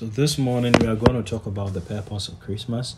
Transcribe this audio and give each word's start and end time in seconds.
So, 0.00 0.06
this 0.06 0.38
morning 0.38 0.72
we 0.80 0.86
are 0.86 0.96
going 0.96 1.22
to 1.22 1.30
talk 1.30 1.44
about 1.44 1.74
the 1.74 1.82
purpose 1.82 2.28
of 2.28 2.40
Christmas. 2.40 2.96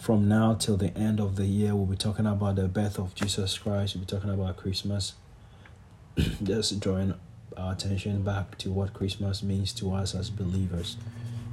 From 0.00 0.28
now 0.28 0.54
till 0.54 0.76
the 0.76 0.92
end 0.98 1.20
of 1.20 1.36
the 1.36 1.46
year, 1.46 1.72
we'll 1.76 1.86
be 1.86 1.94
talking 1.94 2.26
about 2.26 2.56
the 2.56 2.66
birth 2.66 2.98
of 2.98 3.14
Jesus 3.14 3.56
Christ. 3.56 3.94
We'll 3.94 4.00
be 4.00 4.06
talking 4.10 4.30
about 4.30 4.56
Christmas. 4.56 5.14
Just 6.42 6.80
drawing 6.80 7.14
our 7.56 7.74
attention 7.74 8.24
back 8.24 8.58
to 8.58 8.72
what 8.72 8.92
Christmas 8.92 9.44
means 9.44 9.72
to 9.74 9.94
us 9.94 10.16
as 10.16 10.30
believers. 10.30 10.96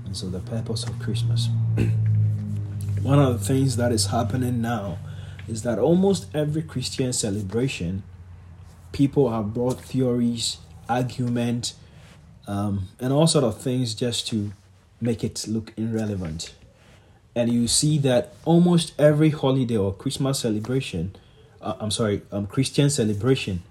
And 0.06 0.18
so, 0.18 0.28
the 0.28 0.40
purpose 0.40 0.86
of 0.86 0.98
Christmas. 0.98 1.50
One 3.04 3.20
of 3.20 3.40
the 3.40 3.46
things 3.46 3.78
that 3.78 3.92
is 3.92 4.08
happening 4.08 4.60
now 4.60 4.98
is 5.48 5.62
that 5.62 5.78
almost 5.78 6.36
every 6.36 6.64
Christian 6.64 7.14
celebration, 7.14 8.02
people 8.92 9.30
have 9.30 9.54
brought 9.54 9.82
theories, 9.82 10.58
argument, 10.90 11.76
um, 12.48 12.88
and 13.00 13.14
all 13.14 13.28
sort 13.28 13.44
of 13.44 13.62
things 13.62 13.94
just 13.94 14.28
to 14.30 14.52
make 15.02 15.24
it 15.24 15.46
look 15.48 15.74
irrelevant. 15.78 16.54
And 17.36 17.52
you 17.52 17.68
see 17.68 17.98
that 18.00 18.34
almost 18.46 18.94
every 19.00 19.30
holiday 19.30 19.78
or 19.78 19.94
Christmas 19.94 20.40
celebration, 20.40 21.16
uh, 21.62 21.76
I'm 21.80 21.92
sorry, 21.92 22.22
um, 22.32 22.48
Christian 22.48 22.90
celebration, 22.90 23.64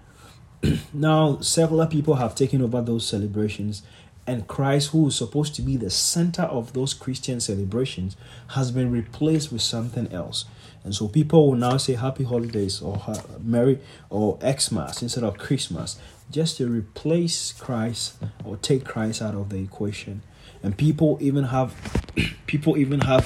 now 0.93 1.39
several 1.41 1.87
people 1.87 2.15
have 2.15 2.35
taken 2.35 2.63
over 2.63 2.81
those 2.81 3.07
celebrations 3.07 3.83
and 4.29 4.47
Christ, 4.47 4.91
who 4.91 5.09
is 5.09 5.17
supposed 5.17 5.55
to 5.55 5.63
be 5.63 5.79
the 5.79 5.89
center 5.89 6.43
of 6.43 6.75
those 6.75 6.93
Christian 6.93 7.41
celebrations, 7.41 8.15
has 8.49 8.71
been 8.71 8.93
replaced 8.93 9.51
with 9.51 9.63
something 9.63 10.13
else. 10.13 10.45
And 10.85 10.95
so 10.95 11.09
people 11.09 11.49
will 11.49 11.57
now 11.57 11.79
say 11.79 11.95
happy 11.95 12.25
holidays 12.25 12.83
or 12.83 13.01
Merry 13.41 13.79
or 14.11 14.39
Xmas 14.43 15.01
instead 15.01 15.25
of 15.25 15.39
Christmas, 15.39 15.99
just 16.31 16.59
to 16.59 16.69
replace 16.69 17.53
Christ 17.53 18.17
or 18.45 18.59
take 18.59 18.85
Christ 18.85 19.23
out 19.23 19.35
of 19.35 19.49
the 19.49 19.63
equation 19.63 20.23
and 20.63 20.77
people 20.77 21.19
even 21.21 21.45
have 21.45 21.75
people 22.47 22.77
even 22.77 23.01
have 23.01 23.25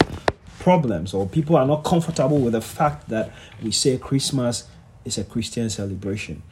problems 0.58 1.12
or 1.12 1.28
people 1.28 1.56
are 1.56 1.66
not 1.66 1.82
comfortable 1.82 2.38
with 2.38 2.52
the 2.52 2.60
fact 2.60 3.08
that 3.08 3.32
we 3.62 3.70
say 3.70 3.98
Christmas 3.98 4.68
is 5.04 5.18
a 5.18 5.24
Christian 5.24 5.68
celebration. 5.68 6.42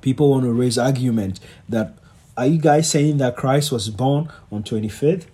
People 0.00 0.30
want 0.30 0.44
to 0.44 0.52
raise 0.52 0.76
argument 0.76 1.40
that 1.68 1.96
are 2.36 2.46
you 2.46 2.58
guys 2.58 2.90
saying 2.90 3.18
that 3.18 3.36
Christ 3.36 3.70
was 3.70 3.88
born 3.90 4.28
on 4.50 4.64
25th? 4.64 5.26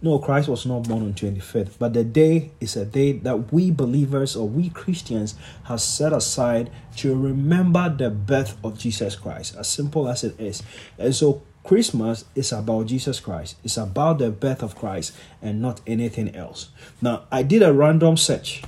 No, 0.00 0.18
Christ 0.18 0.48
was 0.48 0.66
not 0.66 0.88
born 0.88 1.02
on 1.02 1.14
25th, 1.14 1.72
but 1.78 1.92
the 1.92 2.04
day 2.04 2.52
is 2.60 2.76
a 2.76 2.84
day 2.84 3.12
that 3.12 3.52
we 3.52 3.70
believers 3.70 4.36
or 4.36 4.48
we 4.48 4.68
Christians 4.70 5.34
have 5.64 5.80
set 5.80 6.12
aside 6.12 6.70
to 6.96 7.16
remember 7.16 7.88
the 7.88 8.10
birth 8.10 8.56
of 8.62 8.78
Jesus 8.78 9.16
Christ, 9.16 9.56
as 9.56 9.68
simple 9.68 10.08
as 10.08 10.22
it 10.22 10.38
is. 10.40 10.62
And 10.98 11.14
so 11.14 11.42
Christmas 11.68 12.24
is 12.34 12.50
about 12.50 12.86
Jesus 12.86 13.20
Christ. 13.20 13.56
It's 13.62 13.76
about 13.76 14.20
the 14.20 14.30
birth 14.30 14.62
of 14.62 14.74
Christ 14.74 15.14
and 15.42 15.60
not 15.60 15.82
anything 15.86 16.34
else. 16.34 16.70
Now, 17.02 17.24
I 17.30 17.42
did 17.42 17.62
a 17.62 17.74
random 17.74 18.16
search, 18.16 18.62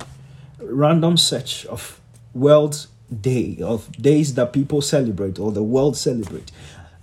random 0.59 1.17
search 1.17 1.65
of 1.65 1.99
world 2.35 2.85
day 3.09 3.57
of 3.59 3.91
days 3.93 4.35
that 4.35 4.53
people 4.53 4.81
celebrate 4.81 5.39
or 5.39 5.51
the 5.51 5.63
world 5.63 5.97
celebrate. 5.97 6.51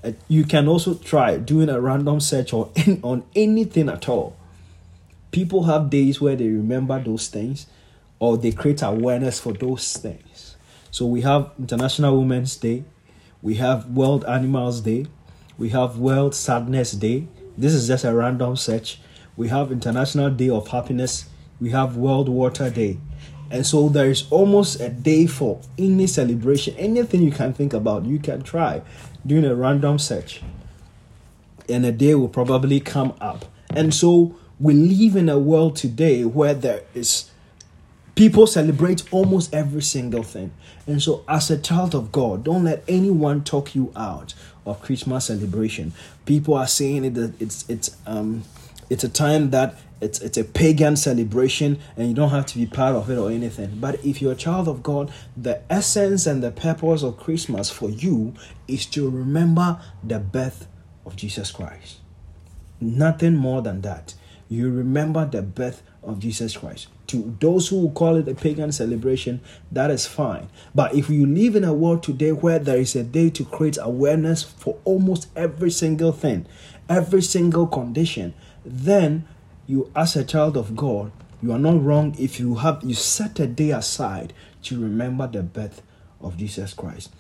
Uh, 0.05 0.13
you 0.29 0.45
can 0.45 0.69
also 0.69 0.95
try 0.95 1.37
doing 1.37 1.69
a 1.69 1.81
random 1.81 2.21
search 2.21 2.53
on 2.53 2.71
on 3.03 3.25
anything 3.35 3.89
at 3.89 4.09
all. 4.09 4.37
People 5.33 5.65
have 5.65 5.91
days 5.91 6.21
where 6.21 6.37
they 6.37 6.47
remember 6.47 7.03
those 7.03 7.27
things 7.27 7.67
or 8.21 8.39
they 8.39 8.53
create 8.53 8.83
awareness 8.83 9.41
for 9.41 9.53
those 9.53 9.97
things. 9.97 10.55
So 10.93 11.07
we 11.07 11.23
have 11.23 11.51
International 11.59 12.17
Women's 12.17 12.55
Day, 12.57 12.85
we 13.43 13.57
have 13.57 13.87
World 13.91 14.25
Animals 14.27 14.81
Day, 14.83 15.07
we 15.59 15.71
have 15.71 15.99
World 15.99 16.37
Sadness 16.37 16.93
Day. 16.93 17.27
This 17.57 17.75
is 17.75 17.89
just 17.89 18.05
a 18.05 18.15
random 18.15 18.57
search. 18.57 19.01
We 19.37 19.49
have 19.49 19.73
International 19.73 20.31
Day 20.31 20.49
of 20.49 20.69
Happiness. 20.69 21.29
We 21.61 21.71
have 21.71 21.97
World 21.97 22.29
Water 22.29 22.71
Day. 22.71 22.99
And 23.51 23.67
so 23.67 23.89
there 23.89 24.09
is 24.09 24.31
almost 24.31 24.81
a 24.81 24.89
day 24.89 25.27
for 25.27 25.61
any 25.77 26.07
celebration, 26.07 26.77
anything 26.77 27.23
you 27.23 27.33
can 27.33 27.53
think 27.53 27.73
about, 27.73 28.05
you 28.05 28.21
can 28.21 28.43
try 28.43 28.83
doing 29.27 29.45
a 29.45 29.55
random 29.55 29.99
search. 29.99 30.43
And 31.69 31.85
a 31.85 31.93
day 31.93 32.15
will 32.15 32.29
probably 32.29 32.79
come 32.79 33.15
up. 33.21 33.47
And 33.71 33.93
so 33.93 34.37
we 34.61 34.75
live 34.75 35.17
in 35.17 35.29
a 35.29 35.39
world 35.39 35.75
today 35.77 36.25
where 36.25 36.55
there 36.55 36.83
is 36.95 37.31
people 38.19 38.49
celebrate 38.49 39.05
almost 39.13 39.55
every 39.55 39.81
single 39.81 40.25
thing. 40.25 40.53
And 40.89 41.01
so 41.01 41.25
as 41.29 41.51
a 41.51 41.57
child 41.59 41.95
of 41.95 42.11
God, 42.11 42.43
don't 42.43 42.65
let 42.65 42.83
anyone 42.89 43.45
talk 43.45 43.77
you 43.77 43.93
out 43.95 44.35
of 44.69 44.83
Christmas 44.83 45.27
celebration. 45.27 45.93
People 46.27 46.55
are 46.55 46.67
saying 46.67 47.05
it 47.05 47.17
it's 47.41 47.69
it's 47.69 47.97
um 48.07 48.45
it's 48.91 49.05
a 49.05 49.09
time 49.09 49.51
that 49.51 49.75
it's 50.01 50.21
it's 50.21 50.39
a 50.39 50.45
pagan 50.45 50.97
celebration 50.97 51.79
and 51.97 52.09
you 52.09 52.15
don't 52.15 52.31
have 52.31 52.47
to 52.47 52.57
be 52.57 52.67
part 52.67 52.95
of 52.95 53.11
it 53.11 53.19
or 53.19 53.31
anything. 53.31 53.79
But 53.81 54.05
if 54.05 54.23
you're 54.23 54.33
a 54.33 54.37
child 54.37 54.69
of 54.69 54.83
God, 54.83 55.13
the 55.37 55.61
essence 55.71 56.27
and 56.27 56.43
the 56.43 56.51
purpose 56.51 57.03
of 57.03 57.19
Christmas 57.19 57.71
for 57.71 57.91
you 57.91 58.35
is 58.67 58.87
to 58.87 59.09
remember 59.09 59.81
the 60.05 60.19
birth 60.19 60.69
of 61.05 61.17
Jesus 61.17 61.51
Christ. 61.51 61.99
Nothing 62.81 63.35
more 63.35 63.63
than 63.63 63.81
that. 63.81 64.15
You 64.49 64.71
remember 64.71 65.27
the 65.27 65.43
birth 65.43 65.83
of 66.03 66.21
Jesus 66.21 66.57
Christ. 66.57 66.89
To 67.09 67.37
those 67.41 67.69
who 67.69 67.91
call 67.91 68.17
it 68.17 68.29
a 68.29 68.35
pagan 68.35 68.71
celebration, 68.71 69.41
that 69.73 69.91
is 69.91 70.07
fine. 70.07 70.49
But 70.75 70.95
if 70.95 71.09
you 71.09 71.27
live 71.27 71.57
in 71.57 71.65
a 71.65 71.73
world 71.73 72.03
today 72.03 72.33
where 72.33 72.59
there 72.59 72.79
is 72.79 72.95
a 72.95 73.03
day 73.03 73.31
to 73.31 73.45
create 73.45 73.79
awareness 73.81 74.43
for 74.43 74.79
almost 74.85 75.29
every 75.35 75.71
single 75.71 76.13
thing, 76.13 76.47
every 76.89 77.23
single 77.23 77.67
condition, 77.67 78.35
then 78.65 79.27
you, 79.67 79.91
as 79.97 80.17
a 80.17 80.25
child 80.25 80.57
of 80.57 80.77
God, 80.77 81.13
you 81.43 81.53
are 81.53 81.59
not 81.59 81.83
wrong 81.83 82.15
if 82.19 82.41
you 82.41 82.57
have 82.57 82.83
you 82.83 82.95
set 82.95 83.39
a 83.39 83.47
day 83.47 83.71
aside 83.71 84.33
to 84.65 84.81
remember 84.81 85.27
the 85.27 85.43
birth 85.43 85.83
of 86.21 86.37
Jesus 86.37 86.75
Christ. 86.75 87.11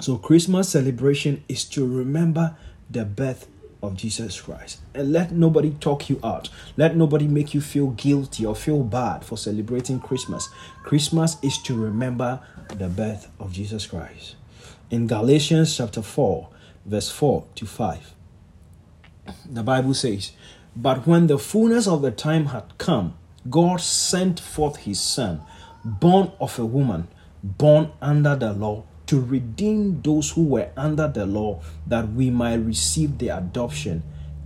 So 0.00 0.16
Christmas 0.18 0.70
celebration 0.70 1.44
is 1.48 1.64
to 1.66 1.86
remember 1.86 2.56
the 2.90 3.04
birth 3.04 3.46
of 3.82 3.96
Jesus 3.96 4.40
Christ. 4.40 4.80
And 4.94 5.12
let 5.12 5.32
nobody 5.32 5.70
talk 5.70 6.08
you 6.08 6.18
out. 6.22 6.48
Let 6.76 6.96
nobody 6.96 7.26
make 7.26 7.54
you 7.54 7.60
feel 7.60 7.88
guilty 7.90 8.44
or 8.44 8.54
feel 8.54 8.82
bad 8.82 9.24
for 9.24 9.36
celebrating 9.36 10.00
Christmas. 10.00 10.48
Christmas 10.82 11.36
is 11.42 11.58
to 11.62 11.76
remember 11.76 12.40
the 12.74 12.88
birth 12.88 13.28
of 13.38 13.52
Jesus 13.52 13.86
Christ. 13.86 14.36
In 14.90 15.06
Galatians 15.06 15.76
chapter 15.76 16.02
4, 16.02 16.48
verse 16.84 17.10
4 17.10 17.44
to 17.56 17.66
5, 17.66 18.14
the 19.50 19.62
Bible 19.62 19.94
says, 19.94 20.32
But 20.74 21.06
when 21.06 21.26
the 21.26 21.38
fullness 21.38 21.86
of 21.86 22.02
the 22.02 22.10
time 22.10 22.46
had 22.46 22.78
come, 22.78 23.14
God 23.48 23.80
sent 23.80 24.40
forth 24.40 24.76
his 24.78 25.00
Son, 25.00 25.42
born 25.84 26.32
of 26.40 26.58
a 26.58 26.64
woman, 26.64 27.08
born 27.42 27.90
under 28.00 28.34
the 28.34 28.52
law 28.52 28.84
to 29.06 29.20
redeem 29.20 30.02
those 30.02 30.30
who 30.30 30.44
were 30.44 30.70
under 30.76 31.08
the 31.08 31.26
law 31.26 31.60
that 31.86 32.12
we 32.12 32.30
might 32.30 32.56
receive 32.56 33.18
the 33.18 33.28
adoption 33.28 34.02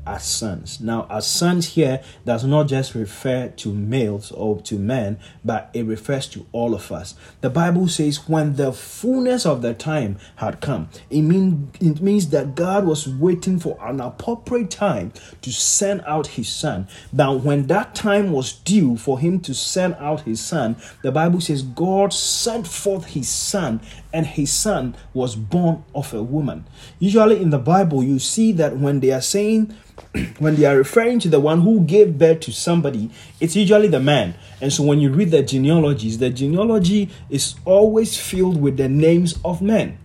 as 0.06 0.24
sons. 0.24 0.80
Now, 0.80 1.06
as 1.10 1.26
sons 1.26 1.74
here 1.74 2.02
does 2.24 2.44
not 2.44 2.68
just 2.68 2.94
refer 2.94 3.48
to 3.48 3.72
males 3.72 4.32
or 4.32 4.60
to 4.62 4.78
men, 4.78 5.18
but 5.44 5.70
it 5.72 5.84
refers 5.84 6.26
to 6.28 6.46
all 6.52 6.74
of 6.74 6.90
us. 6.90 7.14
The 7.42 7.50
Bible 7.50 7.86
says, 7.86 8.28
when 8.28 8.56
the 8.56 8.72
fullness 8.72 9.46
of 9.46 9.62
the 9.62 9.74
time 9.74 10.18
had 10.36 10.60
come, 10.60 10.88
it, 11.10 11.22
mean, 11.22 11.70
it 11.80 12.00
means 12.00 12.30
that 12.30 12.54
God 12.54 12.86
was 12.86 13.06
waiting 13.08 13.58
for 13.58 13.78
an 13.80 14.00
appropriate 14.00 14.70
time 14.70 15.12
to 15.42 15.52
send 15.52 16.02
out 16.06 16.28
his 16.28 16.48
son. 16.48 16.88
Now, 17.12 17.34
when 17.34 17.66
that 17.66 17.94
time 17.94 18.32
was 18.32 18.52
due 18.52 18.96
for 18.96 19.18
him 19.18 19.40
to 19.40 19.54
send 19.54 19.94
out 19.96 20.22
his 20.22 20.40
son, 20.40 20.76
the 21.02 21.12
Bible 21.12 21.40
says, 21.40 21.62
God 21.62 22.12
sent 22.12 22.66
forth 22.66 23.06
his 23.06 23.28
son, 23.28 23.80
and 24.12 24.26
his 24.26 24.52
son 24.52 24.96
was 25.14 25.36
born 25.36 25.84
of 25.94 26.12
a 26.12 26.22
woman. 26.22 26.64
Usually 26.98 27.40
in 27.40 27.50
the 27.50 27.58
Bible, 27.58 28.02
you 28.02 28.18
see 28.18 28.52
that 28.52 28.76
when 28.76 29.00
they 29.00 29.10
are 29.10 29.20
saying, 29.20 29.74
when 30.38 30.56
they 30.56 30.64
are 30.64 30.76
referring 30.76 31.18
to 31.20 31.28
the 31.28 31.40
one 31.40 31.60
who 31.62 31.80
gave 31.80 32.18
birth 32.18 32.40
to 32.40 32.52
somebody, 32.52 33.10
it's 33.38 33.56
usually 33.56 33.88
the 33.88 34.00
man. 34.00 34.34
And 34.60 34.72
so 34.72 34.82
when 34.82 35.00
you 35.00 35.10
read 35.10 35.30
the 35.30 35.42
genealogies, 35.42 36.18
the 36.18 36.30
genealogy 36.30 37.10
is 37.28 37.54
always 37.64 38.18
filled 38.18 38.60
with 38.60 38.76
the 38.76 38.88
names 38.88 39.38
of 39.44 39.62
men. 39.62 39.98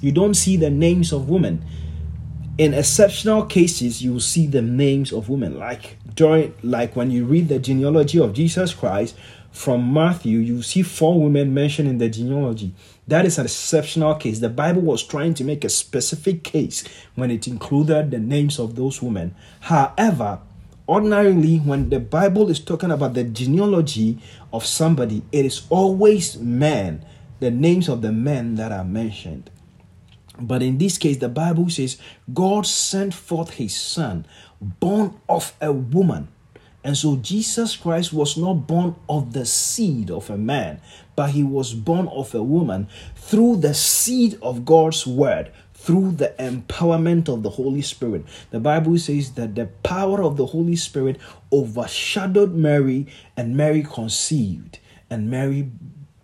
You 0.00 0.12
don't 0.12 0.34
see 0.34 0.56
the 0.56 0.70
names 0.70 1.12
of 1.12 1.28
women. 1.28 1.64
In 2.56 2.74
exceptional 2.74 3.44
cases, 3.44 4.02
you 4.02 4.12
will 4.14 4.20
see 4.20 4.46
the 4.46 4.62
names 4.62 5.12
of 5.12 5.28
women. 5.28 5.58
Like 5.58 5.96
during 6.18 6.52
like 6.62 6.96
when 6.96 7.10
you 7.10 7.24
read 7.24 7.48
the 7.48 7.60
genealogy 7.60 8.18
of 8.18 8.32
Jesus 8.32 8.74
Christ 8.74 9.16
from 9.58 9.92
Matthew, 9.92 10.38
you 10.38 10.62
see 10.62 10.82
four 10.82 11.20
women 11.20 11.52
mentioned 11.52 11.88
in 11.88 11.98
the 11.98 12.08
genealogy. 12.08 12.72
That 13.08 13.26
is 13.26 13.38
an 13.38 13.46
exceptional 13.46 14.14
case. 14.14 14.38
The 14.38 14.48
Bible 14.48 14.82
was 14.82 15.02
trying 15.02 15.34
to 15.34 15.42
make 15.42 15.64
a 15.64 15.68
specific 15.68 16.44
case 16.44 16.84
when 17.16 17.32
it 17.32 17.48
included 17.48 18.12
the 18.12 18.20
names 18.20 18.60
of 18.60 18.76
those 18.76 19.02
women. 19.02 19.34
However, 19.58 20.38
ordinarily, 20.88 21.56
when 21.56 21.90
the 21.90 21.98
Bible 21.98 22.48
is 22.50 22.60
talking 22.60 22.92
about 22.92 23.14
the 23.14 23.24
genealogy 23.24 24.20
of 24.52 24.64
somebody, 24.64 25.24
it 25.32 25.44
is 25.44 25.66
always 25.70 26.38
men, 26.38 27.04
the 27.40 27.50
names 27.50 27.88
of 27.88 28.00
the 28.00 28.12
men 28.12 28.54
that 28.54 28.70
are 28.70 28.84
mentioned. 28.84 29.50
But 30.40 30.62
in 30.62 30.78
this 30.78 30.98
case, 30.98 31.16
the 31.16 31.28
Bible 31.28 31.68
says 31.68 31.98
God 32.32 32.64
sent 32.64 33.12
forth 33.12 33.54
his 33.54 33.74
son, 33.74 34.24
born 34.60 35.18
of 35.28 35.52
a 35.60 35.72
woman. 35.72 36.28
And 36.84 36.96
so 36.96 37.16
Jesus 37.16 37.76
Christ 37.76 38.12
was 38.12 38.36
not 38.36 38.66
born 38.66 38.94
of 39.08 39.32
the 39.32 39.44
seed 39.44 40.10
of 40.10 40.30
a 40.30 40.38
man, 40.38 40.80
but 41.16 41.30
he 41.30 41.42
was 41.42 41.74
born 41.74 42.08
of 42.08 42.34
a 42.34 42.42
woman 42.42 42.88
through 43.16 43.56
the 43.56 43.74
seed 43.74 44.38
of 44.40 44.64
God's 44.64 45.06
word, 45.06 45.52
through 45.74 46.12
the 46.12 46.34
empowerment 46.38 47.28
of 47.28 47.42
the 47.42 47.50
Holy 47.50 47.82
Spirit. 47.82 48.24
The 48.50 48.60
Bible 48.60 48.96
says 48.98 49.32
that 49.32 49.54
the 49.54 49.66
power 49.66 50.22
of 50.22 50.36
the 50.36 50.46
Holy 50.46 50.76
Spirit 50.76 51.18
overshadowed 51.52 52.54
Mary, 52.54 53.06
and 53.36 53.56
Mary 53.56 53.82
conceived, 53.82 54.78
and 55.10 55.30
Mary 55.30 55.70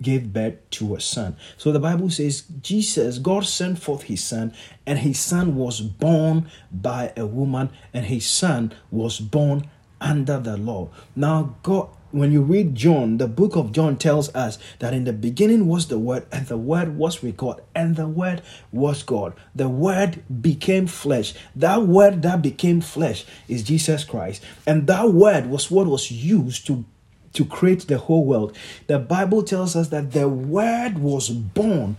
gave 0.03 0.33
birth 0.33 0.55
to 0.71 0.95
a 0.95 1.01
son. 1.01 1.37
So 1.57 1.73
the 1.73 1.81
Bible 1.81 2.11
says 2.11 2.43
Jesus, 2.63 3.19
God 3.19 3.45
sent 3.45 3.79
forth 3.79 4.03
his 4.03 4.23
son, 4.23 4.53
and 4.87 4.99
his 4.99 5.19
son 5.19 5.57
was 5.57 5.81
born 5.81 6.51
by 6.71 7.13
a 7.17 7.27
woman, 7.27 7.71
and 7.93 8.07
his 8.07 8.27
son 8.27 8.73
was 8.91 9.19
born 9.19 9.69
under 10.05 10.39
the 10.39 10.57
law. 10.57 10.91
Now, 11.17 11.57
God 11.65 11.89
when 12.15 12.31
you 12.31 12.43
read 12.43 12.77
John, 12.77 13.19
the 13.19 13.27
book 13.27 13.57
of 13.57 13.73
John 13.73 13.97
tells 13.97 14.33
us 14.37 14.57
that 14.79 14.95
in 14.95 15.03
the 15.03 15.13
beginning 15.13 15.67
was 15.67 15.89
the 15.89 15.99
Word, 15.99 16.25
and 16.31 16.47
the 16.47 16.57
Word 16.57 16.97
was 16.97 17.21
with 17.21 17.37
God, 17.37 17.61
and 17.75 17.97
the 17.97 18.07
Word 18.07 18.41
was 18.71 19.03
God. 19.03 19.35
The 19.53 19.69
Word 19.69 20.23
became 20.41 20.87
flesh. 20.87 21.35
That 21.57 21.83
Word 21.83 22.23
that 22.23 22.41
became 22.41 22.81
flesh 22.81 23.25
is 23.49 23.65
Jesus 23.65 24.05
Christ. 24.05 24.45
And 24.65 24.87
that 24.87 25.13
Word 25.13 25.47
was 25.47 25.73
what 25.73 25.89
was 25.89 26.13
used 26.13 26.69
to 26.69 26.85
to 27.33 27.45
create 27.45 27.89
the 27.89 27.99
whole 27.99 28.25
world. 28.25 28.57
The 28.87 29.01
Bible 29.01 29.43
tells 29.43 29.75
us 29.75 29.89
that 29.89 30.13
the 30.13 30.29
Word 30.29 30.99
was 30.99 31.31
born 31.31 31.97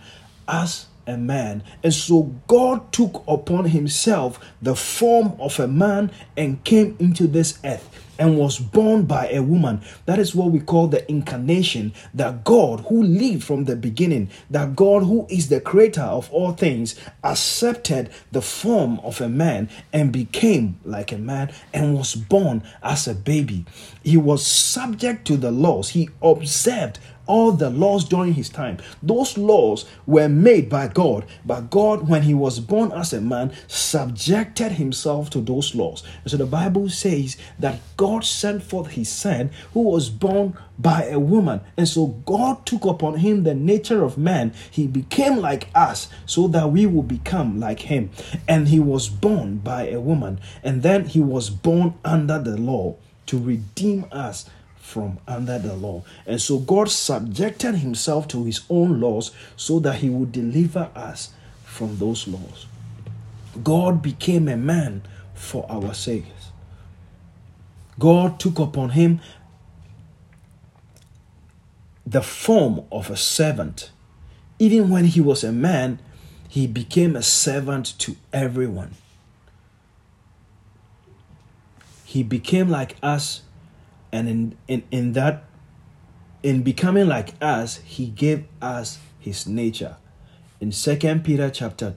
as 0.48 0.86
a 1.07 1.18
man. 1.18 1.63
And 1.84 1.94
so 1.94 2.34
God 2.48 2.92
took 2.92 3.24
upon 3.28 3.66
himself 3.66 4.40
the 4.62 4.75
form 4.75 5.34
of 5.40 5.60
a 5.60 5.68
man 5.68 6.12
and 6.36 6.63
came 6.63 6.96
into 7.00 7.28
this 7.28 7.60
earth 7.63 7.90
and 8.18 8.38
was 8.38 8.60
born 8.60 9.04
by 9.04 9.30
a 9.30 9.42
woman. 9.42 9.81
That 10.06 10.19
is 10.19 10.36
what 10.36 10.52
we 10.52 10.60
call 10.60 10.88
the 10.88 11.10
incarnation. 11.10 11.94
That 12.13 12.44
God 12.44 12.81
who 12.81 13.04
lived 13.04 13.44
from 13.44 13.66
the 13.66 13.75
beginning, 13.75 14.30
that 14.50 14.75
God 14.75 15.04
who 15.04 15.28
is 15.30 15.50
the 15.50 15.60
creator 15.60 16.02
of 16.02 16.31
all 16.31 16.54
things, 16.54 16.96
accepted 17.24 18.10
the 18.31 18.42
form 18.42 19.00
of 19.00 19.22
a 19.22 19.30
man 19.30 19.69
and 19.92 20.12
became 20.12 20.80
like 20.84 21.12
a 21.12 21.18
man 21.18 21.54
and 21.74 21.98
was 21.98 22.16
born 22.16 22.63
as 22.84 23.08
a 23.08 23.16
baby. 23.16 23.66
He 24.04 24.18
was 24.18 24.46
subject 24.46 25.25
to 25.28 25.38
the 25.38 25.51
laws, 25.51 25.90
he 25.90 26.10
observed 26.22 27.00
all 27.27 27.51
the 27.51 27.69
laws 27.69 28.06
during 28.06 28.33
his 28.33 28.50
time. 28.50 28.77
Those 29.01 29.38
laws 29.38 29.86
were 30.06 30.30
made 30.30 30.69
by 30.69 30.88
God, 30.88 31.25
but 31.45 31.69
God, 31.69 32.07
when 32.07 32.24
he 32.24 32.33
was 32.33 32.60
born 32.60 32.92
as 32.92 33.13
a 33.13 33.22
man, 33.22 33.54
subjected 33.68 34.74
himself 34.74 35.30
to 35.31 35.42
those 35.42 35.75
laws. 35.75 36.04
And 36.24 36.31
so 36.31 36.38
the 36.38 36.45
Bible 36.45 36.89
says 36.89 37.38
that 37.60 37.80
God 37.98 38.24
sent 38.24 38.63
forth 38.63 38.92
his 38.92 39.10
son 39.10 39.51
who 39.74 39.81
was 39.81 40.10
born 40.10 40.57
by 40.77 41.06
a 41.06 41.19
woman. 41.19 41.62
And 41.77 41.88
so 41.88 42.07
God 42.07 42.66
took 42.66 42.86
upon 42.86 43.19
him 43.19 43.44
the 43.44 43.56
nature 43.56 44.04
of 44.04 44.18
man. 44.18 44.54
He 44.69 44.88
became 44.88 45.38
like 45.38 45.69
us 45.74 46.10
so 46.25 46.48
that 46.50 46.72
we 46.72 46.86
will 46.86 47.04
become 47.04 47.60
like 47.60 47.81
him. 47.81 48.10
And 48.48 48.68
he 48.68 48.80
was 48.80 49.07
born 49.07 49.57
by 49.57 49.88
a 49.88 50.00
woman. 50.00 50.39
And 50.63 50.83
then 50.83 51.06
he 51.06 51.22
was 51.22 51.50
born 51.50 51.95
under 52.04 52.39
the 52.39 52.57
law 52.57 52.95
to 53.27 53.39
redeem 53.39 54.06
us 54.12 54.50
from 54.86 55.18
under 55.28 55.58
the 55.58 55.74
law. 55.74 56.04
And 56.28 56.40
so 56.40 56.60
God 56.60 56.90
subjected 56.90 57.76
himself 57.76 58.28
to 58.30 58.46
his 58.46 58.62
own 58.70 59.02
laws 59.02 59.32
so 59.58 59.80
that 59.80 59.96
he 59.96 60.10
would 60.10 60.32
deliver 60.32 60.92
us 60.96 61.34
from 61.64 61.98
those 61.98 62.28
laws. 62.28 62.68
God 63.64 64.04
became 64.04 64.48
a 64.48 64.56
man 64.56 65.02
for 65.34 65.66
our 65.70 65.94
sakes. 65.96 66.52
God 67.98 68.40
took 68.40 68.60
upon 68.60 68.92
him 68.92 69.22
the 72.06 72.22
form 72.22 72.86
of 72.92 73.10
a 73.10 73.18
servant. 73.18 73.90
Even 74.60 74.90
when 74.92 75.06
he 75.06 75.20
was 75.20 75.44
a 75.44 75.52
man, 75.52 76.00
he 76.48 76.68
became 76.68 77.16
a 77.16 77.24
servant 77.24 77.98
to 78.00 78.16
everyone. 78.32 78.94
He 82.06 82.22
became 82.22 82.70
like 82.70 82.96
us 83.02 83.42
and 84.15 84.29
in, 84.29 84.57
in, 84.69 84.83
in 84.91 85.13
that 85.13 85.44
in 86.41 86.63
becoming 86.63 87.07
like 87.07 87.33
us 87.41 87.77
he 87.77 88.07
gave 88.07 88.45
us 88.62 89.00
his 89.19 89.45
nature. 89.45 89.97
In 90.62 90.71
second 90.71 91.25
peter 91.25 91.50
chapter 91.50 91.95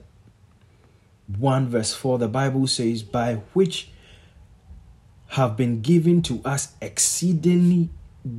1 1.37 1.69
verse 1.69 1.93
4 1.93 2.17
the 2.17 2.27
bible 2.27 2.67
says 2.67 3.03
by 3.03 3.35
which 3.53 3.91
have 5.29 5.55
been 5.55 5.81
given 5.81 6.21
to 6.23 6.41
us 6.43 6.73
exceedingly 6.81 7.89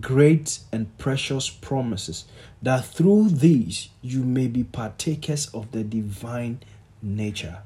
great 0.00 0.58
and 0.72 0.98
precious 0.98 1.48
promises 1.48 2.26
that 2.60 2.84
through 2.84 3.30
these 3.30 3.88
you 4.02 4.22
may 4.22 4.46
be 4.46 4.62
partakers 4.62 5.46
of 5.54 5.70
the 5.70 5.82
divine 5.82 6.60
nature. 7.00 7.62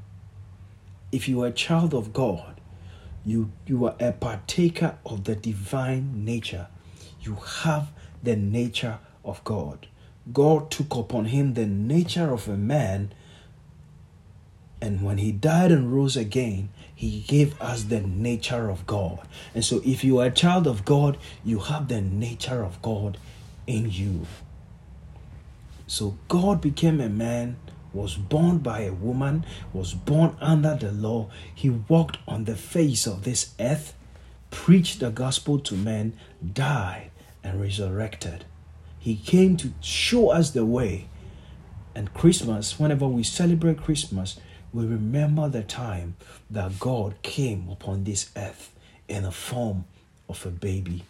If 1.10 1.28
you 1.28 1.42
are 1.42 1.48
a 1.48 1.52
child 1.52 1.92
of 1.92 2.12
god 2.12 2.53
you 3.24 3.50
you 3.66 3.86
are 3.86 3.96
a 3.98 4.12
partaker 4.12 4.98
of 5.06 5.24
the 5.24 5.34
divine 5.34 6.24
nature. 6.24 6.68
You 7.22 7.36
have 7.62 7.88
the 8.22 8.36
nature 8.36 8.98
of 9.24 9.42
god. 9.44 9.86
God 10.32 10.70
took 10.70 10.94
upon 10.94 11.26
him 11.26 11.54
the 11.54 11.66
nature 11.66 12.32
of 12.32 12.48
a 12.48 12.56
man 12.56 13.12
and 14.80 15.02
when 15.02 15.18
he 15.18 15.32
died 15.32 15.72
and 15.72 15.92
rose 15.92 16.16
again 16.16 16.68
he 16.94 17.20
gave 17.26 17.60
us 17.60 17.84
the 17.84 18.00
nature 18.00 18.68
of 18.68 18.86
god. 18.86 19.26
And 19.54 19.64
so 19.64 19.80
if 19.84 20.04
you 20.04 20.18
are 20.18 20.26
a 20.26 20.30
child 20.30 20.66
of 20.66 20.84
god 20.84 21.16
you 21.44 21.58
have 21.60 21.88
the 21.88 22.00
nature 22.00 22.62
of 22.62 22.80
god 22.82 23.18
in 23.66 23.90
you. 23.90 24.26
So 25.86 26.18
god 26.28 26.60
became 26.60 27.00
a 27.00 27.08
man 27.08 27.56
was 27.94 28.16
born 28.16 28.58
by 28.58 28.80
a 28.80 28.92
woman, 28.92 29.46
was 29.72 29.94
born 29.94 30.36
under 30.40 30.74
the 30.74 30.92
law. 30.92 31.30
He 31.54 31.70
walked 31.70 32.18
on 32.26 32.44
the 32.44 32.56
face 32.56 33.06
of 33.06 33.24
this 33.24 33.54
earth, 33.60 33.94
preached 34.50 35.00
the 35.00 35.10
gospel 35.10 35.58
to 35.60 35.74
men, 35.74 36.14
died, 36.52 37.10
and 37.42 37.60
resurrected. 37.60 38.44
He 38.98 39.16
came 39.16 39.56
to 39.58 39.72
show 39.80 40.30
us 40.30 40.50
the 40.50 40.64
way. 40.64 41.08
And 41.94 42.12
Christmas, 42.12 42.78
whenever 42.78 43.06
we 43.06 43.22
celebrate 43.22 43.82
Christmas, 43.82 44.40
we 44.72 44.84
remember 44.84 45.48
the 45.48 45.62
time 45.62 46.16
that 46.50 46.80
God 46.80 47.14
came 47.22 47.68
upon 47.70 48.04
this 48.04 48.30
earth 48.36 48.72
in 49.08 49.22
the 49.22 49.30
form 49.30 49.84
of 50.28 50.44
a 50.44 50.50
baby. 50.50 51.04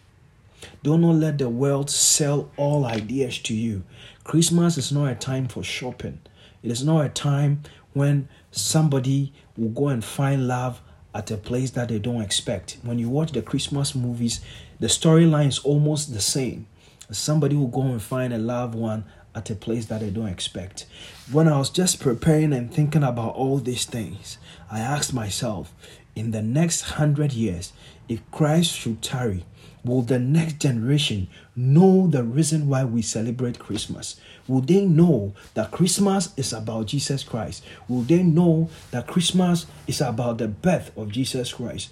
Do 0.83 0.97
not 0.97 1.15
let 1.15 1.37
the 1.37 1.49
world 1.49 1.89
sell 1.89 2.51
all 2.57 2.85
ideas 2.85 3.39
to 3.39 3.53
you. 3.53 3.83
Christmas 4.23 4.77
is 4.77 4.91
not 4.91 5.11
a 5.11 5.15
time 5.15 5.47
for 5.47 5.63
shopping. 5.63 6.19
It 6.65 6.71
is 6.71 6.83
not 6.83 7.05
a 7.05 7.09
time 7.09 7.61
when 7.93 8.27
somebody 8.49 9.31
will 9.55 9.69
go 9.69 9.89
and 9.89 10.03
find 10.03 10.47
love 10.47 10.81
at 11.13 11.29
a 11.29 11.37
place 11.37 11.69
that 11.71 11.89
they 11.89 11.99
don't 11.99 12.23
expect. 12.23 12.79
When 12.81 12.97
you 12.97 13.07
watch 13.07 13.33
the 13.33 13.43
Christmas 13.43 13.93
movies, 13.93 14.41
the 14.79 14.87
storyline 14.87 15.49
is 15.49 15.59
almost 15.59 16.11
the 16.11 16.19
same. 16.19 16.65
Somebody 17.11 17.55
will 17.55 17.67
go 17.67 17.83
and 17.83 18.01
find 18.01 18.33
a 18.33 18.39
loved 18.39 18.73
one 18.73 19.05
at 19.35 19.51
a 19.51 19.55
place 19.55 19.85
that 19.85 20.01
they 20.01 20.09
don't 20.09 20.27
expect. 20.27 20.87
When 21.31 21.47
I 21.47 21.59
was 21.59 21.69
just 21.69 21.99
preparing 21.99 22.51
and 22.51 22.73
thinking 22.73 23.03
about 23.03 23.35
all 23.35 23.59
these 23.59 23.85
things, 23.85 24.39
I 24.71 24.79
asked 24.79 25.13
myself, 25.13 25.71
in 26.15 26.31
the 26.31 26.41
next 26.41 26.81
hundred 26.81 27.31
years, 27.33 27.73
if 28.09 28.19
Christ 28.31 28.71
should 28.73 29.03
tarry, 29.03 29.45
will 29.85 30.01
the 30.01 30.19
next 30.19 30.59
generation 30.59 31.27
know 31.55 32.07
the 32.07 32.23
reason 32.23 32.67
why 32.67 32.83
we 32.83 33.01
celebrate 33.01 33.59
Christmas? 33.59 34.19
Will 34.47 34.61
they 34.61 34.85
know 34.85 35.33
that 35.53 35.71
Christmas 35.71 36.29
is 36.37 36.53
about 36.53 36.87
Jesus 36.87 37.23
Christ? 37.23 37.63
Will 37.87 38.01
they 38.01 38.23
know 38.23 38.69
that 38.91 39.07
Christmas 39.07 39.65
is 39.87 40.01
about 40.01 40.39
the 40.39 40.47
birth 40.47 40.95
of 40.97 41.11
Jesus 41.11 41.53
Christ? 41.53 41.89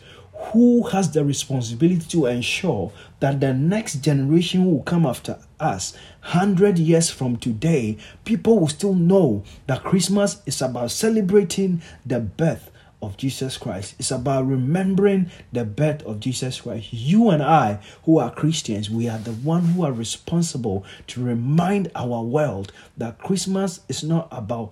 Who 0.52 0.84
has 0.88 1.12
the 1.12 1.24
responsibility 1.24 2.06
to 2.10 2.26
ensure 2.26 2.92
that 3.20 3.40
the 3.40 3.54
next 3.54 3.96
generation 3.98 4.66
will 4.66 4.82
come 4.82 5.06
after 5.06 5.40
us, 5.60 5.94
100 6.22 6.80
years 6.80 7.10
from 7.10 7.38
today, 7.38 7.98
people 8.26 8.60
will 8.60 8.68
still 8.68 8.96
know 8.96 9.44
that 9.68 9.84
Christmas 9.84 10.42
is 10.46 10.62
about 10.62 10.92
celebrating 10.92 11.82
the 12.06 12.20
birth 12.20 12.70
of 13.04 13.18
Jesus 13.18 13.58
Christ. 13.58 13.96
It's 14.00 14.12
about 14.12 14.48
remembering 14.48 15.30
the 15.52 15.66
birth 15.66 16.02
of 16.04 16.20
Jesus 16.20 16.62
Christ. 16.62 16.94
You 16.94 17.30
and 17.30 17.44
I, 17.44 17.80
who 18.06 18.18
are 18.18 18.34
Christians, 18.34 18.90
we 18.90 19.10
are 19.10 19.18
the 19.18 19.34
one 19.34 19.66
who 19.66 19.84
are 19.84 19.92
responsible 19.92 20.86
to 21.08 21.24
remind 21.24 21.92
our 21.96 22.22
world 22.22 22.72
that 22.98 23.20
Christmas 23.20 23.82
is 23.90 24.04
not 24.04 24.28
about 24.32 24.72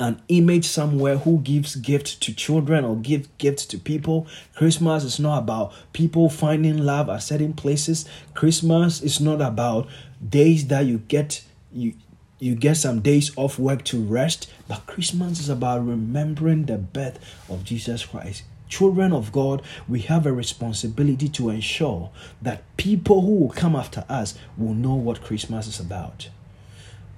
an 0.00 0.20
image 0.28 0.64
somewhere 0.66 1.18
who 1.18 1.38
gives 1.40 1.76
gifts 1.76 2.14
to 2.16 2.34
children 2.34 2.84
or 2.84 2.96
give 2.96 3.36
gifts 3.38 3.66
to 3.66 3.78
people. 3.78 4.26
Christmas 4.54 5.04
is 5.04 5.20
not 5.20 5.38
about 5.38 5.72
people 5.92 6.30
finding 6.30 6.78
love 6.78 7.08
at 7.10 7.18
certain 7.18 7.52
places. 7.52 8.06
Christmas 8.34 9.02
is 9.02 9.20
not 9.20 9.42
about 9.42 9.86
days 10.26 10.66
that 10.68 10.86
you 10.86 10.98
get 10.98 11.44
you 11.72 11.94
you 12.40 12.56
get 12.56 12.78
some 12.78 13.00
days 13.00 13.30
off 13.36 13.58
work 13.58 13.84
to 13.84 14.02
rest, 14.02 14.50
but 14.66 14.86
Christmas 14.86 15.38
is 15.38 15.48
about 15.48 15.86
remembering 15.86 16.64
the 16.64 16.78
birth 16.78 17.18
of 17.48 17.64
Jesus 17.64 18.04
Christ. 18.06 18.42
children 18.70 19.12
of 19.12 19.32
God, 19.32 19.62
we 19.88 20.00
have 20.02 20.24
a 20.24 20.32
responsibility 20.32 21.28
to 21.28 21.50
ensure 21.50 22.10
that 22.40 22.62
people 22.76 23.20
who 23.20 23.34
will 23.34 23.50
come 23.50 23.76
after 23.76 24.04
us 24.08 24.38
will 24.56 24.72
know 24.72 24.94
what 24.94 25.20
Christmas 25.20 25.66
is 25.66 25.80
about. 25.80 26.30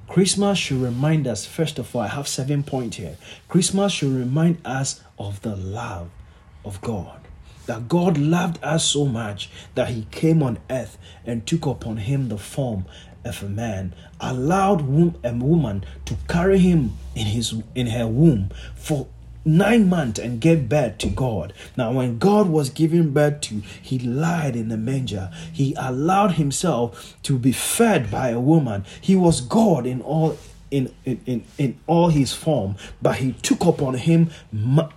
Christmas 0.08 0.58
should 0.58 0.80
remind 0.82 1.26
us, 1.26 1.46
first 1.46 1.78
of 1.78 1.94
all, 1.94 2.02
I 2.02 2.08
have 2.08 2.26
seven 2.26 2.64
points 2.64 2.96
here. 2.96 3.16
Christmas 3.48 3.92
should 3.92 4.12
remind 4.12 4.58
us 4.64 5.00
of 5.18 5.40
the 5.42 5.54
love 5.54 6.10
of 6.64 6.80
God. 6.80 7.20
That 7.66 7.88
God 7.88 8.18
loved 8.18 8.62
us 8.64 8.84
so 8.84 9.04
much 9.04 9.48
that 9.76 9.88
He 9.90 10.06
came 10.10 10.42
on 10.42 10.58
earth 10.68 10.98
and 11.24 11.46
took 11.46 11.64
upon 11.64 11.98
Him 11.98 12.28
the 12.28 12.36
form 12.36 12.86
of 13.24 13.42
a 13.42 13.48
man, 13.48 13.94
allowed 14.20 14.80
a 15.24 15.32
woman 15.32 15.84
to 16.04 16.16
carry 16.28 16.58
him 16.58 16.96
in 17.14 17.26
his 17.26 17.54
in 17.74 17.88
her 17.88 18.06
womb 18.06 18.50
for 18.74 19.06
nine 19.44 19.88
months 19.88 20.20
and 20.20 20.40
gave 20.40 20.68
birth 20.68 20.98
to 20.98 21.08
God. 21.08 21.52
Now, 21.76 21.92
when 21.92 22.18
God 22.18 22.48
was 22.48 22.70
giving 22.70 23.12
birth 23.12 23.40
to, 23.42 23.62
he 23.80 23.98
lied 23.98 24.56
in 24.56 24.68
the 24.68 24.76
manger. 24.76 25.30
He 25.52 25.74
allowed 25.76 26.32
himself 26.32 27.16
to 27.24 27.38
be 27.38 27.52
fed 27.52 28.10
by 28.10 28.28
a 28.28 28.40
woman. 28.40 28.84
He 29.00 29.16
was 29.16 29.40
God 29.40 29.86
in 29.86 30.00
all 30.00 30.38
in, 30.70 30.90
in, 31.04 31.44
in 31.58 31.78
all 31.86 32.08
his 32.08 32.32
form, 32.32 32.76
but 33.02 33.16
he 33.16 33.32
took 33.32 33.62
upon 33.66 33.92
him 33.92 34.30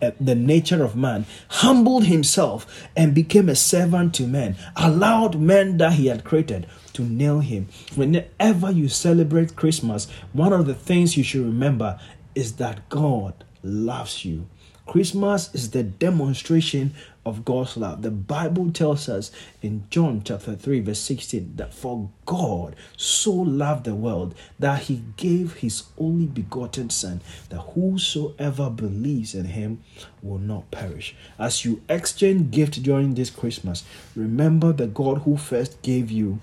uh, 0.01 0.11
the 0.21 0.33
nature 0.33 0.85
of 0.85 0.95
man, 0.95 1.25
humbled 1.49 2.05
himself, 2.05 2.87
and 2.95 3.13
became 3.13 3.49
a 3.49 3.55
servant 3.55 4.13
to 4.15 4.25
men, 4.25 4.55
allowed 4.77 5.37
men 5.37 5.75
that 5.77 5.91
he 5.93 6.05
had 6.05 6.23
created 6.23 6.65
to 6.95 7.03
nail 7.03 7.39
him. 7.39 7.67
Whenever 7.95 8.71
you 8.71 8.89
celebrate 8.89 9.55
Christmas, 9.55 10.09
one 10.33 10.51
of 10.51 10.65
the 10.65 10.73
things 10.73 11.15
you 11.15 11.23
should 11.23 11.45
remember 11.45 11.99
is 12.33 12.53
that 12.53 12.89
God 12.89 13.45
loves 13.63 14.25
you. 14.25 14.47
Christmas 14.85 15.53
is 15.55 15.71
the 15.71 15.81
demonstration 15.81 16.93
of 17.25 17.43
God's 17.43 17.75
love. 17.75 18.03
The 18.03 18.11
Bible 18.11 18.71
tells 18.71 19.09
us 19.09 19.31
in 19.63 19.85
John 19.89 20.21
chapter 20.23 20.55
3, 20.55 20.81
verse 20.81 20.99
16, 20.99 21.53
that 21.55 21.73
for 21.73 22.09
God 22.25 22.75
so 22.95 23.31
loved 23.31 23.85
the 23.85 23.95
world 23.95 24.35
that 24.59 24.83
he 24.83 25.01
gave 25.17 25.55
his 25.55 25.85
only 25.97 26.27
begotten 26.27 26.91
Son, 26.91 27.21
that 27.49 27.61
whosoever 27.61 28.69
believes 28.69 29.33
in 29.33 29.45
him 29.45 29.81
will 30.21 30.37
not 30.37 30.69
perish. 30.69 31.15
As 31.39 31.65
you 31.65 31.81
exchange 31.89 32.51
gift 32.51 32.83
during 32.83 33.15
this 33.15 33.31
Christmas, 33.31 33.83
remember 34.15 34.71
the 34.71 34.87
God 34.87 35.19
who 35.19 35.35
first 35.35 35.81
gave 35.81 36.11
you 36.11 36.39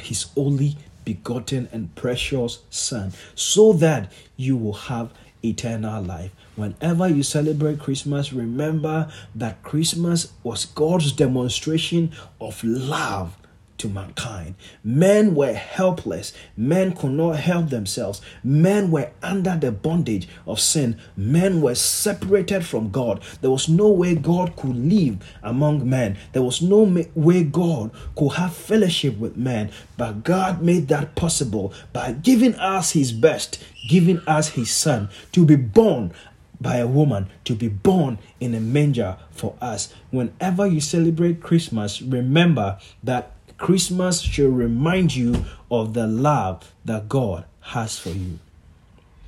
his 0.00 0.26
only 0.36 0.76
begotten 1.04 1.68
and 1.72 1.94
precious 1.94 2.58
Son, 2.70 3.12
so 3.34 3.72
that 3.72 4.12
you 4.36 4.56
will 4.56 4.74
have 4.74 5.10
eternal 5.44 6.02
life. 6.02 6.30
Whenever 6.56 7.08
you 7.08 7.22
celebrate 7.22 7.78
Christmas, 7.78 8.32
remember 8.32 9.10
that 9.34 9.62
Christmas 9.62 10.32
was 10.42 10.64
God's 10.66 11.12
demonstration 11.12 12.12
of 12.40 12.62
love 12.64 13.36
to 13.78 13.88
mankind. 13.88 14.54
Men 14.84 15.34
were 15.34 15.54
helpless. 15.54 16.32
Men 16.56 16.94
could 16.94 17.12
not 17.12 17.36
help 17.36 17.70
themselves. 17.70 18.20
Men 18.44 18.90
were 18.90 19.10
under 19.22 19.56
the 19.56 19.72
bondage 19.72 20.28
of 20.46 20.60
sin. 20.60 21.00
Men 21.16 21.60
were 21.60 21.74
separated 21.74 22.64
from 22.64 22.90
God. 22.90 23.22
There 23.40 23.50
was 23.50 23.68
no 23.68 23.88
way 23.88 24.14
God 24.14 24.56
could 24.56 24.76
live 24.76 25.18
among 25.42 25.88
men. 25.88 26.18
There 26.32 26.42
was 26.42 26.60
no 26.60 27.04
way 27.14 27.44
God 27.44 27.90
could 28.16 28.32
have 28.32 28.54
fellowship 28.54 29.18
with 29.18 29.36
men. 29.36 29.70
But 29.96 30.24
God 30.24 30.62
made 30.62 30.88
that 30.88 31.14
possible 31.14 31.72
by 31.92 32.12
giving 32.12 32.54
us 32.56 32.92
His 32.92 33.12
best, 33.12 33.62
giving 33.88 34.20
us 34.26 34.50
His 34.50 34.70
Son 34.70 35.08
to 35.32 35.44
be 35.44 35.56
born 35.56 36.12
by 36.60 36.76
a 36.76 36.86
woman 36.86 37.28
to 37.44 37.54
be 37.54 37.68
born 37.68 38.18
in 38.40 38.54
a 38.54 38.60
manger 38.60 39.16
for 39.30 39.54
us. 39.60 39.92
Whenever 40.10 40.66
you 40.66 40.80
celebrate 40.80 41.40
Christmas, 41.40 42.02
remember 42.02 42.78
that 43.02 43.32
Christmas 43.58 44.20
should 44.20 44.56
remind 44.56 45.14
you 45.14 45.44
of 45.70 45.92
the 45.94 46.06
love 46.06 46.72
that 46.84 47.08
God 47.08 47.44
has 47.60 47.98
for 47.98 48.10
you. 48.10 48.38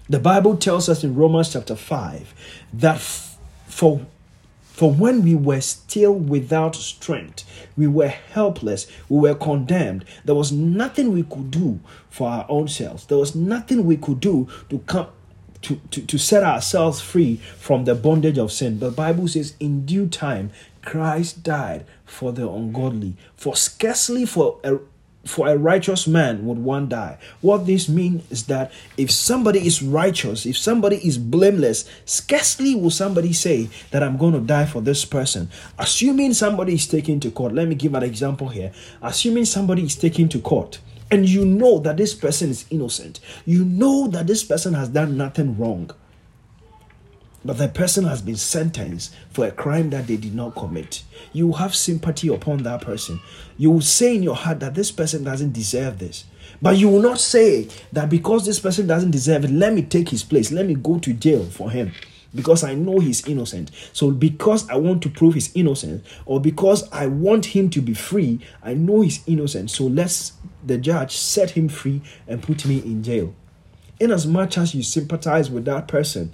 The 0.08 0.18
Bible 0.18 0.56
tells 0.56 0.88
us 0.88 1.04
in 1.04 1.14
Romans 1.14 1.52
chapter 1.52 1.76
5 1.76 2.34
that 2.72 2.96
f- 2.96 3.38
for 3.66 4.06
for 4.62 4.90
when 4.90 5.22
we 5.22 5.34
were 5.34 5.60
still 5.60 6.14
without 6.14 6.74
strength, 6.74 7.44
we 7.76 7.86
were 7.86 8.08
helpless, 8.08 8.86
we 9.10 9.18
were 9.18 9.34
condemned. 9.34 10.06
There 10.24 10.34
was 10.34 10.52
nothing 10.52 11.12
we 11.12 11.22
could 11.22 11.50
do 11.50 11.80
for 12.08 12.30
our 12.30 12.46
own 12.48 12.66
selves. 12.68 13.04
There 13.04 13.18
was 13.18 13.34
nothing 13.34 13.84
we 13.84 13.98
could 13.98 14.20
do 14.20 14.48
to 14.70 14.78
come 14.78 15.08
to, 15.62 15.76
to, 15.90 16.00
to 16.00 16.18
set 16.18 16.42
ourselves 16.42 17.00
free 17.00 17.36
from 17.58 17.84
the 17.84 17.94
bondage 17.94 18.38
of 18.38 18.50
sin. 18.52 18.78
The 18.78 18.90
Bible 18.90 19.28
says, 19.28 19.54
in 19.60 19.84
due 19.84 20.06
time, 20.06 20.50
Christ 20.82 21.42
died 21.42 21.84
for 22.10 22.32
the 22.32 22.48
ungodly, 22.48 23.16
for 23.36 23.56
scarcely 23.56 24.26
for 24.26 24.58
a 24.64 24.78
for 25.26 25.48
a 25.48 25.56
righteous 25.58 26.06
man 26.06 26.46
would 26.46 26.56
one 26.56 26.88
die. 26.88 27.18
What 27.42 27.66
this 27.66 27.90
means 27.90 28.22
is 28.30 28.46
that 28.46 28.72
if 28.96 29.10
somebody 29.10 29.66
is 29.66 29.82
righteous, 29.82 30.46
if 30.46 30.56
somebody 30.56 30.96
is 30.96 31.18
blameless, 31.18 31.84
scarcely 32.06 32.74
will 32.74 32.90
somebody 32.90 33.34
say 33.34 33.68
that 33.90 34.02
I'm 34.02 34.16
going 34.16 34.32
to 34.32 34.40
die 34.40 34.64
for 34.64 34.80
this 34.80 35.04
person. 35.04 35.50
Assuming 35.78 36.32
somebody 36.32 36.72
is 36.72 36.86
taken 36.86 37.20
to 37.20 37.30
court, 37.30 37.52
let 37.52 37.68
me 37.68 37.74
give 37.74 37.94
an 37.94 38.02
example 38.02 38.48
here. 38.48 38.72
Assuming 39.02 39.44
somebody 39.44 39.84
is 39.84 39.94
taken 39.94 40.30
to 40.30 40.40
court 40.40 40.80
and 41.10 41.28
you 41.28 41.44
know 41.44 41.78
that 41.80 41.98
this 41.98 42.14
person 42.14 42.48
is 42.48 42.64
innocent, 42.70 43.20
you 43.44 43.62
know 43.66 44.08
that 44.08 44.26
this 44.26 44.42
person 44.42 44.72
has 44.72 44.88
done 44.88 45.18
nothing 45.18 45.58
wrong 45.58 45.90
but 47.44 47.58
the 47.58 47.68
person 47.68 48.04
has 48.04 48.20
been 48.22 48.36
sentenced 48.36 49.14
for 49.30 49.46
a 49.46 49.50
crime 49.50 49.90
that 49.90 50.06
they 50.06 50.16
did 50.16 50.34
not 50.34 50.54
commit. 50.54 51.02
You 51.32 51.52
have 51.52 51.74
sympathy 51.74 52.28
upon 52.28 52.62
that 52.64 52.82
person. 52.82 53.20
You 53.56 53.70
will 53.70 53.80
say 53.80 54.16
in 54.16 54.22
your 54.22 54.36
heart 54.36 54.60
that 54.60 54.74
this 54.74 54.90
person 54.90 55.24
doesn't 55.24 55.52
deserve 55.52 55.98
this. 55.98 56.24
But 56.60 56.76
you 56.76 56.88
will 56.88 57.00
not 57.00 57.18
say 57.18 57.68
that 57.92 58.10
because 58.10 58.44
this 58.44 58.60
person 58.60 58.86
doesn't 58.86 59.12
deserve 59.12 59.44
it, 59.44 59.50
let 59.50 59.72
me 59.72 59.82
take 59.82 60.10
his 60.10 60.22
place, 60.22 60.52
let 60.52 60.66
me 60.66 60.74
go 60.74 60.98
to 60.98 61.12
jail 61.12 61.44
for 61.44 61.70
him 61.70 61.92
because 62.34 62.62
I 62.62 62.74
know 62.74 62.98
he's 62.98 63.26
innocent. 63.26 63.70
So, 63.92 64.10
because 64.10 64.68
I 64.68 64.76
want 64.76 65.02
to 65.02 65.10
prove 65.10 65.34
his 65.34 65.50
innocent, 65.54 66.04
or 66.26 66.40
because 66.40 66.90
I 66.92 67.06
want 67.06 67.46
him 67.46 67.70
to 67.70 67.80
be 67.80 67.94
free, 67.94 68.40
I 68.62 68.74
know 68.74 69.00
he's 69.00 69.22
innocent. 69.26 69.70
So, 69.70 69.84
let's 69.84 70.32
the 70.64 70.78
judge 70.78 71.16
set 71.16 71.50
him 71.50 71.68
free 71.68 72.02
and 72.28 72.42
put 72.42 72.66
me 72.66 72.78
in 72.78 73.02
jail. 73.02 73.34
In 73.98 74.10
as 74.10 74.26
much 74.26 74.56
as 74.58 74.74
you 74.74 74.82
sympathize 74.82 75.50
with 75.50 75.64
that 75.64 75.88
person, 75.88 76.32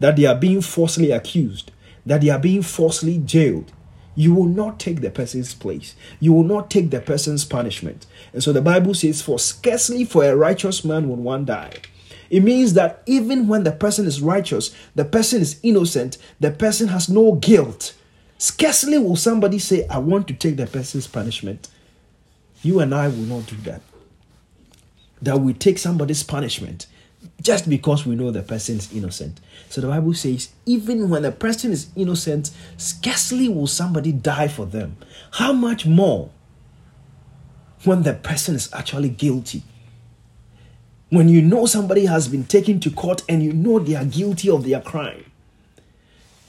that 0.00 0.16
they 0.16 0.26
are 0.26 0.34
being 0.34 0.60
falsely 0.60 1.10
accused, 1.10 1.72
that 2.06 2.20
they 2.20 2.30
are 2.30 2.38
being 2.38 2.62
falsely 2.62 3.18
jailed, 3.18 3.72
you 4.14 4.34
will 4.34 4.46
not 4.46 4.80
take 4.80 5.00
the 5.00 5.10
person's 5.10 5.54
place. 5.54 5.94
You 6.18 6.32
will 6.32 6.42
not 6.42 6.70
take 6.70 6.90
the 6.90 7.00
person's 7.00 7.44
punishment. 7.44 8.04
And 8.32 8.42
so 8.42 8.52
the 8.52 8.60
Bible 8.60 8.92
says, 8.92 9.22
For 9.22 9.38
scarcely 9.38 10.04
for 10.04 10.24
a 10.24 10.34
righteous 10.34 10.84
man 10.84 11.08
would 11.08 11.20
one 11.20 11.44
die. 11.44 11.74
It 12.28 12.42
means 12.42 12.74
that 12.74 13.02
even 13.06 13.46
when 13.46 13.62
the 13.62 13.70
person 13.70 14.06
is 14.06 14.20
righteous, 14.20 14.74
the 14.96 15.04
person 15.04 15.40
is 15.40 15.60
innocent, 15.62 16.18
the 16.40 16.50
person 16.50 16.88
has 16.88 17.08
no 17.08 17.36
guilt. 17.36 17.94
Scarcely 18.38 18.98
will 18.98 19.14
somebody 19.14 19.60
say, 19.60 19.86
I 19.86 19.98
want 19.98 20.26
to 20.28 20.34
take 20.34 20.56
the 20.56 20.66
person's 20.66 21.06
punishment. 21.06 21.68
You 22.62 22.80
and 22.80 22.92
I 22.92 23.06
will 23.06 23.16
not 23.18 23.46
do 23.46 23.56
that. 23.58 23.82
That 25.22 25.40
we 25.40 25.52
take 25.52 25.78
somebody's 25.78 26.24
punishment 26.24 26.88
just 27.40 27.68
because 27.68 28.04
we 28.04 28.16
know 28.16 28.30
the 28.30 28.42
person 28.42 28.76
is 28.76 28.92
innocent. 28.92 29.40
So 29.68 29.80
the 29.80 29.86
Bible 29.88 30.14
says, 30.14 30.50
even 30.66 31.08
when 31.08 31.24
a 31.24 31.30
person 31.32 31.70
is 31.72 31.88
innocent, 31.94 32.50
scarcely 32.76 33.48
will 33.48 33.66
somebody 33.66 34.12
die 34.12 34.48
for 34.48 34.66
them. 34.66 34.96
How 35.32 35.52
much 35.52 35.86
more 35.86 36.30
when 37.84 38.02
the 38.02 38.14
person 38.14 38.56
is 38.56 38.72
actually 38.72 39.10
guilty? 39.10 39.62
When 41.10 41.28
you 41.28 41.40
know 41.40 41.64
somebody 41.66 42.06
has 42.06 42.28
been 42.28 42.44
taken 42.44 42.80
to 42.80 42.90
court 42.90 43.22
and 43.28 43.42
you 43.42 43.52
know 43.52 43.78
they 43.78 43.94
are 43.94 44.04
guilty 44.04 44.50
of 44.50 44.64
their 44.64 44.80
crime, 44.80 45.24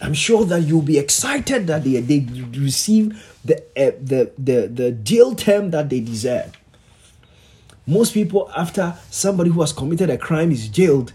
I'm 0.02 0.14
sure 0.14 0.46
that 0.46 0.62
you'll 0.62 0.82
be 0.82 0.98
excited 0.98 1.68
that 1.68 1.84
they, 1.84 2.00
they 2.02 2.26
receive 2.58 3.22
the, 3.46 3.58
uh, 3.78 3.92
the, 4.02 4.32
the, 4.38 4.68
the 4.68 4.92
jail 4.92 5.36
term 5.36 5.72
that 5.72 5.90
they 5.90 6.00
deserve. 6.00 6.59
Most 7.90 8.14
people, 8.14 8.52
after 8.56 8.96
somebody 9.10 9.50
who 9.50 9.62
has 9.62 9.74
committed 9.74 10.12
a 10.12 10.18
crime 10.20 10.52
is 10.52 10.68
jailed, 10.68 11.12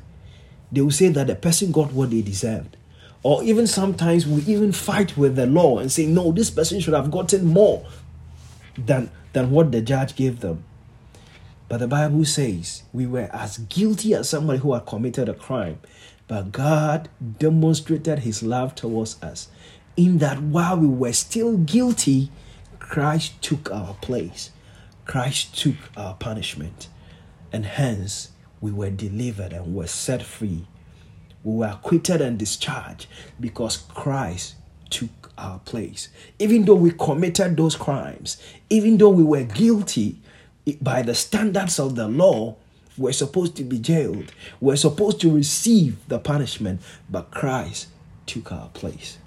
they 0.73 0.81
will 0.81 0.91
say 0.91 1.07
that 1.07 1.29
the 1.29 1.37
person 1.37 1.71
got 1.71 1.93
what 1.93 2.11
they 2.11 2.21
deserved. 2.21 2.77
Or 3.23 3.45
even 3.45 3.69
sometimes 3.69 4.27
we 4.27 4.43
even 4.53 4.73
fight 4.73 5.17
with 5.17 5.37
the 5.37 5.47
law 5.47 5.79
and 5.79 5.93
say, 5.93 6.05
no, 6.05 6.33
this 6.33 6.51
person 6.51 6.81
should 6.81 6.95
have 6.95 7.13
gotten 7.13 7.47
more 7.47 7.87
than, 8.77 9.09
than 9.35 9.53
what 9.53 9.71
the 9.71 9.83
judge 9.83 10.17
gave 10.17 10.41
them. 10.41 10.65
But 11.69 11.79
the 11.79 11.87
Bible 11.87 12.25
says 12.25 12.83
we 12.93 13.07
were 13.07 13.31
as 13.33 13.59
guilty 13.59 14.13
as 14.15 14.29
somebody 14.29 14.59
who 14.59 14.75
had 14.75 14.85
committed 14.85 15.29
a 15.29 15.35
crime. 15.35 15.79
But 16.27 16.51
God 16.51 17.09
demonstrated 17.39 18.19
his 18.19 18.43
love 18.43 18.75
towards 18.75 19.23
us 19.23 19.49
in 19.97 20.19
that 20.19 20.43
while 20.43 20.77
we 20.77 20.89
were 20.89 21.13
still 21.13 21.57
guilty, 21.57 22.33
Christ 22.81 23.41
took 23.41 23.71
our 23.71 23.95
place. 23.95 24.51
Christ 25.05 25.59
took 25.59 25.77
our 25.97 26.15
punishment, 26.15 26.89
and 27.53 27.67
hence 27.67 28.31
we 28.61 28.73
were 28.73 28.91
delivered 28.91 29.53
and 29.53 29.75
were 29.75 29.87
set 29.87 30.23
free. 30.23 30.67
We 31.43 31.57
were 31.57 31.67
acquitted 31.67 32.21
and 32.21 32.39
discharged 32.39 33.07
because 33.39 33.77
Christ 33.77 34.55
took 34.89 35.33
our 35.37 35.59
place. 35.61 36.09
Even 36.39 36.65
though 36.65 36.75
we 36.75 36.91
committed 36.93 37.57
those 37.57 37.77
crimes, 37.77 38.43
even 38.71 38.97
though 38.97 39.11
we 39.11 39.25
were 39.25 39.43
guilty 39.43 40.19
by 40.81 41.03
the 41.03 41.15
standards 41.15 41.79
of 41.79 41.95
the 41.97 42.09
law, 42.09 42.57
we're 42.97 43.13
supposed 43.13 43.57
to 43.57 43.65
be 43.65 43.79
jailed. 43.79 44.33
We're 44.61 44.77
supposed 44.77 45.21
to 45.21 45.35
receive 45.35 45.97
the 46.09 46.19
punishment, 46.19 46.81
but 47.11 47.31
Christ 47.31 47.89
took 48.27 48.53
our 48.53 48.69
place. 48.69 49.19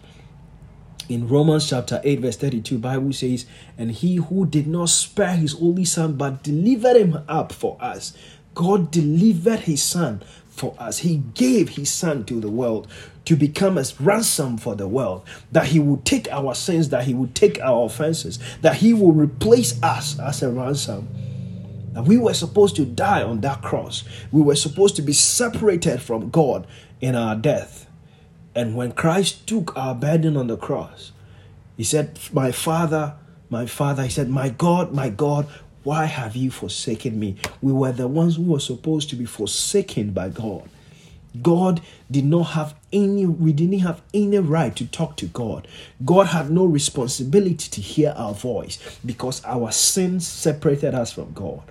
In 1.10 1.30
Romans 1.30 1.70
chapter 1.70 2.02
8, 2.04 2.20
verse 2.20 2.36
32, 2.36 2.80
Bible 2.80 3.14
says, 3.14 3.46
And 3.78 3.92
he 3.92 4.18
who 4.18 4.46
did 4.46 4.68
not 4.68 4.90
spare 4.90 5.38
his 5.38 5.56
only 5.56 5.86
son, 5.86 6.18
but 6.18 6.44
delivered 6.44 6.98
him 6.98 7.20
up 7.30 7.54
for 7.54 7.78
us. 7.80 8.12
God 8.54 8.92
delivered 8.92 9.62
his 9.62 9.82
son 9.82 10.22
for 10.50 10.76
us. 10.78 11.00
He 11.00 11.24
gave 11.34 11.70
his 11.70 11.90
son 11.90 12.26
to 12.26 12.42
the 12.42 12.50
world 12.50 12.90
to 13.24 13.38
become 13.38 13.78
a 13.78 13.86
ransom 14.02 14.58
for 14.58 14.76
the 14.76 14.88
world, 14.88 15.26
that 15.52 15.68
he 15.68 15.80
would 15.80 16.04
take 16.04 16.30
our 16.30 16.54
sins, 16.54 16.90
that 16.90 17.06
he 17.06 17.14
would 17.14 17.36
take 17.36 17.60
our 17.62 17.86
offenses, 17.86 18.40
that 18.62 18.76
he 18.76 18.94
will 18.94 19.14
replace 19.14 19.82
us 19.82 20.20
as 20.20 20.44
a 20.44 20.52
ransom. 20.52 21.08
We 22.06 22.18
were 22.18 22.34
supposed 22.34 22.76
to 22.76 22.86
die 22.86 23.24
on 23.24 23.42
that 23.42 23.62
cross. 23.62 24.04
We 24.32 24.42
were 24.42 24.56
supposed 24.56 24.98
to 24.98 25.02
be 25.02 25.14
separated 25.14 26.02
from 26.02 26.30
God 26.30 26.68
in 27.00 27.16
our 27.16 27.36
death. 27.36 27.88
And 28.58 28.76
when 28.76 28.94
Christ 28.94 29.46
took 29.46 29.78
our 29.78 29.94
burden 29.94 30.36
on 30.36 30.48
the 30.48 30.58
cross, 30.58 31.12
he 31.78 31.84
said, 31.84 32.18
My 32.34 32.52
Father, 32.52 33.14
my 33.52 33.68
Father, 33.68 34.02
he 34.02 34.10
said, 34.10 34.30
My 34.30 34.50
God, 34.50 34.92
my 34.92 35.10
God, 35.10 35.46
why 35.84 36.06
have 36.06 36.36
you 36.36 36.50
forsaken 36.50 37.20
me? 37.20 37.36
We 37.62 37.72
were 37.72 37.92
the 37.92 38.08
ones 38.08 38.38
who 38.38 38.42
were 38.42 38.60
supposed 38.60 39.12
to 39.12 39.16
be 39.16 39.26
forsaken 39.26 40.10
by 40.10 40.30
God. 40.30 40.68
God 41.40 41.82
did 42.10 42.26
not 42.26 42.46
have 42.58 42.74
any, 42.92 43.28
we 43.28 43.54
didn't 43.54 43.78
have 43.82 44.02
any 44.12 44.40
right 44.40 44.76
to 44.76 44.88
talk 44.88 45.18
to 45.18 45.28
God. 45.28 45.68
God 46.04 46.26
had 46.26 46.50
no 46.50 46.66
responsibility 46.66 47.70
to 47.70 47.80
hear 47.80 48.16
our 48.18 48.34
voice 48.34 48.80
because 49.06 49.46
our 49.46 49.72
sins 49.72 50.28
separated 50.28 50.96
us 50.96 51.14
from 51.14 51.32
God. 51.34 51.62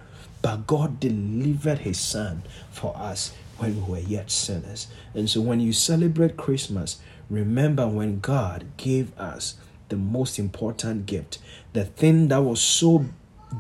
But 0.41 0.69
God 0.69 1.01
delivered 1.01 1.79
His 1.79 1.99
Son 1.99 2.45
for 2.71 2.97
us 2.97 3.35
when 3.59 3.77
we 3.77 3.93
were 3.93 3.99
yet 3.99 4.31
sinners. 4.31 4.89
And 5.15 5.29
so 5.29 5.41
when 5.41 5.61
you 5.61 5.73
celebrate 5.73 6.37
Christmas, 6.37 6.99
remember 7.31 7.87
when 7.87 8.21
God 8.21 8.67
gave 8.77 9.17
us 9.19 9.55
the 9.89 9.97
most 9.97 10.39
important 10.39 11.07
gift, 11.07 11.39
the 11.73 11.85
thing 11.85 12.29
that 12.29 12.43
was 12.43 12.61
so 12.61 13.07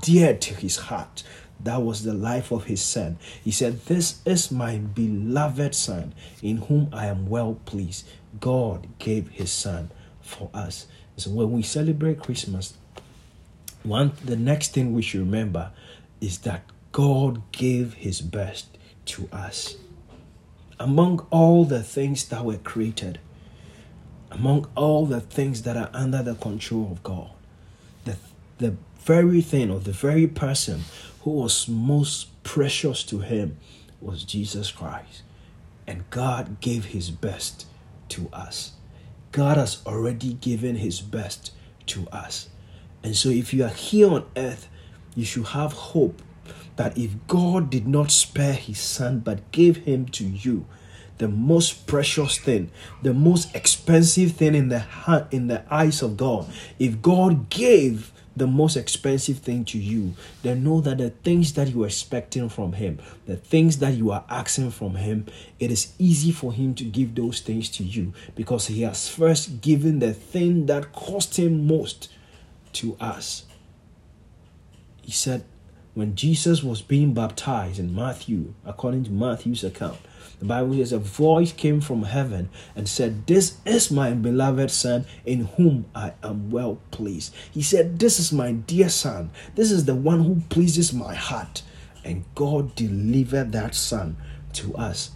dear 0.02 0.36
to 0.36 0.54
His 0.54 0.76
heart. 0.76 1.22
That 1.58 1.82
was 1.82 2.02
the 2.02 2.12
life 2.12 2.52
of 2.52 2.64
His 2.64 2.82
Son. 2.82 3.18
He 3.42 3.50
said, 3.50 3.80
This 3.86 4.20
is 4.26 4.50
my 4.50 4.76
beloved 4.76 5.74
Son, 5.74 6.12
in 6.42 6.58
whom 6.58 6.90
I 6.92 7.06
am 7.06 7.28
well 7.28 7.58
pleased. 7.64 8.06
God 8.40 8.86
gave 8.98 9.28
His 9.28 9.50
Son 9.50 9.90
for 10.20 10.50
us. 10.52 10.86
So 11.16 11.30
when 11.30 11.52
we 11.52 11.62
celebrate 11.62 12.20
Christmas, 12.20 12.74
one 13.82 14.12
the 14.24 14.36
next 14.36 14.74
thing 14.74 14.92
we 14.92 15.02
should 15.02 15.20
remember 15.20 15.70
is 16.20 16.38
that 16.38 16.64
God 16.92 17.40
gave 17.52 17.94
his 17.94 18.20
best 18.20 18.66
to 19.06 19.28
us. 19.32 19.76
Among 20.78 21.26
all 21.30 21.64
the 21.64 21.82
things 21.82 22.26
that 22.28 22.44
were 22.44 22.58
created, 22.58 23.18
among 24.30 24.68
all 24.76 25.06
the 25.06 25.20
things 25.20 25.62
that 25.62 25.76
are 25.76 25.90
under 25.92 26.22
the 26.22 26.34
control 26.34 26.90
of 26.92 27.02
God, 27.02 27.30
the, 28.04 28.16
the 28.58 28.76
very 28.98 29.40
thing 29.40 29.70
or 29.70 29.80
the 29.80 29.92
very 29.92 30.26
person 30.26 30.82
who 31.22 31.30
was 31.30 31.68
most 31.68 32.42
precious 32.42 33.02
to 33.04 33.20
him 33.20 33.56
was 34.00 34.24
Jesus 34.24 34.70
Christ. 34.70 35.22
And 35.86 36.08
God 36.10 36.60
gave 36.60 36.86
his 36.86 37.10
best 37.10 37.66
to 38.10 38.28
us. 38.32 38.72
God 39.32 39.56
has 39.56 39.82
already 39.86 40.34
given 40.34 40.76
his 40.76 41.00
best 41.00 41.52
to 41.86 42.08
us. 42.08 42.48
And 43.02 43.16
so 43.16 43.28
if 43.28 43.54
you 43.54 43.64
are 43.64 43.68
here 43.68 44.10
on 44.10 44.26
earth, 44.36 44.68
you 45.14 45.24
should 45.24 45.46
have 45.46 45.72
hope 45.72 46.22
that 46.76 46.96
if 46.96 47.10
God 47.26 47.70
did 47.70 47.86
not 47.86 48.10
spare 48.10 48.54
his 48.54 48.78
son 48.78 49.20
but 49.20 49.50
gave 49.50 49.78
him 49.78 50.06
to 50.06 50.24
you, 50.24 50.66
the 51.18 51.28
most 51.28 51.86
precious 51.86 52.38
thing, 52.38 52.70
the 53.02 53.14
most 53.14 53.54
expensive 53.54 54.32
thing 54.32 54.54
in 54.54 54.68
the 54.68 54.80
heart, 54.80 55.32
in 55.32 55.46
the 55.46 55.62
eyes 55.72 56.02
of 56.02 56.16
God, 56.16 56.46
if 56.78 57.00
God 57.00 57.48
gave 57.48 58.12
the 58.36 58.46
most 58.46 58.76
expensive 58.76 59.38
thing 59.38 59.64
to 59.64 59.78
you, 59.78 60.14
then 60.42 60.62
know 60.62 60.82
that 60.82 60.98
the 60.98 61.08
things 61.08 61.54
that 61.54 61.68
you 61.68 61.82
are 61.84 61.86
expecting 61.86 62.50
from 62.50 62.74
Him, 62.74 62.98
the 63.24 63.36
things 63.36 63.78
that 63.78 63.94
you 63.94 64.10
are 64.10 64.24
asking 64.28 64.70
from 64.72 64.96
Him, 64.96 65.24
it 65.58 65.70
is 65.70 65.94
easy 65.98 66.32
for 66.32 66.52
Him 66.52 66.74
to 66.74 66.84
give 66.84 67.14
those 67.14 67.40
things 67.40 67.70
to 67.70 67.82
you 67.82 68.12
because 68.34 68.66
He 68.66 68.82
has 68.82 69.08
first 69.08 69.62
given 69.62 70.00
the 70.00 70.12
thing 70.12 70.66
that 70.66 70.92
cost 70.92 71.38
Him 71.38 71.66
most 71.66 72.10
to 72.74 72.94
us. 73.00 73.44
He 75.00 75.12
said, 75.12 75.44
when 75.96 76.14
Jesus 76.14 76.62
was 76.62 76.82
being 76.82 77.14
baptized 77.14 77.78
in 77.78 77.94
Matthew, 77.94 78.52
according 78.66 79.04
to 79.04 79.10
Matthew's 79.10 79.64
account, 79.64 79.96
the 80.38 80.44
Bible 80.44 80.74
says 80.74 80.92
a 80.92 80.98
voice 80.98 81.52
came 81.52 81.80
from 81.80 82.02
heaven 82.02 82.50
and 82.74 82.86
said, 82.86 83.26
This 83.26 83.56
is 83.64 83.90
my 83.90 84.12
beloved 84.12 84.70
Son 84.70 85.06
in 85.24 85.46
whom 85.56 85.86
I 85.94 86.12
am 86.22 86.50
well 86.50 86.80
pleased. 86.90 87.34
He 87.50 87.62
said, 87.62 87.98
This 87.98 88.20
is 88.20 88.30
my 88.30 88.52
dear 88.52 88.90
Son. 88.90 89.30
This 89.54 89.70
is 89.70 89.86
the 89.86 89.94
one 89.94 90.22
who 90.22 90.42
pleases 90.50 90.92
my 90.92 91.14
heart. 91.14 91.62
And 92.04 92.26
God 92.34 92.74
delivered 92.74 93.52
that 93.52 93.74
Son 93.74 94.18
to 94.52 94.76
us. 94.76 95.12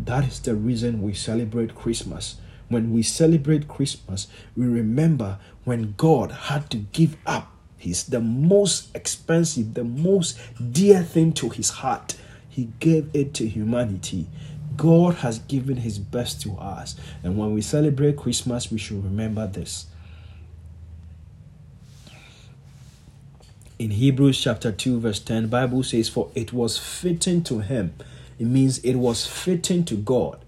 That 0.00 0.26
is 0.26 0.40
the 0.40 0.56
reason 0.56 1.02
we 1.02 1.14
celebrate 1.14 1.76
Christmas. 1.76 2.34
When 2.68 2.92
we 2.92 3.04
celebrate 3.04 3.68
Christmas, 3.68 4.26
we 4.56 4.66
remember 4.66 5.38
when 5.62 5.94
God 5.96 6.32
had 6.32 6.68
to 6.70 6.78
give 6.78 7.16
up 7.26 7.55
He's 7.78 8.04
the 8.04 8.20
most 8.20 8.94
expensive, 8.94 9.74
the 9.74 9.84
most 9.84 10.38
dear 10.72 11.02
thing 11.02 11.32
to 11.34 11.50
his 11.50 11.70
heart. 11.70 12.16
He 12.48 12.70
gave 12.80 13.10
it 13.14 13.34
to 13.34 13.46
humanity. 13.46 14.26
God 14.76 15.16
has 15.16 15.38
given 15.40 15.78
his 15.78 15.98
best 15.98 16.40
to 16.42 16.56
us. 16.56 16.96
And 17.22 17.36
when 17.36 17.52
we 17.54 17.62
celebrate 17.62 18.16
Christmas, 18.16 18.70
we 18.70 18.78
should 18.78 19.04
remember 19.04 19.46
this. 19.46 19.86
In 23.78 23.90
Hebrews 23.90 24.40
chapter 24.40 24.72
2, 24.72 25.00
verse 25.00 25.20
10, 25.20 25.48
Bible 25.48 25.82
says, 25.82 26.08
For 26.08 26.30
it 26.34 26.52
was 26.52 26.78
fitting 26.78 27.42
to 27.44 27.60
him. 27.60 27.94
It 28.38 28.46
means 28.46 28.78
it 28.78 28.94
was 28.94 29.26
fitting 29.26 29.84
to 29.84 29.96
God. 29.96 30.38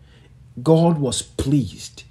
God 0.62 0.98
was 0.98 1.20
pleased 1.20 2.04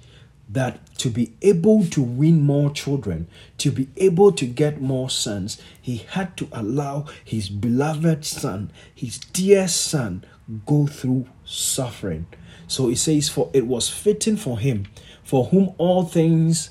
that 0.48 0.80
to 0.96 1.10
be 1.10 1.32
able 1.42 1.84
to 1.86 2.02
win 2.02 2.42
more 2.42 2.70
children, 2.70 3.28
to 3.58 3.70
be 3.70 3.88
able 3.96 4.32
to 4.32 4.46
get 4.46 4.80
more 4.80 5.10
sons, 5.10 5.60
he 5.80 5.98
had 5.98 6.36
to 6.38 6.48
allow 6.52 7.04
his 7.24 7.48
beloved 7.48 8.24
son, 8.24 8.70
his 8.94 9.18
dear 9.18 9.68
son, 9.68 10.24
go 10.66 10.86
through 10.86 11.26
suffering. 11.44 12.26
So 12.66 12.88
he 12.88 12.94
says, 12.94 13.28
For 13.28 13.50
it 13.52 13.66
was 13.66 13.88
fitting 13.88 14.36
for 14.36 14.58
him, 14.58 14.86
for 15.22 15.46
whom 15.46 15.74
all 15.76 16.04
things, 16.04 16.70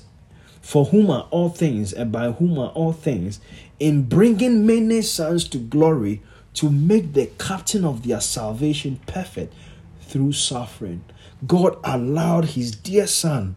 for 0.60 0.86
whom 0.86 1.10
are 1.10 1.28
all 1.30 1.48
things, 1.48 1.92
and 1.92 2.10
by 2.10 2.32
whom 2.32 2.58
are 2.58 2.70
all 2.70 2.92
things, 2.92 3.40
in 3.78 4.02
bringing 4.02 4.66
many 4.66 5.02
sons 5.02 5.48
to 5.48 5.58
glory, 5.58 6.20
to 6.54 6.68
make 6.68 7.12
the 7.12 7.26
captain 7.38 7.84
of 7.84 8.06
their 8.06 8.20
salvation 8.20 9.00
perfect 9.06 9.54
through 10.00 10.32
suffering. 10.32 11.04
God 11.46 11.78
allowed 11.84 12.46
his 12.46 12.72
dear 12.72 13.06
son 13.06 13.56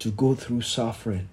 to 0.00 0.10
go 0.10 0.34
through 0.34 0.62
suffering. 0.62 1.28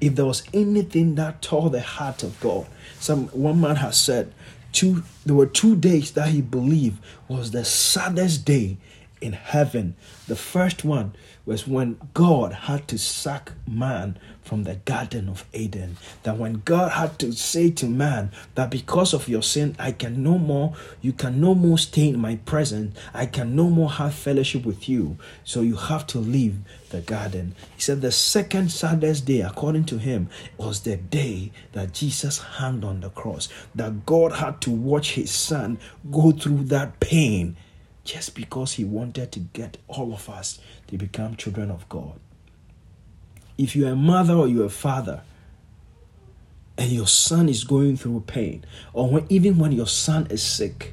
If 0.00 0.16
there 0.16 0.26
was 0.26 0.42
anything 0.52 1.14
that 1.14 1.40
tore 1.40 1.70
the 1.70 1.80
heart 1.80 2.22
of 2.22 2.38
God, 2.40 2.66
some 2.98 3.28
one 3.28 3.60
man 3.60 3.76
has 3.76 3.96
said, 3.96 4.32
two 4.72 5.04
there 5.24 5.36
were 5.36 5.46
two 5.46 5.76
days 5.76 6.10
that 6.12 6.28
he 6.28 6.42
believed 6.42 7.02
was 7.28 7.52
the 7.52 7.64
saddest 7.64 8.44
day 8.44 8.76
in 9.20 9.32
heaven. 9.32 9.94
The 10.26 10.36
first 10.36 10.84
one 10.84 11.14
was 11.46 11.66
when 11.68 11.98
God 12.14 12.52
had 12.52 12.88
to 12.88 12.98
sack 12.98 13.52
man 13.66 14.18
from 14.42 14.64
the 14.64 14.76
Garden 14.76 15.28
of 15.28 15.44
Eden. 15.52 15.96
That 16.22 16.38
when 16.38 16.62
God 16.64 16.92
had 16.92 17.18
to 17.20 17.32
say 17.32 17.70
to 17.72 17.86
man 17.86 18.30
that 18.54 18.70
because 18.70 19.12
of 19.12 19.28
your 19.28 19.42
sin, 19.42 19.74
I 19.78 19.92
can 19.92 20.22
no 20.22 20.38
more, 20.38 20.74
you 21.00 21.12
can 21.12 21.40
no 21.40 21.54
more 21.54 21.78
stay 21.78 22.08
in 22.08 22.18
my 22.18 22.36
presence, 22.36 22.96
I 23.12 23.26
can 23.26 23.56
no 23.56 23.68
more 23.68 23.90
have 23.90 24.14
fellowship 24.14 24.64
with 24.64 24.88
you. 24.88 25.18
So 25.44 25.60
you 25.60 25.76
have 25.76 26.06
to 26.08 26.18
leave 26.18 26.58
the 26.90 27.00
garden. 27.00 27.54
He 27.74 27.82
said 27.82 28.00
the 28.00 28.12
second 28.12 28.70
saddest 28.70 29.26
day, 29.26 29.40
according 29.40 29.84
to 29.86 29.98
him, 29.98 30.28
was 30.56 30.80
the 30.80 30.96
day 30.96 31.52
that 31.72 31.92
Jesus 31.92 32.38
hung 32.38 32.84
on 32.84 33.00
the 33.00 33.10
cross. 33.10 33.48
That 33.74 34.06
God 34.06 34.32
had 34.32 34.60
to 34.62 34.70
watch 34.70 35.12
his 35.12 35.30
son 35.30 35.78
go 36.10 36.32
through 36.32 36.64
that 36.64 37.00
pain 37.00 37.56
just 38.04 38.34
because 38.34 38.74
he 38.74 38.84
wanted 38.84 39.32
to 39.32 39.40
get 39.40 39.78
all 39.88 40.12
of 40.12 40.28
us 40.28 40.58
to 40.88 40.96
become 40.96 41.36
children 41.36 41.70
of 41.70 41.88
God. 41.88 42.20
If 43.56 43.74
you're 43.74 43.92
a 43.92 43.96
mother 43.96 44.34
or 44.34 44.46
you're 44.46 44.66
a 44.66 44.70
father, 44.70 45.22
and 46.76 46.90
your 46.90 47.06
son 47.06 47.48
is 47.48 47.64
going 47.64 47.96
through 47.96 48.24
pain, 48.26 48.64
or 48.92 49.08
when, 49.08 49.26
even 49.28 49.58
when 49.58 49.72
your 49.72 49.86
son 49.86 50.26
is 50.28 50.42
sick, 50.42 50.92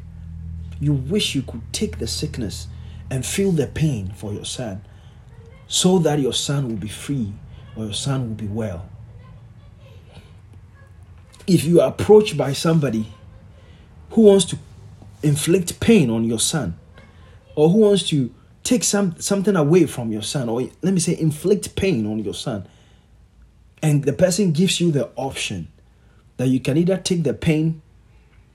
you 0.80 0.94
wish 0.94 1.36
you 1.36 1.42
could 1.42 1.62
take 1.72 1.98
the 1.98 2.08
sickness 2.08 2.68
and 3.10 3.26
feel 3.26 3.52
the 3.52 3.68
pain 3.68 4.12
for 4.16 4.32
your 4.32 4.46
son 4.46 4.82
so 5.68 6.00
that 6.00 6.20
your 6.20 6.34
son 6.34 6.68
will 6.68 6.76
be 6.76 6.88
free 6.88 7.34
or 7.76 7.86
your 7.86 7.94
son 7.94 8.28
will 8.28 8.36
be 8.36 8.48
well. 8.48 8.88
If 11.48 11.64
you 11.64 11.82
are 11.82 11.90
approached 11.90 12.38
by 12.38 12.54
somebody 12.54 13.08
who 14.12 14.22
wants 14.22 14.46
to 14.46 14.58
inflict 15.24 15.80
pain 15.80 16.10
on 16.10 16.24
your 16.24 16.40
son, 16.40 16.78
or 17.62 17.70
who 17.70 17.78
wants 17.78 18.02
to 18.10 18.34
take 18.64 18.84
some 18.84 19.16
something 19.20 19.56
away 19.56 19.86
from 19.86 20.12
your 20.12 20.24
son, 20.24 20.50
or 20.50 20.64
let 20.82 20.96
me 20.96 21.00
say 21.00 21.16
inflict 21.20 21.76
pain 21.76 22.08
on 22.08 22.18
your 22.18 22.34
son, 22.34 22.68
and 23.84 24.04
the 24.04 24.14
person 24.14 24.52
gives 24.52 24.82
you 24.82 24.92
the 24.92 25.08
option 25.16 25.68
that 26.38 26.48
you 26.48 26.60
can 26.60 26.76
either 26.76 26.98
take 26.98 27.22
the 27.22 27.36
pain 27.36 27.84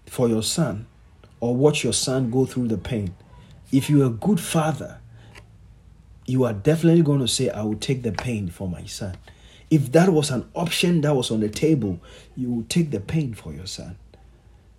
for 0.07 0.29
your 0.29 0.43
son 0.43 0.89
or 1.39 1.55
watch 1.55 1.85
your 1.85 1.93
son 1.93 2.33
go 2.33 2.45
through 2.45 2.67
the 2.67 2.79
pain. 2.79 3.15
If 3.71 3.89
you're 3.89 4.09
a 4.09 4.11
good 4.11 4.41
father, 4.41 4.99
you 6.27 6.43
are 6.43 6.53
definitely 6.53 7.03
going 7.03 7.21
to 7.21 7.29
say, 7.29 7.49
I 7.49 7.63
will 7.63 7.77
take 7.77 8.03
the 8.03 8.11
pain 8.11 8.49
for 8.49 8.69
my 8.69 8.87
son. 8.87 9.17
If 9.71 9.93
that 9.93 10.09
was 10.09 10.31
an 10.31 10.49
option 10.53 11.01
that 11.03 11.15
was 11.15 11.31
on 11.31 11.39
the 11.39 11.49
table, 11.49 12.01
you 12.37 12.51
would 12.51 12.69
take 12.69 12.91
the 12.91 12.99
pain 12.99 13.35
for 13.35 13.53
your 13.53 13.67
son. 13.67 13.99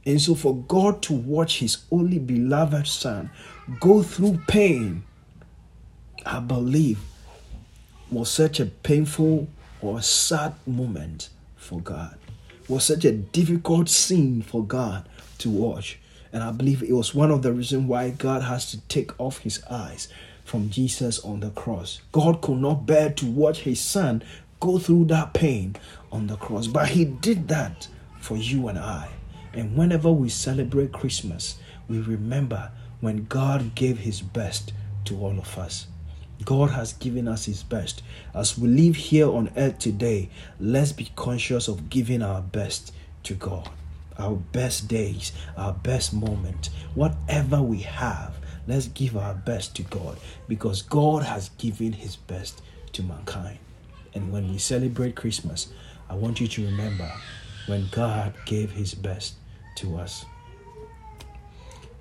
And 0.06 0.22
so, 0.22 0.36
for 0.36 0.54
God 0.54 1.02
to 1.04 1.14
watch 1.14 1.60
his 1.60 1.78
only 1.92 2.20
beloved 2.20 2.88
son 2.88 3.30
go 3.80 4.02
through 4.02 4.40
pain, 4.48 5.04
I 6.26 6.40
believe 6.40 7.00
was 8.10 8.30
such 8.30 8.60
a 8.60 8.66
painful 8.66 9.48
or 9.82 10.02
sad 10.02 10.54
moment 10.66 11.30
for 11.56 11.82
God. 11.82 12.18
Was 12.68 12.86
such 12.86 13.06
a 13.06 13.12
difficult 13.12 13.90
scene 13.90 14.42
for 14.42 14.64
God 14.64 15.08
to 15.40 15.50
watch. 15.50 16.00
And 16.34 16.44
I 16.44 16.52
believe 16.52 16.84
it 16.84 16.94
was 16.94 17.16
one 17.16 17.32
of 17.32 17.42
the 17.42 17.54
reasons 17.54 17.88
why 17.88 18.10
God 18.10 18.44
has 18.44 18.70
to 18.72 18.80
take 18.82 19.18
off 19.20 19.40
his 19.40 19.64
eyes 19.70 20.08
from 20.44 20.70
Jesus 20.70 21.20
on 21.20 21.40
the 21.40 21.50
cross. 21.52 22.02
God 22.12 22.42
could 22.42 22.58
not 22.60 22.86
bear 22.86 23.10
to 23.12 23.26
watch 23.26 23.60
his 23.62 23.80
son 23.80 24.24
go 24.60 24.80
through 24.80 25.06
that 25.06 25.34
pain 25.34 25.76
on 26.12 26.28
the 26.28 26.36
cross, 26.38 26.68
but 26.68 26.90
he 26.90 27.06
did 27.06 27.48
that 27.50 27.88
for 28.20 28.38
you 28.38 28.68
and 28.68 28.80
I. 28.80 29.10
And 29.54 29.76
whenever 29.76 30.12
we 30.12 30.30
celebrate 30.30 30.92
Christmas, 30.92 31.58
we 31.88 32.00
remember 32.00 32.72
when 33.02 33.26
God 33.26 33.76
gave 33.76 34.00
his 34.00 34.22
best 34.22 34.74
to 35.06 35.20
all 35.20 35.38
of 35.40 35.58
us. 35.58 35.88
God 36.46 36.70
has 36.72 36.94
given 36.94 37.28
us 37.28 37.46
His 37.46 37.64
best. 37.64 38.04
As 38.34 38.58
we 38.58 38.68
live 38.68 38.96
here 38.96 39.28
on 39.30 39.52
earth 39.58 39.80
today, 39.80 40.30
let's 40.60 40.92
be 40.92 41.10
conscious 41.16 41.68
of 41.68 41.90
giving 41.90 42.22
our 42.22 42.42
best 42.42 42.94
to 43.24 43.34
God. 43.34 43.70
Our 44.20 44.36
best 44.36 44.88
days, 44.88 45.32
our 45.56 45.74
best 45.74 46.14
moment, 46.14 46.70
whatever 46.96 47.62
we 47.62 47.80
have, 47.80 48.36
let's 48.68 48.88
give 48.88 49.16
our 49.18 49.34
best 49.34 49.76
to 49.78 49.84
God 49.84 50.18
because 50.48 50.82
God 50.82 51.24
has 51.24 51.50
given 51.58 51.94
His 51.94 52.16
best 52.16 52.62
to 52.94 53.04
mankind. 53.04 53.60
And 54.14 54.32
when 54.32 54.50
we 54.52 54.58
celebrate 54.58 55.16
Christmas, 55.16 55.68
I 56.10 56.16
want 56.16 56.40
you 56.40 56.48
to 56.48 56.66
remember 56.66 57.12
when 57.68 57.88
God 57.92 58.34
gave 58.46 58.72
His 58.72 58.94
best 58.94 59.36
to 59.78 59.98
us. 59.98 60.26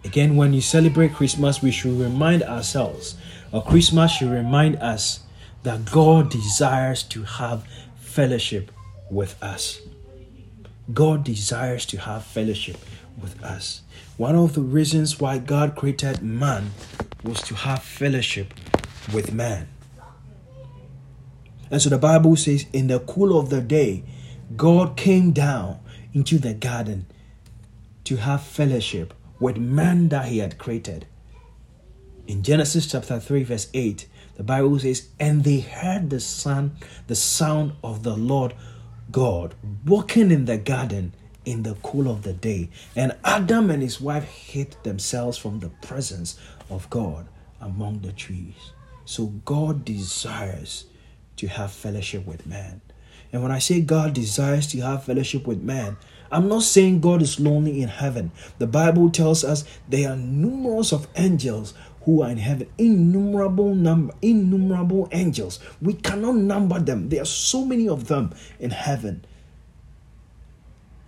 Again, 0.07 0.37
when 0.37 0.53
you 0.53 0.61
celebrate 0.61 1.15
Christmas, 1.15 1.61
we 1.61 1.73
should 1.73 1.99
remind 1.99 2.45
ourselves, 2.45 3.17
or 3.51 3.61
Christmas 3.65 4.13
should 4.13 4.31
remind 4.31 4.77
us 4.77 5.19
that 5.65 5.91
God 5.91 6.31
desires 6.31 7.03
to 7.03 7.25
have 7.25 7.67
fellowship 7.99 8.71
with 9.11 9.35
us. 9.43 9.81
God 10.95 11.25
desires 11.25 11.85
to 11.87 11.97
have 11.97 12.25
fellowship 12.25 12.77
with 13.21 13.43
us. 13.43 13.83
One 14.17 14.37
of 14.37 14.55
the 14.55 14.61
reasons 14.61 15.19
why 15.19 15.39
God 15.39 15.75
created 15.75 16.23
man 16.23 16.71
was 17.25 17.43
to 17.43 17.57
have 17.57 17.83
fellowship 17.83 18.55
with 19.13 19.33
man. 19.33 19.67
And 21.69 21.83
so 21.83 21.91
the 21.91 21.99
Bible 21.99 22.37
says, 22.37 22.67
in 22.73 22.87
the 22.87 23.01
cool 23.01 23.37
of 23.37 23.51
the 23.51 23.61
day, 23.61 24.05
God 24.57 24.97
came 24.97 25.33
down 25.33 25.81
into 26.15 26.39
the 26.39 26.55
garden 26.55 27.07
to 28.05 28.19
have 28.19 28.45
fellowship 28.45 29.13
with 29.39 29.57
man 29.57 30.09
that 30.09 30.27
he 30.27 30.39
had 30.39 30.59
created. 30.59 31.07
In 32.27 32.43
Genesis 32.43 32.91
chapter 32.91 33.21
3, 33.21 33.45
verse 33.45 33.69
8, 33.73 34.07
the 34.37 34.43
Bible 34.43 34.79
says, 34.79 35.09
And 35.21 35.45
they 35.45 35.61
heard 35.61 36.11
the 36.11 36.21
son, 36.21 36.77
the 37.07 37.15
sound 37.15 37.73
of 37.85 38.03
the 38.03 38.17
Lord 38.17 38.55
God 39.11 39.55
walking 39.87 40.31
in 40.31 40.45
the 40.45 40.59
garden 40.59 41.13
in 41.45 41.63
the 41.63 41.75
cool 41.83 42.11
of 42.11 42.23
the 42.23 42.33
day. 42.33 42.69
And 42.95 43.17
Adam 43.25 43.71
and 43.71 43.83
his 43.83 44.01
wife 44.01 44.25
hid 44.25 44.77
themselves 44.83 45.39
from 45.39 45.61
the 45.61 45.69
presence 45.69 46.39
of 46.69 46.91
God 46.91 47.29
among 47.61 48.01
the 48.01 48.13
trees. 48.13 48.73
So 49.05 49.27
God 49.27 49.85
desires 49.85 50.87
to 51.37 51.47
have 51.47 51.73
fellowship 51.73 52.27
with 52.27 52.47
man. 52.47 52.81
And 53.33 53.43
when 53.43 53.53
I 53.53 53.61
say 53.61 53.81
God 53.81 54.15
desires 54.15 54.67
to 54.69 54.81
have 54.81 55.05
fellowship 55.05 55.47
with 55.47 55.63
man, 55.63 55.97
I'm 56.31 56.49
not 56.49 56.63
saying 56.63 57.01
God 57.01 57.23
is 57.23 57.41
lonely 57.41 57.83
in 57.83 57.89
heaven. 57.89 58.33
The 58.59 58.67
Bible 58.67 59.11
tells 59.11 59.45
us 59.45 59.65
there 59.89 60.11
are 60.11 60.17
numerous 60.17 60.93
of 60.93 61.09
angels 61.17 61.75
who 62.03 62.23
are 62.23 62.31
in 62.31 62.39
heaven, 62.39 62.69
innumerable 62.79 63.75
number, 63.75 64.15
innumerable 64.23 65.09
angels. 65.11 65.59
We 65.83 65.95
cannot 65.95 66.37
number 66.37 66.79
them. 66.79 67.09
There 67.09 67.23
are 67.23 67.27
so 67.27 67.65
many 67.65 67.89
of 67.89 68.07
them 68.07 68.33
in 68.61 68.71
heaven. 68.71 69.25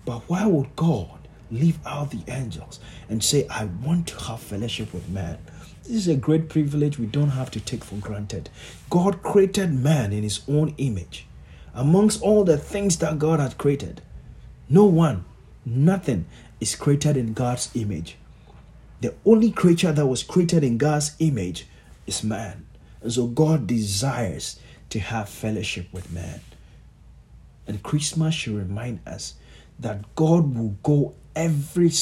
But 0.05 0.23
why 0.29 0.47
would 0.47 0.75
God 0.75 1.29
leave 1.51 1.79
out 1.87 2.11
the 2.11 2.23
angels 2.33 2.81
and 3.09 3.23
say, 3.23 3.47
I 3.49 3.67
want 3.67 4.09
to 4.09 4.19
have 4.25 4.41
fellowship 4.41 4.93
with 4.93 5.09
man? 5.09 5.39
This 5.85 5.97
is 5.97 6.09
a 6.09 6.17
great 6.17 6.49
privilege 6.49 6.99
we 6.99 7.07
don't 7.07 7.31
have 7.31 7.51
to 7.53 7.61
take 7.61 7.85
for 7.85 7.95
granted. 7.97 8.51
God 8.91 9.23
created 9.23 9.73
man 9.73 10.13
in 10.13 10.23
his 10.23 10.41
own 10.49 10.75
image. 10.79 11.27
Amongst 11.75 12.21
all 12.23 12.43
the 12.43 12.59
things 12.59 12.99
that 12.99 13.19
God 13.19 13.39
had 13.39 13.57
created, 13.57 14.03
no 14.69 14.85
one, 14.85 15.25
nothing 15.65 16.27
is 16.61 16.75
created 16.75 17.17
in 17.17 17.33
God's 17.33 17.71
image. 17.75 18.17
The 19.01 19.15
only 19.25 19.51
creature 19.51 19.93
that 19.93 20.07
was 20.07 20.23
created 20.23 20.65
in 20.65 20.77
God's 20.79 21.15
image 21.21 21.67
is 22.07 22.25
man. 22.25 22.67
And 23.01 23.13
so 23.13 23.27
God 23.27 23.67
desires 23.67 24.59
to 24.91 24.99
have 24.99 25.29
fellowship 25.29 25.87
with 25.93 26.13
man. 26.13 26.41
And 27.67 27.83
Christmas 27.83 28.35
should 28.35 28.55
remind 28.55 29.01
us 29.07 29.35
that 29.79 30.15
God 30.15 30.57
will 30.57 30.77
go 30.83 31.15
every 31.37 31.93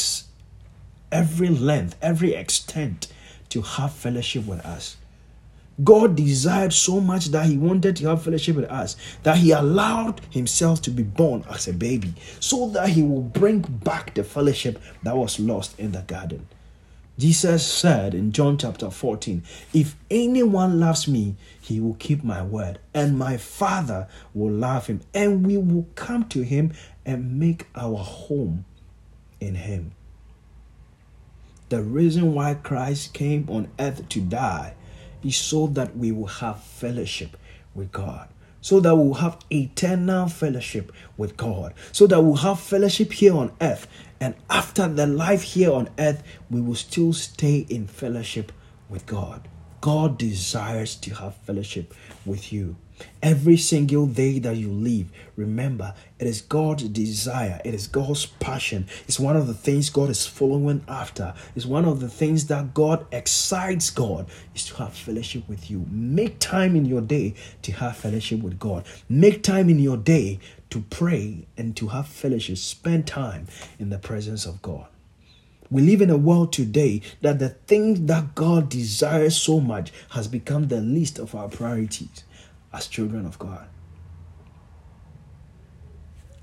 every 1.13 1.49
length, 1.49 1.97
every 2.01 2.35
extent 2.35 3.09
to 3.51 3.63
have 3.63 3.93
fellowship 3.93 4.47
with 4.47 4.61
us. 4.65 4.97
God 5.85 6.17
desired 6.17 6.73
so 6.73 7.01
much 7.01 7.27
that 7.27 7.47
He 7.47 7.59
wanted 7.59 7.97
to 7.97 8.09
have 8.09 8.23
fellowship 8.23 8.57
with 8.57 8.71
us 8.71 8.97
that 9.23 9.39
He 9.39 9.51
allowed 9.51 10.21
Himself 10.31 10.81
to 10.83 10.91
be 10.91 11.03
born 11.03 11.45
as 11.51 11.69
a 11.69 11.73
baby 11.73 12.15
so 12.41 12.69
that 12.71 12.91
He 12.91 13.03
will 13.03 13.23
bring 13.23 13.61
back 13.61 14.15
the 14.15 14.25
fellowship 14.25 14.81
that 15.03 15.17
was 15.17 15.39
lost 15.39 15.79
in 15.79 15.93
the 15.93 16.03
garden. 16.03 16.47
Jesus 17.19 17.67
said 17.67 18.15
in 18.15 18.33
John 18.33 18.59
chapter 18.59 18.91
14, 18.91 19.43
If 19.73 19.97
anyone 20.11 20.79
loves 20.79 21.09
me, 21.09 21.37
he 21.59 21.81
will 21.81 21.95
keep 21.95 22.23
my 22.23 22.43
word, 22.43 22.79
and 22.93 23.19
my 23.19 23.39
Father 23.39 24.07
will 24.35 24.53
love 24.53 24.87
him, 24.87 25.01
and 25.15 25.47
we 25.47 25.57
will 25.57 25.87
come 25.95 26.29
to 26.29 26.43
him 26.43 26.75
and 27.07 27.39
make 27.39 27.69
our 27.75 27.97
home 27.97 28.67
in 29.41 29.55
him. 29.55 29.93
The 31.71 31.83
reason 31.83 32.35
why 32.35 32.55
Christ 32.55 33.15
came 33.15 33.49
on 33.49 33.69
earth 33.79 34.09
to 34.11 34.21
die 34.21 34.75
is 35.27 35.37
so 35.37 35.67
that 35.69 35.97
we 35.97 36.13
will 36.13 36.27
have 36.27 36.63
fellowship 36.63 37.37
with 37.75 37.93
God. 37.93 38.29
So 38.61 38.81
that 38.81 38.97
we'll 38.97 39.15
have 39.15 39.39
eternal 39.51 40.29
fellowship 40.29 40.93
with 41.17 41.37
God. 41.37 41.75
So 41.93 42.07
that 42.09 42.21
we'll 42.21 42.37
have 42.37 42.59
fellowship 42.59 43.13
here 43.13 43.37
on 43.37 43.53
earth. 43.61 43.87
And 44.21 44.35
after 44.51 44.89
the 44.89 45.07
life 45.07 45.43
here 45.43 45.73
on 45.73 45.89
earth, 45.99 46.23
we 46.51 46.61
will 46.61 46.75
still 46.75 47.13
stay 47.13 47.67
in 47.69 47.87
fellowship 47.87 48.51
with 48.89 49.07
God. 49.07 49.47
God 49.81 50.19
desires 50.19 50.97
to 50.97 51.15
have 51.15 51.37
fellowship 51.37 51.95
with 52.25 52.53
you. 52.53 52.77
Every 53.23 53.57
single 53.57 54.07
day 54.07 54.39
that 54.39 54.57
you 54.57 54.71
live, 54.71 55.09
remember 55.37 55.95
it 56.19 56.27
is 56.27 56.43
God's 56.43 56.85
desire, 56.89 57.61
it 57.65 57.75
is 57.75 57.89
God's 57.89 58.27
passion. 58.27 58.87
It's 59.09 59.19
one 59.19 59.37
of 59.37 59.47
the 59.47 59.55
things 59.55 59.91
God 59.91 60.11
is 60.11 60.27
following 60.27 60.85
after. 60.89 61.35
It's 61.55 61.67
one 61.67 61.85
of 61.85 62.01
the 62.01 62.09
things 62.09 62.47
that 62.47 62.73
God 62.73 63.07
excites 63.13 63.91
God 63.91 64.27
is 64.55 64.67
to 64.67 64.77
have 64.77 64.95
fellowship 64.95 65.49
with 65.49 65.71
you. 65.71 65.87
Make 65.91 66.39
time 66.39 66.77
in 66.77 66.85
your 66.85 67.01
day 67.01 67.35
to 67.63 67.73
have 67.73 67.97
fellowship 67.97 68.41
with 68.41 68.59
God. 68.59 68.85
Make 69.09 69.43
time 69.43 69.69
in 69.69 69.79
your 69.79 69.97
day 69.97 70.39
to 70.71 70.81
pray 70.91 71.47
and 71.57 71.77
to 71.77 71.89
have 71.89 72.09
fellowship. 72.09 72.59
Spend 72.59 73.07
time 73.07 73.47
in 73.79 73.91
the 73.91 73.99
presence 73.99 74.47
of 74.47 74.63
God. 74.63 74.87
We 75.69 75.83
live 75.83 76.01
in 76.01 76.11
a 76.11 76.17
world 76.17 76.53
today 76.53 77.03
that 77.23 77.41
the 77.41 77.49
thing 77.49 78.07
that 78.07 78.37
God 78.37 78.69
desires 78.69 79.37
so 79.37 79.59
much 79.59 79.93
has 80.11 80.29
become 80.29 80.69
the 80.69 80.81
least 80.81 81.19
of 81.19 81.35
our 81.35 81.49
priorities 81.49 82.23
as 82.73 82.87
children 82.87 83.27
of 83.27 83.39
God. 83.39 83.67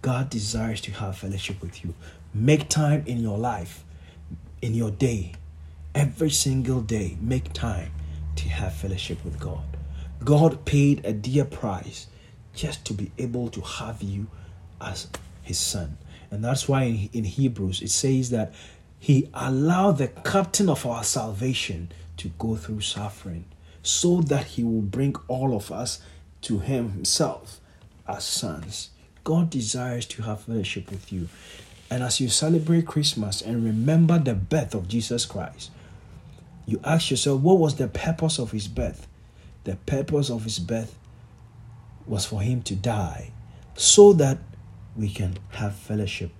God 0.01 0.29
desires 0.29 0.81
to 0.81 0.91
have 0.91 1.17
fellowship 1.17 1.61
with 1.61 1.83
you. 1.83 1.93
Make 2.33 2.67
time 2.67 3.03
in 3.05 3.19
your 3.19 3.37
life, 3.37 3.83
in 4.61 4.73
your 4.73 4.91
day, 4.91 5.33
every 5.95 6.29
single 6.29 6.81
day, 6.81 7.17
make 7.21 7.53
time 7.53 7.91
to 8.35 8.49
have 8.49 8.73
fellowship 8.73 9.23
with 9.23 9.39
God. 9.39 9.63
God 10.23 10.65
paid 10.65 11.05
a 11.05 11.13
dear 11.13 11.45
price 11.45 12.07
just 12.53 12.85
to 12.85 12.93
be 12.93 13.11
able 13.17 13.49
to 13.49 13.61
have 13.61 14.01
you 14.01 14.27
as 14.81 15.07
his 15.41 15.59
son. 15.59 15.97
And 16.31 16.43
that's 16.43 16.67
why 16.67 17.09
in, 17.13 17.23
Hebrews 17.23 17.81
it 17.81 17.91
says 17.91 18.29
that 18.31 18.53
he 18.99 19.29
allowed 19.33 19.97
the 19.99 20.07
captain 20.07 20.69
of 20.69 20.85
our 20.85 21.03
salvation 21.03 21.91
to 22.17 22.29
go 22.39 22.55
through 22.55 22.81
suffering 22.81 23.45
so 23.81 24.21
that 24.21 24.45
he 24.45 24.63
will 24.63 24.81
bring 24.81 25.15
all 25.27 25.55
of 25.55 25.71
us 25.71 26.01
to 26.43 26.59
him 26.59 26.91
himself 26.91 27.59
as 28.07 28.23
sons. 28.23 28.89
God 29.23 29.49
desires 29.49 30.05
to 30.07 30.23
have 30.23 30.41
fellowship 30.41 30.91
with 30.91 31.11
you. 31.11 31.29
And 31.89 32.03
as 32.03 32.19
you 32.19 32.29
celebrate 32.29 32.87
Christmas 32.87 33.41
and 33.41 33.63
remember 33.63 34.19
the 34.19 34.33
birth 34.33 34.73
of 34.73 34.87
Jesus 34.87 35.25
Christ, 35.25 35.71
you 36.65 36.79
ask 36.83 37.11
yourself, 37.11 37.41
what 37.41 37.59
was 37.59 37.75
the 37.75 37.87
purpose 37.87 38.39
of 38.39 38.51
his 38.51 38.67
birth? 38.67 39.07
The 39.63 39.75
purpose 39.75 40.29
of 40.29 40.43
his 40.43 40.59
birth 40.59 40.97
was 42.05 42.25
for 42.25 42.41
him 42.41 42.61
to 42.63 42.75
die 42.75 43.31
so 43.75 44.13
that 44.13 44.37
we 44.95 45.09
can 45.09 45.37
have 45.51 45.75
fellowship 45.75 46.31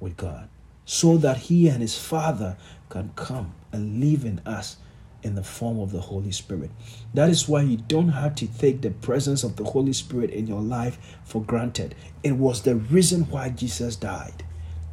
with 0.00 0.16
God, 0.16 0.48
so 0.84 1.16
that 1.18 1.36
he 1.38 1.68
and 1.68 1.80
his 1.80 1.98
Father 1.98 2.56
can 2.88 3.12
come 3.16 3.54
and 3.72 4.00
live 4.00 4.24
in 4.24 4.40
us 4.44 4.76
in 5.22 5.34
the 5.34 5.42
form 5.42 5.78
of 5.78 5.92
the 5.92 6.00
Holy 6.00 6.32
Spirit. 6.32 6.70
That 7.14 7.30
is 7.30 7.48
why 7.48 7.62
you 7.62 7.76
don't 7.76 8.08
have 8.08 8.34
to 8.36 8.46
take 8.46 8.80
the 8.80 8.90
presence 8.90 9.44
of 9.44 9.56
the 9.56 9.64
Holy 9.64 9.92
Spirit 9.92 10.30
in 10.30 10.46
your 10.46 10.60
life 10.60 10.98
for 11.24 11.42
granted. 11.42 11.94
It 12.22 12.32
was 12.32 12.62
the 12.62 12.76
reason 12.76 13.22
why 13.30 13.50
Jesus 13.50 13.96
died. 13.96 14.44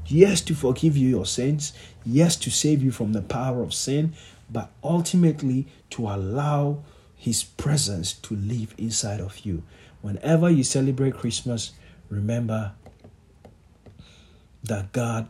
Yes, 0.05 0.41
to 0.41 0.55
forgive 0.55 0.97
you 0.97 1.09
your 1.09 1.25
sins, 1.25 1.73
yes, 2.05 2.35
to 2.37 2.49
save 2.49 2.81
you 2.81 2.91
from 2.91 3.13
the 3.13 3.21
power 3.21 3.61
of 3.61 3.73
sin, 3.73 4.13
but 4.51 4.71
ultimately 4.83 5.67
to 5.91 6.07
allow 6.07 6.83
His 7.15 7.43
presence 7.43 8.13
to 8.13 8.35
live 8.35 8.73
inside 8.77 9.19
of 9.19 9.39
you. 9.39 9.63
Whenever 10.01 10.49
you 10.49 10.63
celebrate 10.63 11.13
Christmas, 11.15 11.73
remember 12.09 12.71
that 14.63 14.91
God 14.91 15.27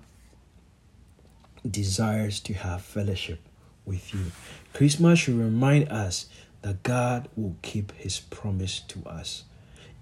desires 1.69 2.39
to 2.41 2.53
have 2.53 2.81
fellowship 2.81 3.39
with 3.85 4.13
you. 4.13 4.31
Christmas 4.79 5.19
should 5.19 5.37
remind 5.37 5.89
us 5.89 6.27
that 6.61 6.83
God 6.83 7.27
will 7.35 7.57
keep 7.61 7.91
his 7.97 8.21
promise 8.21 8.79
to 8.87 9.05
us. 9.05 9.43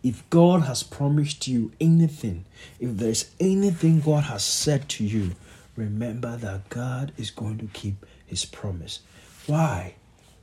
If 0.03 0.29
God 0.29 0.65
has 0.65 0.83
promised 0.83 1.47
you 1.47 1.71
anything, 1.81 2.45
if 2.79 2.95
there's 2.95 3.31
anything 3.39 4.01
God 4.01 4.25
has 4.25 4.43
said 4.43 4.87
to 4.89 5.03
you, 5.03 5.31
remember 5.75 6.37
that 6.37 6.69
God 6.69 7.11
is 7.17 7.31
going 7.31 7.57
to 7.57 7.65
keep 7.73 8.05
his 8.23 8.45
promise. 8.45 8.99
Why? 9.47 9.95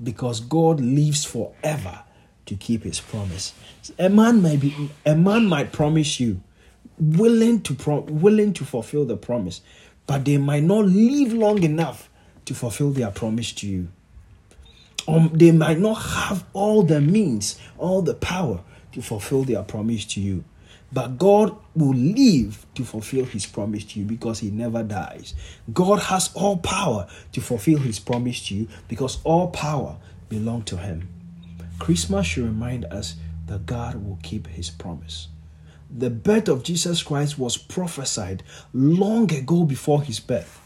Because 0.02 0.40
God 0.40 0.80
lives 0.80 1.24
forever 1.24 2.00
to 2.46 2.56
keep 2.56 2.82
his 2.82 2.98
promise. 2.98 3.54
A 4.00 4.08
man 4.08 4.42
might 4.42 4.58
be 4.58 4.90
a 5.06 5.14
man 5.14 5.46
might 5.46 5.70
promise 5.70 6.18
you 6.18 6.42
willing 6.98 7.60
to 7.60 7.74
pro- 7.76 8.00
willing 8.00 8.52
to 8.54 8.64
fulfill 8.64 9.04
the 9.04 9.16
promise, 9.16 9.60
but 10.08 10.24
they 10.24 10.38
might 10.38 10.64
not 10.64 10.86
live 10.86 11.32
long 11.32 11.62
enough 11.62 12.10
to 12.46 12.52
fulfill 12.52 12.90
their 12.90 13.12
promise 13.12 13.52
to 13.52 13.68
you. 13.68 13.90
Um, 15.06 15.30
they 15.34 15.52
might 15.52 15.78
not 15.78 15.94
have 15.94 16.44
all 16.52 16.82
the 16.82 17.00
means, 17.00 17.58
all 17.78 18.02
the 18.02 18.14
power 18.14 18.60
to 18.92 19.02
fulfill 19.02 19.44
their 19.44 19.62
promise 19.62 20.04
to 20.06 20.20
you. 20.20 20.44
But 20.92 21.18
God 21.18 21.56
will 21.74 21.94
live 21.94 22.64
to 22.76 22.84
fulfill 22.84 23.24
his 23.24 23.46
promise 23.46 23.84
to 23.86 23.98
you 23.98 24.04
because 24.06 24.38
he 24.38 24.50
never 24.50 24.84
dies. 24.84 25.34
God 25.72 25.98
has 25.98 26.30
all 26.34 26.58
power 26.58 27.08
to 27.32 27.40
fulfill 27.40 27.78
his 27.78 27.98
promise 27.98 28.46
to 28.46 28.54
you 28.54 28.68
because 28.86 29.18
all 29.24 29.48
power 29.48 29.96
belongs 30.28 30.66
to 30.66 30.76
him. 30.76 31.08
Christmas 31.80 32.26
should 32.26 32.44
remind 32.44 32.84
us 32.86 33.16
that 33.46 33.66
God 33.66 33.96
will 34.06 34.18
keep 34.22 34.46
his 34.46 34.70
promise. 34.70 35.28
The 35.90 36.10
birth 36.10 36.48
of 36.48 36.62
Jesus 36.62 37.02
Christ 37.02 37.38
was 37.38 37.56
prophesied 37.56 38.42
long 38.72 39.32
ago 39.32 39.64
before 39.64 40.02
his 40.02 40.20
birth. 40.20 40.60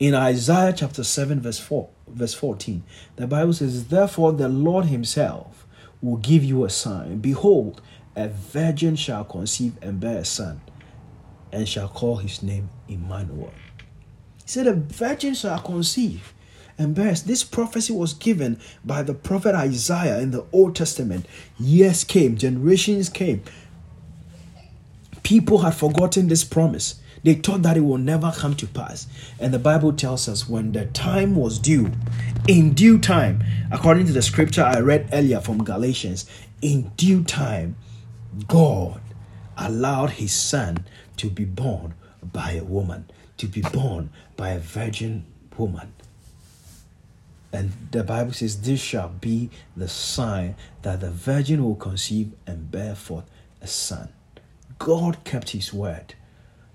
In 0.00 0.14
Isaiah 0.14 0.72
chapter 0.72 1.04
7, 1.04 1.40
verse 1.42 1.58
4, 1.58 1.86
verse 2.08 2.32
14, 2.32 2.82
the 3.16 3.26
Bible 3.26 3.52
says, 3.52 3.88
Therefore 3.88 4.32
the 4.32 4.48
Lord 4.48 4.86
Himself 4.86 5.66
will 6.00 6.16
give 6.16 6.42
you 6.42 6.64
a 6.64 6.70
sign. 6.70 7.18
Behold, 7.18 7.82
a 8.16 8.28
virgin 8.28 8.96
shall 8.96 9.24
conceive 9.24 9.74
and 9.82 10.00
bear 10.00 10.20
a 10.20 10.24
son, 10.24 10.62
and 11.52 11.68
shall 11.68 11.88
call 11.88 12.16
his 12.16 12.42
name 12.42 12.70
Emmanuel. 12.88 13.52
He 14.42 14.48
said, 14.48 14.66
A 14.66 14.72
virgin 14.72 15.34
shall 15.34 15.60
conceive 15.60 16.32
and 16.78 16.94
bear. 16.94 17.12
This 17.12 17.44
prophecy 17.44 17.92
was 17.92 18.14
given 18.14 18.58
by 18.82 19.02
the 19.02 19.12
prophet 19.12 19.54
Isaiah 19.54 20.20
in 20.20 20.30
the 20.30 20.46
Old 20.50 20.74
Testament. 20.76 21.26
Years 21.58 22.04
came, 22.04 22.38
generations 22.38 23.10
came. 23.10 23.42
People 25.22 25.58
had 25.58 25.74
forgotten 25.74 26.28
this 26.28 26.42
promise. 26.42 26.99
They 27.22 27.34
thought 27.34 27.62
that 27.62 27.76
it 27.76 27.80
will 27.80 27.98
never 27.98 28.32
come 28.34 28.56
to 28.56 28.66
pass. 28.66 29.06
And 29.38 29.52
the 29.52 29.58
Bible 29.58 29.92
tells 29.92 30.28
us 30.28 30.48
when 30.48 30.72
the 30.72 30.86
time 30.86 31.34
was 31.34 31.58
due, 31.58 31.92
in 32.48 32.72
due 32.72 32.98
time, 32.98 33.44
according 33.70 34.06
to 34.06 34.12
the 34.12 34.22
scripture 34.22 34.62
I 34.62 34.80
read 34.80 35.10
earlier 35.12 35.40
from 35.40 35.62
Galatians, 35.62 36.26
in 36.62 36.92
due 36.96 37.22
time, 37.22 37.76
God 38.46 39.00
allowed 39.56 40.10
his 40.10 40.32
son 40.32 40.86
to 41.18 41.28
be 41.28 41.44
born 41.44 41.94
by 42.22 42.52
a 42.52 42.64
woman, 42.64 43.10
to 43.36 43.46
be 43.46 43.60
born 43.60 44.10
by 44.36 44.50
a 44.50 44.58
virgin 44.58 45.24
woman. 45.56 45.92
And 47.52 47.72
the 47.90 48.04
Bible 48.04 48.32
says, 48.32 48.62
This 48.62 48.80
shall 48.80 49.08
be 49.08 49.50
the 49.76 49.88
sign 49.88 50.54
that 50.82 51.00
the 51.00 51.10
virgin 51.10 51.64
will 51.64 51.74
conceive 51.74 52.32
and 52.46 52.70
bear 52.70 52.94
forth 52.94 53.28
a 53.60 53.66
son. 53.66 54.10
God 54.78 55.24
kept 55.24 55.50
his 55.50 55.74
word. 55.74 56.14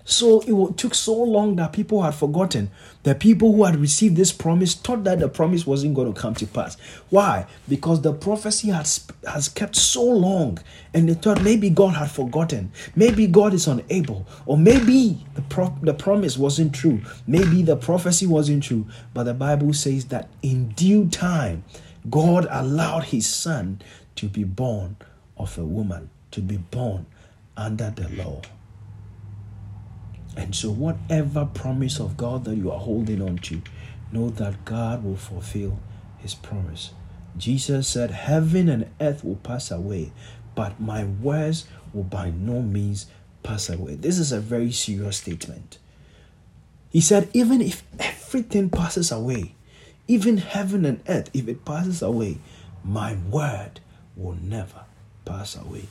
So 0.08 0.40
it 0.42 0.78
took 0.78 0.94
so 0.94 1.20
long 1.20 1.56
that 1.56 1.72
people 1.72 2.00
had 2.04 2.14
forgotten. 2.14 2.70
The 3.02 3.16
people 3.16 3.52
who 3.52 3.64
had 3.64 3.74
received 3.74 4.16
this 4.16 4.30
promise 4.30 4.74
thought 4.74 5.02
that 5.02 5.18
the 5.18 5.28
promise 5.28 5.66
wasn't 5.66 5.94
going 5.94 6.14
to 6.14 6.18
come 6.18 6.32
to 6.36 6.46
pass. 6.46 6.76
Why? 7.10 7.46
Because 7.68 8.02
the 8.02 8.12
prophecy 8.12 8.68
has, 8.68 9.04
has 9.28 9.48
kept 9.48 9.74
so 9.74 10.04
long 10.04 10.60
and 10.94 11.08
they 11.08 11.14
thought 11.14 11.42
maybe 11.42 11.70
God 11.70 11.96
had 11.96 12.08
forgotten. 12.12 12.70
Maybe 12.94 13.26
God 13.26 13.52
is 13.52 13.66
unable. 13.66 14.24
Or 14.46 14.56
maybe 14.56 15.18
the, 15.34 15.42
pro- 15.42 15.76
the 15.82 15.94
promise 15.94 16.38
wasn't 16.38 16.72
true. 16.72 17.00
Maybe 17.26 17.62
the 17.62 17.76
prophecy 17.76 18.28
wasn't 18.28 18.62
true. 18.62 18.86
But 19.12 19.24
the 19.24 19.34
Bible 19.34 19.72
says 19.72 20.04
that 20.06 20.28
in 20.40 20.68
due 20.68 21.08
time, 21.08 21.64
God 22.08 22.46
allowed 22.48 23.04
his 23.06 23.26
son 23.26 23.82
to 24.14 24.28
be 24.28 24.44
born 24.44 24.98
of 25.36 25.58
a 25.58 25.64
woman, 25.64 26.10
to 26.30 26.40
be 26.40 26.58
born 26.58 27.06
under 27.56 27.90
the 27.90 28.08
law. 28.10 28.40
And 30.36 30.54
so, 30.54 30.70
whatever 30.70 31.46
promise 31.46 31.98
of 31.98 32.16
God 32.16 32.44
that 32.44 32.56
you 32.56 32.70
are 32.70 32.78
holding 32.78 33.22
on 33.22 33.38
to, 33.38 33.62
know 34.12 34.28
that 34.30 34.64
God 34.64 35.02
will 35.02 35.16
fulfill 35.16 35.78
his 36.18 36.34
promise. 36.34 36.92
Jesus 37.36 37.88
said, 37.88 38.10
Heaven 38.10 38.68
and 38.68 38.90
earth 39.00 39.24
will 39.24 39.36
pass 39.36 39.70
away, 39.70 40.12
but 40.54 40.80
my 40.80 41.04
words 41.04 41.66
will 41.92 42.04
by 42.04 42.30
no 42.30 42.60
means 42.62 43.06
pass 43.42 43.68
away. 43.68 43.94
This 43.94 44.18
is 44.18 44.32
a 44.32 44.40
very 44.40 44.72
serious 44.72 45.18
statement. 45.18 45.78
He 46.90 47.00
said, 47.00 47.28
Even 47.32 47.60
if 47.60 47.82
everything 47.98 48.70
passes 48.70 49.10
away, 49.10 49.54
even 50.08 50.36
heaven 50.38 50.84
and 50.84 51.02
earth, 51.08 51.30
if 51.34 51.48
it 51.48 51.64
passes 51.64 52.02
away, 52.02 52.38
my 52.84 53.16
word 53.30 53.80
will 54.16 54.36
never 54.40 54.84
pass 55.24 55.56
away. 55.56 55.86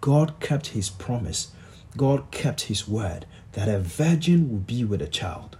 God 0.00 0.40
kept 0.40 0.68
his 0.68 0.90
promise, 0.90 1.52
God 1.96 2.30
kept 2.30 2.62
his 2.62 2.88
word 2.88 3.26
that 3.54 3.68
a 3.68 3.78
virgin 3.78 4.50
would 4.50 4.66
be 4.66 4.84
with 4.84 5.00
a 5.00 5.06
child. 5.06 5.56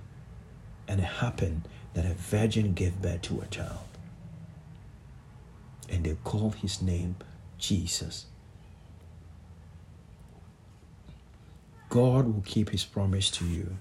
And 0.86 1.00
it 1.00 1.04
happened 1.04 1.62
that 1.94 2.04
a 2.04 2.14
virgin 2.14 2.74
gave 2.74 3.00
birth 3.00 3.22
to 3.22 3.40
a 3.40 3.46
child. 3.46 3.78
And 5.88 6.04
they 6.04 6.16
called 6.24 6.56
his 6.56 6.82
name 6.82 7.16
Jesus. 7.56 8.26
God 11.88 12.26
will 12.26 12.42
keep 12.44 12.70
his 12.70 12.84
promise 12.84 13.30
to 13.32 13.44
you. 13.44 13.76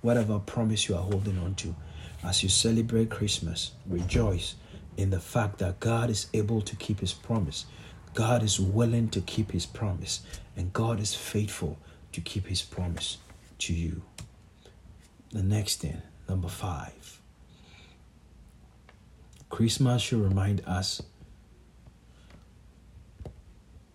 Whatever 0.00 0.38
promise 0.38 0.88
you 0.88 0.94
are 0.94 1.02
holding 1.02 1.38
on 1.38 1.56
to, 1.56 1.74
as 2.22 2.44
you 2.44 2.48
celebrate 2.48 3.10
Christmas, 3.10 3.72
rejoice 3.86 4.54
in 4.96 5.10
the 5.10 5.18
fact 5.18 5.58
that 5.58 5.80
God 5.80 6.08
is 6.08 6.28
able 6.32 6.60
to 6.62 6.76
keep 6.76 7.00
his 7.00 7.12
promise. 7.12 7.66
God 8.14 8.44
is 8.44 8.60
willing 8.60 9.08
to 9.08 9.20
keep 9.20 9.50
his 9.50 9.66
promise, 9.66 10.20
and 10.56 10.72
God 10.72 11.00
is 11.00 11.14
faithful 11.14 11.78
to 12.12 12.20
keep 12.20 12.46
his 12.46 12.62
promise 12.62 13.18
to 13.58 13.72
you. 13.72 14.02
The 15.32 15.42
next 15.42 15.80
thing, 15.80 16.02
number 16.28 16.48
five, 16.48 17.20
Christmas 19.50 20.02
should 20.02 20.22
remind 20.22 20.62
us 20.66 21.02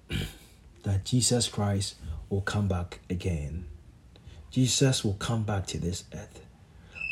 that 0.83 1.05
Jesus 1.05 1.47
Christ 1.47 1.95
will 2.29 2.41
come 2.41 2.67
back 2.67 2.99
again. 3.09 3.65
Jesus 4.49 5.03
will 5.03 5.13
come 5.13 5.43
back 5.43 5.65
to 5.67 5.77
this 5.77 6.03
earth. 6.13 6.45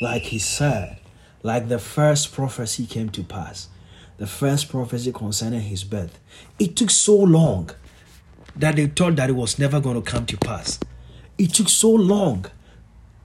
Like 0.00 0.22
he 0.22 0.38
said, 0.38 0.98
like 1.42 1.68
the 1.68 1.78
first 1.78 2.32
prophecy 2.32 2.86
came 2.86 3.08
to 3.10 3.22
pass, 3.22 3.68
the 4.18 4.26
first 4.26 4.68
prophecy 4.68 5.12
concerning 5.12 5.62
his 5.62 5.84
birth. 5.84 6.18
It 6.58 6.76
took 6.76 6.90
so 6.90 7.16
long 7.16 7.70
that 8.56 8.76
they 8.76 8.86
thought 8.86 9.16
that 9.16 9.30
it 9.30 9.34
was 9.34 9.58
never 9.58 9.80
going 9.80 10.02
to 10.02 10.10
come 10.10 10.26
to 10.26 10.36
pass. 10.36 10.78
It 11.40 11.54
took 11.54 11.70
so 11.70 11.90
long 11.90 12.44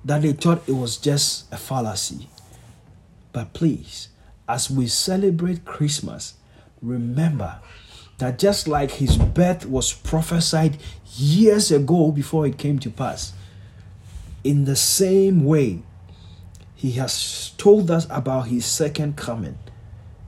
that 0.06 0.22
they 0.22 0.32
thought 0.32 0.70
it 0.70 0.72
was 0.72 0.96
just 0.96 1.52
a 1.52 1.58
fallacy. 1.58 2.30
But 3.34 3.52
please, 3.52 4.08
as 4.48 4.72
we 4.72 4.88
celebrate 4.88 5.66
Christmas, 5.66 6.36
remember 6.82 7.60
that 8.20 8.40
just 8.40 8.70
like 8.70 8.92
his 8.92 9.18
birth 9.18 9.66
was 9.66 9.92
prophesied 9.92 10.78
years 11.18 11.74
ago 11.74 12.10
before 12.14 12.48
it 12.48 12.58
came 12.58 12.80
to 12.80 12.90
pass, 12.90 13.34
in 14.46 14.64
the 14.64 14.78
same 14.78 15.44
way, 15.44 15.82
he 16.74 16.92
has 16.94 17.52
told 17.58 17.92
us 17.92 18.08
about 18.10 18.48
his 18.48 18.66
second 18.66 19.18
coming, 19.18 19.58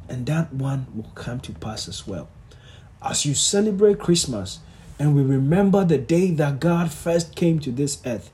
and 0.10 0.26
that 0.26 0.52
one 0.52 0.88
will 0.94 1.12
come 1.16 1.40
to 1.40 1.54
pass 1.54 1.88
as 1.88 2.06
well. 2.06 2.28
As 3.02 3.26
you 3.26 3.34
celebrate 3.34 3.98
Christmas 3.98 4.60
and 5.00 5.16
we 5.16 5.22
remember 5.22 5.86
the 5.86 5.98
day 5.98 6.32
that 6.32 6.60
God 6.60 6.92
first 6.92 7.36
came 7.36 7.60
to 7.60 7.72
this 7.72 8.02
earth, 8.06 8.32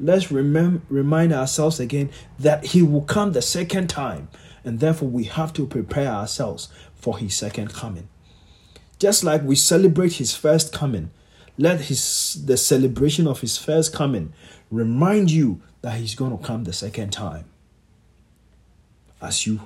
let's 0.00 0.30
remember, 0.30 0.82
remind 0.88 1.32
ourselves 1.32 1.78
again 1.78 2.10
that 2.38 2.66
he 2.66 2.82
will 2.82 3.02
come 3.02 3.32
the 3.32 3.42
second 3.42 3.88
time, 3.88 4.28
and 4.64 4.80
therefore 4.80 5.08
we 5.08 5.24
have 5.24 5.52
to 5.54 5.66
prepare 5.66 6.08
ourselves 6.08 6.68
for 6.94 7.18
his 7.18 7.36
second 7.36 7.72
coming. 7.72 8.08
Just 8.98 9.24
like 9.24 9.42
we 9.42 9.56
celebrate 9.56 10.14
his 10.14 10.34
first 10.34 10.72
coming, 10.72 11.10
let 11.58 11.82
his 11.82 12.42
the 12.46 12.56
celebration 12.56 13.26
of 13.26 13.40
his 13.40 13.58
first 13.58 13.94
coming 13.94 14.32
remind 14.70 15.30
you 15.30 15.60
that 15.82 15.98
he's 15.98 16.14
going 16.14 16.36
to 16.36 16.42
come 16.42 16.64
the 16.64 16.72
second 16.72 17.10
time. 17.12 17.44
As 19.20 19.46
you 19.46 19.60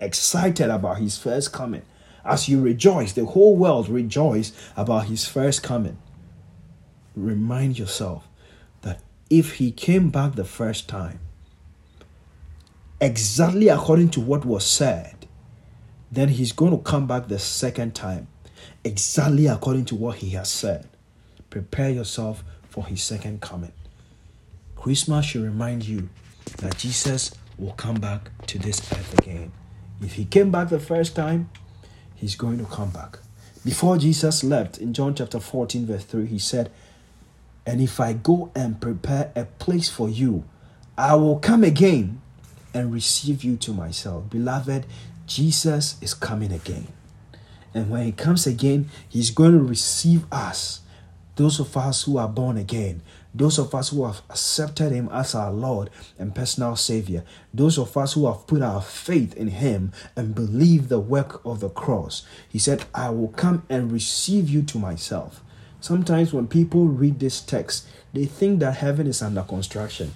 excited 0.00 0.70
about 0.70 0.98
his 0.98 1.18
first 1.18 1.52
coming, 1.52 1.82
as 2.24 2.48
you 2.48 2.60
rejoice, 2.60 3.12
the 3.12 3.24
whole 3.24 3.56
world 3.56 3.88
rejoice 3.88 4.52
about 4.76 5.06
his 5.06 5.26
first 5.26 5.62
coming. 5.62 5.98
Remind 7.16 7.78
yourself 7.78 8.28
that 8.82 9.00
if 9.28 9.54
he 9.54 9.70
came 9.70 10.10
back 10.10 10.34
the 10.34 10.44
first 10.44 10.88
time, 10.88 11.20
exactly 13.00 13.68
according 13.68 14.10
to 14.10 14.20
what 14.20 14.44
was 14.44 14.64
said, 14.66 15.26
then 16.12 16.28
he's 16.28 16.52
going 16.52 16.72
to 16.72 16.82
come 16.82 17.06
back 17.06 17.28
the 17.28 17.38
second 17.38 17.94
time 17.94 18.28
exactly 18.84 19.46
according 19.46 19.84
to 19.86 19.94
what 19.94 20.16
he 20.16 20.30
has 20.30 20.48
said. 20.48 20.88
Prepare 21.50 21.90
yourself 21.90 22.44
for 22.68 22.86
his 22.86 23.02
second 23.02 23.40
coming. 23.40 23.72
Christmas 24.76 25.26
should 25.26 25.42
remind 25.42 25.86
you 25.86 26.08
that 26.58 26.78
Jesus 26.78 27.32
will 27.58 27.72
come 27.72 27.96
back 27.96 28.30
to 28.46 28.58
this 28.58 28.80
earth 28.92 29.18
again. 29.18 29.52
If 30.00 30.14
he 30.14 30.24
came 30.24 30.50
back 30.50 30.70
the 30.70 30.80
first 30.80 31.14
time, 31.14 31.50
he's 32.20 32.36
going 32.36 32.58
to 32.58 32.66
come 32.66 32.90
back. 32.90 33.18
Before 33.64 33.96
Jesus 33.96 34.44
left 34.44 34.78
in 34.78 34.92
John 34.92 35.14
chapter 35.14 35.40
14, 35.40 35.86
verse 35.86 36.04
3, 36.04 36.26
he 36.26 36.38
said, 36.38 36.70
And 37.66 37.80
if 37.80 37.98
I 37.98 38.12
go 38.12 38.50
and 38.54 38.80
prepare 38.80 39.32
a 39.34 39.44
place 39.44 39.88
for 39.88 40.08
you, 40.08 40.44
I 40.96 41.14
will 41.14 41.38
come 41.38 41.64
again 41.64 42.20
and 42.74 42.92
receive 42.92 43.42
you 43.42 43.56
to 43.56 43.72
myself. 43.72 44.28
Beloved, 44.30 44.86
Jesus 45.26 45.96
is 46.02 46.14
coming 46.14 46.52
again. 46.52 46.88
And 47.72 47.90
when 47.90 48.04
he 48.04 48.12
comes 48.12 48.46
again, 48.46 48.90
he's 49.08 49.30
going 49.30 49.52
to 49.52 49.62
receive 49.62 50.24
us, 50.32 50.80
those 51.36 51.58
of 51.58 51.76
us 51.76 52.02
who 52.02 52.18
are 52.18 52.28
born 52.28 52.56
again, 52.56 53.02
those 53.34 53.58
of 53.58 53.74
us 53.74 53.90
who 53.90 54.04
have 54.04 54.22
accepted 54.28 54.92
him 54.92 55.08
as 55.12 55.34
our 55.34 55.52
Lord 55.52 55.90
and 56.18 56.34
personal 56.34 56.76
Savior, 56.76 57.24
those 57.54 57.78
of 57.78 57.96
us 57.96 58.14
who 58.14 58.26
have 58.26 58.46
put 58.46 58.62
our 58.62 58.82
faith 58.82 59.36
in 59.36 59.48
him 59.48 59.92
and 60.16 60.34
believe 60.34 60.88
the 60.88 60.98
work 60.98 61.44
of 61.44 61.60
the 61.60 61.68
cross. 61.68 62.26
He 62.48 62.58
said, 62.58 62.84
I 62.94 63.10
will 63.10 63.28
come 63.28 63.64
and 63.68 63.92
receive 63.92 64.48
you 64.48 64.62
to 64.62 64.78
myself. 64.78 65.42
Sometimes 65.80 66.32
when 66.32 66.46
people 66.48 66.86
read 66.86 67.20
this 67.20 67.40
text, 67.40 67.86
they 68.12 68.26
think 68.26 68.60
that 68.60 68.76
heaven 68.76 69.06
is 69.06 69.22
under 69.22 69.42
construction. 69.42 70.14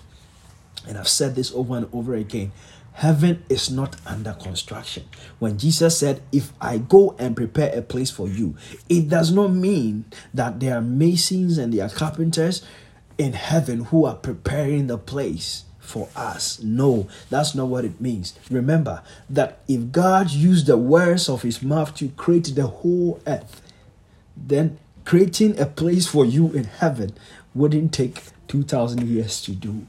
And 0.86 0.98
I've 0.98 1.08
said 1.08 1.34
this 1.34 1.52
over 1.52 1.76
and 1.76 1.88
over 1.92 2.14
again. 2.14 2.52
Heaven 2.94 3.42
is 3.48 3.70
not 3.70 3.96
under 4.06 4.34
construction. 4.34 5.04
When 5.40 5.58
Jesus 5.58 5.98
said, 5.98 6.22
If 6.30 6.52
I 6.60 6.78
go 6.78 7.16
and 7.18 7.36
prepare 7.36 7.76
a 7.76 7.82
place 7.82 8.10
for 8.10 8.28
you, 8.28 8.56
it 8.88 9.08
does 9.08 9.32
not 9.32 9.48
mean 9.48 10.04
that 10.32 10.60
there 10.60 10.76
are 10.76 10.82
masons 10.82 11.58
and 11.58 11.72
there 11.72 11.86
are 11.86 11.90
carpenters 11.90 12.64
in 13.18 13.32
heaven 13.32 13.84
who 13.86 14.04
are 14.04 14.16
preparing 14.16 14.86
the 14.86 14.98
place 14.98 15.64
for 15.78 16.08
us. 16.16 16.62
No, 16.62 17.08
that's 17.30 17.54
not 17.54 17.68
what 17.68 17.84
it 17.84 18.00
means. 18.00 18.38
Remember 18.50 19.02
that 19.28 19.58
if 19.68 19.92
God 19.92 20.30
used 20.30 20.66
the 20.66 20.78
words 20.78 21.28
of 21.28 21.42
his 21.42 21.62
mouth 21.62 21.94
to 21.96 22.08
create 22.10 22.54
the 22.54 22.66
whole 22.66 23.20
earth, 23.26 23.60
then 24.36 24.78
creating 25.04 25.58
a 25.60 25.66
place 25.66 26.06
for 26.06 26.24
you 26.24 26.50
in 26.52 26.64
heaven 26.64 27.12
wouldn't 27.54 27.92
take 27.92 28.22
2,000 28.48 29.06
years 29.06 29.42
to 29.42 29.52
do 29.52 29.86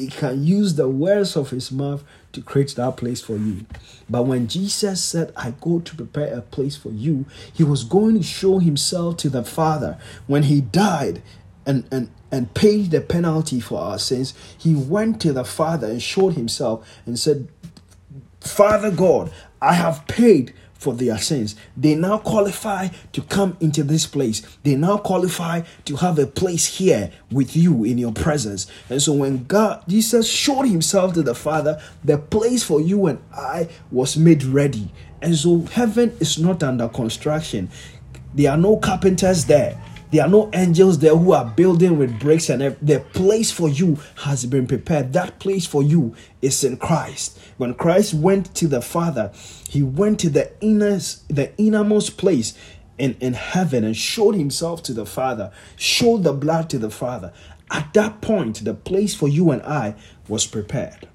he 0.00 0.08
can 0.08 0.42
use 0.42 0.74
the 0.74 0.88
words 0.88 1.36
of 1.36 1.50
his 1.50 1.70
mouth 1.70 2.02
to 2.32 2.40
create 2.40 2.74
that 2.76 2.96
place 2.96 3.20
for 3.20 3.36
you. 3.36 3.66
But 4.08 4.24
when 4.24 4.48
Jesus 4.48 5.02
said, 5.02 5.32
I 5.36 5.52
go 5.60 5.80
to 5.80 5.96
prepare 5.96 6.32
a 6.32 6.40
place 6.40 6.76
for 6.76 6.90
you, 6.90 7.26
he 7.52 7.64
was 7.64 7.84
going 7.84 8.16
to 8.16 8.22
show 8.22 8.58
himself 8.58 9.18
to 9.18 9.28
the 9.28 9.44
Father. 9.44 9.98
When 10.26 10.44
he 10.44 10.60
died 10.60 11.22
and, 11.66 11.86
and, 11.92 12.10
and 12.32 12.52
paid 12.54 12.90
the 12.90 13.00
penalty 13.00 13.60
for 13.60 13.80
our 13.80 13.98
sins, 13.98 14.34
he 14.56 14.74
went 14.74 15.20
to 15.22 15.32
the 15.32 15.44
Father 15.44 15.88
and 15.88 16.02
showed 16.02 16.34
himself 16.34 16.88
and 17.06 17.18
said, 17.18 17.48
Father 18.40 18.90
God, 18.90 19.32
I 19.60 19.74
have 19.74 20.06
paid 20.06 20.54
for 20.80 20.94
their 20.94 21.18
sins. 21.18 21.56
They 21.76 21.94
now 21.94 22.16
qualify 22.16 22.88
to 23.12 23.20
come 23.20 23.58
into 23.60 23.82
this 23.82 24.06
place. 24.06 24.40
They 24.62 24.76
now 24.76 24.96
qualify 24.96 25.62
to 25.84 25.96
have 25.96 26.18
a 26.18 26.26
place 26.26 26.78
here 26.78 27.12
with 27.30 27.54
you 27.54 27.84
in 27.84 27.98
your 27.98 28.12
presence. 28.12 28.66
And 28.88 29.02
so 29.02 29.12
when 29.12 29.44
God, 29.44 29.84
Jesus 29.86 30.26
showed 30.26 30.62
himself 30.62 31.12
to 31.14 31.22
the 31.22 31.34
Father, 31.34 31.82
the 32.02 32.16
place 32.16 32.62
for 32.62 32.80
you 32.80 33.08
and 33.08 33.18
I 33.30 33.68
was 33.92 34.16
made 34.16 34.42
ready. 34.42 34.90
And 35.20 35.36
so 35.36 35.60
heaven 35.66 36.16
is 36.18 36.38
not 36.38 36.62
under 36.62 36.88
construction. 36.88 37.68
There 38.32 38.50
are 38.50 38.56
no 38.56 38.78
carpenters 38.78 39.44
there. 39.44 39.78
There 40.10 40.24
are 40.24 40.28
no 40.28 40.50
angels 40.52 40.98
there 40.98 41.16
who 41.16 41.32
are 41.32 41.44
building 41.44 41.96
with 41.96 42.18
bricks 42.18 42.48
and 42.48 42.76
the 42.82 43.00
place 43.12 43.52
for 43.52 43.68
you 43.68 43.98
has 44.16 44.44
been 44.44 44.66
prepared. 44.66 45.12
That 45.12 45.38
place 45.38 45.66
for 45.66 45.82
you 45.82 46.14
is 46.42 46.64
in 46.64 46.78
Christ. 46.78 47.38
When 47.58 47.74
Christ 47.74 48.14
went 48.14 48.52
to 48.56 48.66
the 48.66 48.82
Father, 48.82 49.30
he 49.68 49.82
went 49.82 50.18
to 50.20 50.30
the 50.30 50.52
inner 50.60 50.98
the 51.28 51.52
innermost 51.58 52.16
place 52.16 52.54
in, 52.98 53.16
in 53.20 53.34
heaven 53.34 53.84
and 53.84 53.96
showed 53.96 54.34
himself 54.34 54.82
to 54.84 54.92
the 54.92 55.06
Father, 55.06 55.52
showed 55.76 56.24
the 56.24 56.32
blood 56.32 56.68
to 56.70 56.78
the 56.78 56.90
Father. 56.90 57.32
At 57.70 57.94
that 57.94 58.20
point, 58.20 58.64
the 58.64 58.74
place 58.74 59.14
for 59.14 59.28
you 59.28 59.52
and 59.52 59.62
I 59.62 59.94
was 60.28 60.46
prepared. 60.46 61.08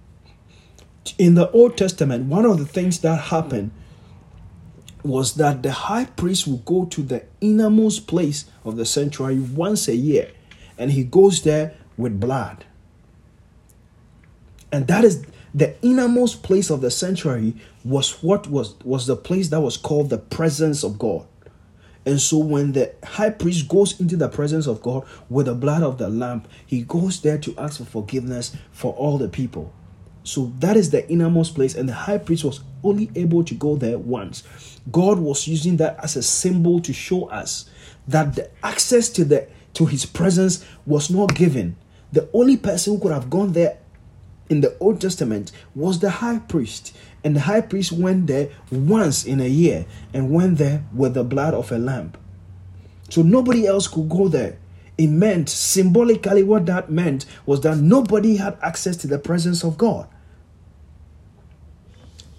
In 1.18 1.36
the 1.36 1.52
Old 1.52 1.78
Testament, 1.78 2.26
one 2.26 2.46
of 2.46 2.58
the 2.58 2.66
things 2.66 3.00
that 3.00 3.26
happened 3.26 3.72
was 5.06 5.36
that 5.36 5.62
the 5.64 5.72
high 5.72 6.06
priest 6.06 6.48
would 6.48 6.66
go 6.66 6.86
to 6.86 7.02
the 7.02 7.24
innermost 7.40 8.08
place 8.08 8.46
of 8.64 8.76
the 8.76 8.86
sanctuary 8.86 9.40
once 9.40 9.88
a 9.88 9.96
year 9.96 10.32
and 10.78 10.92
he 10.92 11.04
goes 11.04 11.44
there 11.44 11.76
with 11.98 12.20
blood. 12.20 12.66
And 14.72 14.88
that 14.88 15.06
is 15.06 15.26
the 15.54 15.76
innermost 15.82 16.44
place 16.44 16.70
of 16.70 16.82
the 16.82 16.92
sanctuary 16.92 17.54
was 17.84 18.22
what 18.24 18.48
was 18.48 18.76
was 18.84 19.08
the 19.08 19.16
place 19.16 19.50
that 19.50 19.62
was 19.62 19.78
called 19.78 20.10
the 20.10 20.18
presence 20.18 20.84
of 20.84 21.00
God. 21.00 21.26
And 22.06 22.20
so 22.20 22.38
when 22.38 22.74
the 22.74 22.94
high 23.04 23.30
priest 23.30 23.68
goes 23.68 24.00
into 24.00 24.18
the 24.18 24.28
presence 24.28 24.68
of 24.68 24.82
God 24.82 25.06
with 25.30 25.46
the 25.46 25.56
blood 25.56 25.82
of 25.82 25.98
the 25.98 26.10
lamb, 26.10 26.44
he 26.66 26.82
goes 26.82 27.22
there 27.22 27.38
to 27.40 27.58
ask 27.58 27.78
for 27.78 27.86
forgiveness 27.86 28.56
for 28.72 28.94
all 28.94 29.18
the 29.18 29.30
people. 29.30 29.74
So 30.24 30.52
that 30.60 30.76
is 30.76 30.90
the 30.90 31.08
innermost 31.10 31.56
place, 31.56 31.76
and 31.76 31.88
the 31.88 31.94
high 31.94 32.18
priest 32.18 32.44
was 32.44 32.62
only 32.84 33.10
able 33.16 33.44
to 33.44 33.54
go 33.54 33.76
there 33.76 33.98
once. 33.98 34.44
God 34.92 35.20
was 35.20 35.48
using 35.48 35.78
that 35.78 35.98
as 36.04 36.16
a 36.16 36.24
symbol 36.24 36.80
to 36.82 36.94
show 36.94 37.26
us 37.30 37.70
that 38.08 38.36
the 38.36 38.50
access 38.64 39.10
to 39.10 39.26
the 39.26 39.48
to 39.74 39.86
his 39.86 40.06
presence 40.06 40.64
was 40.86 41.10
not 41.10 41.36
given. 41.36 41.76
The 42.12 42.30
only 42.34 42.56
person 42.58 42.94
who 42.94 43.00
could 43.00 43.12
have 43.12 43.30
gone 43.30 43.52
there 43.52 43.78
in 44.50 44.62
the 44.62 44.78
Old 44.80 45.02
Testament 45.02 45.52
was 45.74 46.00
the 46.00 46.10
high 46.10 46.40
priest. 46.40 46.96
And 47.24 47.36
the 47.36 47.42
high 47.42 47.62
priest 47.62 47.92
went 47.92 48.28
there 48.28 48.50
once 48.72 49.26
in 49.26 49.42
a 49.42 49.48
year 49.48 49.86
and 50.14 50.32
went 50.32 50.60
there 50.60 50.86
with 50.94 51.16
the 51.16 51.24
blood 51.24 51.54
of 51.54 51.72
a 51.72 51.78
lamb. 51.78 52.14
So 53.10 53.22
nobody 53.22 53.68
else 53.68 53.88
could 53.88 54.08
go 54.08 54.28
there. 54.28 54.58
It 54.98 55.08
meant 55.08 55.50
symbolically 55.50 56.44
what 56.44 56.66
that 56.68 56.90
meant 56.90 57.26
was 57.46 57.62
that 57.62 57.78
nobody 57.78 58.38
had 58.38 58.58
access 58.62 58.96
to 58.98 59.08
the 59.08 59.20
presence 59.20 59.64
of 59.64 59.78
God. 59.78 60.08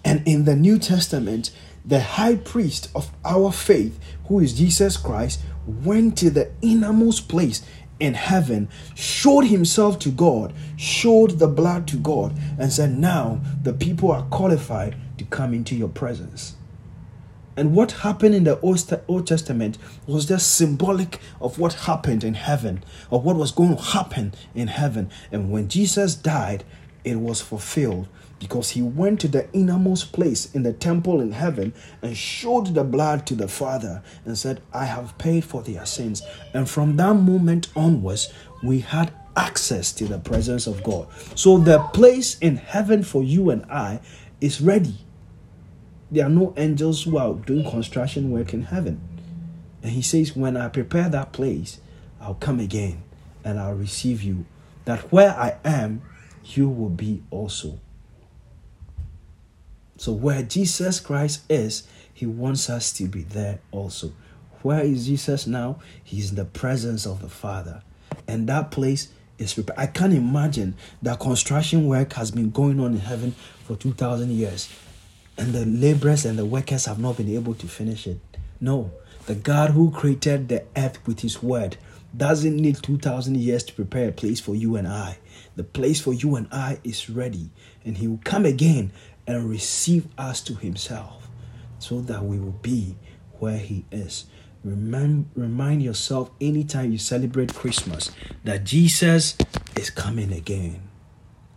And 0.05 0.27
in 0.27 0.45
the 0.45 0.57
New 0.57 0.79
Testament, 0.79 1.51
the 1.87 2.01
high 2.01 2.37
priest 2.37 2.91
of 2.95 3.11
our 3.25 3.53
faith, 3.53 3.99
who 4.27 4.41
is 4.41 4.59
Jesus 4.59 4.97
Christ, 4.97 5.41
went 5.67 6.19
to 6.19 6.31
the 6.31 6.51
innermost 6.61 7.29
place 7.29 7.63
in 8.01 8.15
heaven, 8.15 8.69
showed 8.95 9.47
himself 9.47 9.99
to 10.01 10.11
God, 10.11 10.53
showed 10.77 11.39
the 11.39 11.49
blood 11.49 11.87
to 11.89 11.97
God, 11.97 12.37
and 12.59 12.73
said, 12.73 12.99
Now 12.99 13.41
the 13.63 13.73
people 13.73 14.11
are 14.11 14.25
qualified 14.25 14.97
to 15.19 15.25
come 15.25 15.55
into 15.55 15.75
your 15.75 15.89
presence. 15.89 16.57
And 17.57 17.75
what 17.75 17.93
happened 17.93 18.35
in 18.35 18.45
the 18.45 18.61
Old 18.61 19.27
Testament 19.27 19.79
was 20.07 20.27
just 20.27 20.57
symbolic 20.57 21.21
of 21.41 21.59
what 21.59 21.73
happened 21.73 22.23
in 22.23 22.35
heaven, 22.35 22.85
of 23.11 23.25
what 23.25 23.37
was 23.37 23.51
going 23.51 23.77
to 23.77 23.83
happen 23.83 24.35
in 24.55 24.69
heaven. 24.69 25.09
And 25.33 25.51
when 25.51 25.69
Jesus 25.69 26.15
died, 26.15 26.65
it 27.03 27.17
was 27.17 27.41
fulfilled 27.41 28.09
because 28.39 28.71
he 28.71 28.83
went 28.83 29.21
to 29.21 29.29
the 29.29 29.51
innermost 29.53 30.13
place 30.13 30.55
in 30.55 30.63
the 30.63 30.73
temple 30.73 31.21
in 31.21 31.33
heaven 31.33 31.73
and 32.03 32.17
showed 32.17 32.75
the 32.75 32.85
blood 32.85 33.27
to 33.27 33.35
the 33.35 33.49
Father 33.49 34.03
and 34.25 34.37
said, 34.37 34.61
I 34.73 34.85
have 34.85 35.17
paid 35.19 35.45
for 35.45 35.63
their 35.63 35.87
sins. 35.87 36.23
And 36.53 36.69
from 36.69 36.97
that 36.97 37.15
moment 37.15 37.69
onwards, 37.75 38.33
we 38.63 38.81
had 38.81 39.13
access 39.37 39.93
to 39.93 40.05
the 40.07 40.19
presence 40.19 40.67
of 40.67 40.83
God. 40.83 41.09
So 41.35 41.59
the 41.59 41.79
place 41.79 42.39
in 42.39 42.57
heaven 42.57 43.03
for 43.03 43.23
you 43.23 43.51
and 43.51 43.65
I 43.71 44.01
is 44.41 44.61
ready. 44.61 44.97
There 46.11 46.27
are 46.27 46.31
no 46.31 46.55
angels 46.57 47.03
who 47.03 47.19
are 47.19 47.35
doing 47.35 47.69
construction 47.69 48.31
work 48.31 48.53
in 48.53 48.63
heaven. 48.63 49.01
And 49.83 49.93
he 49.93 50.03
says, 50.03 50.37
When 50.37 50.57
I 50.57 50.69
prepare 50.69 51.09
that 51.09 51.33
place, 51.33 51.81
I'll 52.21 52.35
come 52.35 52.61
again 52.61 53.03
and 53.45 53.59
I'll 53.59 53.75
receive 53.75 54.23
you, 54.23 54.47
that 54.85 55.13
where 55.13 55.31
I 55.31 55.57
am, 55.65 56.03
you 56.45 56.69
will 56.69 56.91
be 56.91 57.23
also. 57.31 57.81
So, 59.97 60.13
where 60.13 60.43
Jesus 60.43 61.01
Christ 61.01 61.43
is, 61.49 61.87
he 62.13 62.27
wants 62.27 62.69
us 62.71 62.93
to 62.95 63.05
be 63.09 63.23
there 63.23 63.61
also. 63.73 64.13
Where 64.63 64.81
is 64.81 65.07
Jesus 65.07 65.47
now? 65.47 65.81
He's 66.03 66.31
in 66.31 66.37
the 66.37 66.45
presence 66.45 67.07
of 67.07 67.23
the 67.23 67.29
Father. 67.29 67.83
And 68.27 68.49
that 68.49 68.71
place 68.71 69.09
is 69.39 69.55
prepared. 69.55 69.79
I 69.79 69.87
can't 69.87 70.15
imagine 70.15 70.75
that 71.03 71.21
construction 71.21 71.87
work 71.87 72.15
has 72.15 72.31
been 72.31 72.51
going 72.51 72.81
on 72.81 72.93
in 72.93 73.01
heaven 73.01 73.35
for 73.65 73.77
2,000 73.77 74.31
years 74.31 74.69
and 75.39 75.53
the 75.53 75.67
laborers 75.67 76.25
and 76.25 76.39
the 76.39 76.47
workers 76.47 76.87
have 76.87 76.99
not 76.99 77.17
been 77.17 77.29
able 77.29 77.55
to 77.55 77.69
finish 77.69 78.07
it. 78.07 78.19
No, 78.61 78.91
the 79.27 79.35
God 79.35 79.71
who 79.71 79.91
created 79.91 80.49
the 80.49 80.65
earth 80.77 81.05
with 81.07 81.21
his 81.21 81.43
word 81.43 81.77
doesn't 82.17 82.57
need 82.57 82.83
2,000 82.83 83.37
years 83.37 83.65
to 83.65 83.75
prepare 83.75 84.09
a 84.09 84.13
place 84.13 84.41
for 84.41 84.55
you 84.55 84.77
and 84.77 84.89
I. 84.89 85.19
The 85.57 85.65
place 85.65 86.01
for 86.01 86.15
you 86.15 86.37
and 86.37 86.49
I 86.51 86.79
is 86.85 87.11
ready, 87.11 87.51
and 87.85 87.99
he 87.99 88.07
will 88.07 88.21
come 88.25 88.47
again 88.47 88.93
and 89.27 89.49
receive 89.49 90.07
us 90.19 90.41
to 90.43 90.55
himself 90.55 91.29
so 91.79 92.01
that 92.03 92.25
we 92.25 92.39
will 92.39 92.59
be 92.63 92.97
where 93.39 93.59
he 93.59 93.85
is. 93.91 94.27
Remind, 94.65 95.31
remind 95.35 95.83
yourself 95.83 96.31
anytime 96.41 96.93
you 96.93 96.99
celebrate 96.99 97.55
Christmas 97.55 98.11
that 98.45 98.65
Jesus 98.65 99.37
is 99.77 99.91
coming 99.91 100.33
again 100.33 100.83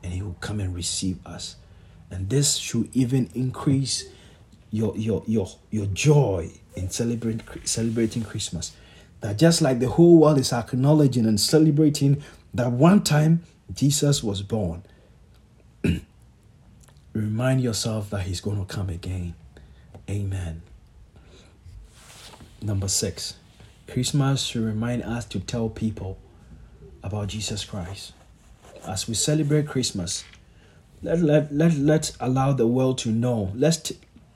and 0.03 0.13
he 0.13 0.21
will 0.21 0.37
come 0.39 0.59
and 0.59 0.75
receive 0.75 1.25
us 1.25 1.55
and 2.11 2.29
this 2.29 2.55
should 2.55 2.89
even 2.93 3.29
increase 3.33 4.09
your 4.71 4.95
your 4.97 5.23
your 5.27 5.47
your 5.71 5.85
joy 5.87 6.49
in 6.75 6.89
celebrating 6.89 7.41
celebrating 7.63 8.23
Christmas. 8.23 8.75
That 9.21 9.37
just 9.37 9.61
like 9.61 9.79
the 9.79 9.89
whole 9.89 10.17
world 10.17 10.37
is 10.37 10.53
acknowledging 10.53 11.25
and 11.25 11.39
celebrating 11.39 12.23
that 12.53 12.71
one 12.71 13.03
time 13.03 13.43
Jesus 13.73 14.23
was 14.23 14.41
born, 14.41 14.83
remind 17.19 17.61
yourself 17.61 18.09
that 18.09 18.23
he's 18.23 18.41
going 18.41 18.57
to 18.57 18.65
come 18.65 18.89
again. 18.89 19.33
Amen. 20.09 20.61
Number 22.61 22.87
six, 22.87 23.35
Christmas 23.87 24.43
should 24.43 24.63
remind 24.63 25.03
us 25.03 25.25
to 25.25 25.39
tell 25.39 25.69
people 25.69 26.17
about 27.03 27.27
Jesus 27.27 27.63
Christ. 27.63 28.13
As 28.87 29.07
we 29.07 29.13
celebrate 29.13 29.67
Christmas, 29.67 30.23
let 31.01 31.19
let 31.19 31.53
let 31.53 31.75
let's 31.75 32.17
allow 32.19 32.53
the 32.53 32.67
world 32.67 32.97
to 32.99 33.09
know. 33.09 33.51
Let's 33.55 33.91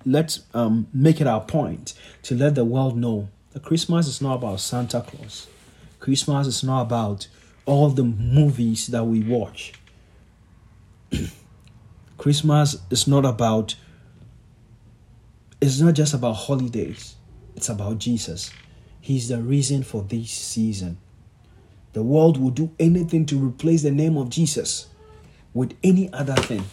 let's 0.05 0.41
um 0.53 0.87
make 0.93 1.19
it 1.19 1.27
our 1.27 1.41
point 1.41 1.93
to 2.23 2.35
let 2.35 2.55
the 2.55 2.65
world 2.65 2.97
know 2.97 3.29
that 3.51 3.63
Christmas 3.63 4.07
is 4.07 4.21
not 4.21 4.35
about 4.35 4.59
Santa 4.59 5.01
Claus. 5.01 5.47
Christmas 5.99 6.47
is 6.47 6.63
not 6.63 6.81
about 6.83 7.27
all 7.65 7.89
the 7.89 8.03
movies 8.03 8.87
that 8.87 9.05
we 9.05 9.21
watch. 9.21 9.73
Christmas 12.23 12.77
is 12.89 13.05
not 13.05 13.25
about 13.25 13.75
it's 15.59 15.81
not 15.81 15.93
just 15.93 16.13
about 16.13 16.35
holidays. 16.35 17.17
It's 17.57 17.67
about 17.67 17.99
Jesus. 17.99 18.49
He's 19.01 19.27
the 19.27 19.41
reason 19.41 19.83
for 19.83 20.03
this 20.03 20.31
season. 20.31 20.99
The 21.91 22.01
world 22.01 22.37
will 22.37 22.51
do 22.51 22.71
anything 22.79 23.25
to 23.25 23.35
replace 23.35 23.83
the 23.83 23.91
name 23.91 24.15
of 24.15 24.29
Jesus 24.29 24.87
with 25.53 25.73
any 25.83 26.13
other 26.13 26.35
thing. 26.35 26.63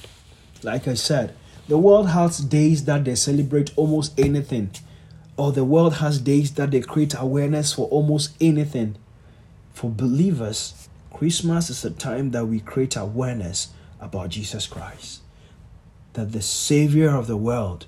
Like 0.62 0.86
I 0.86 0.94
said, 0.94 1.34
the 1.66 1.78
world 1.78 2.10
has 2.10 2.38
days 2.38 2.84
that 2.84 3.04
they 3.04 3.16
celebrate 3.16 3.76
almost 3.76 4.16
anything, 4.20 4.70
or 5.36 5.50
the 5.50 5.64
world 5.64 5.94
has 5.94 6.20
days 6.20 6.54
that 6.54 6.70
they 6.70 6.80
create 6.80 7.16
awareness 7.18 7.72
for 7.72 7.88
almost 7.88 8.36
anything. 8.40 8.94
For 9.72 9.90
believers, 9.90 10.88
Christmas 11.12 11.70
is 11.70 11.84
a 11.84 11.90
time 11.90 12.30
that 12.30 12.46
we 12.46 12.60
create 12.60 12.94
awareness 12.94 13.70
about 14.00 14.28
Jesus 14.28 14.68
Christ, 14.68 15.22
that 16.14 16.32
the 16.32 16.42
Savior 16.42 17.10
of 17.10 17.26
the 17.26 17.36
world 17.36 17.86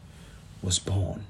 was 0.63 0.79
born, 0.79 1.25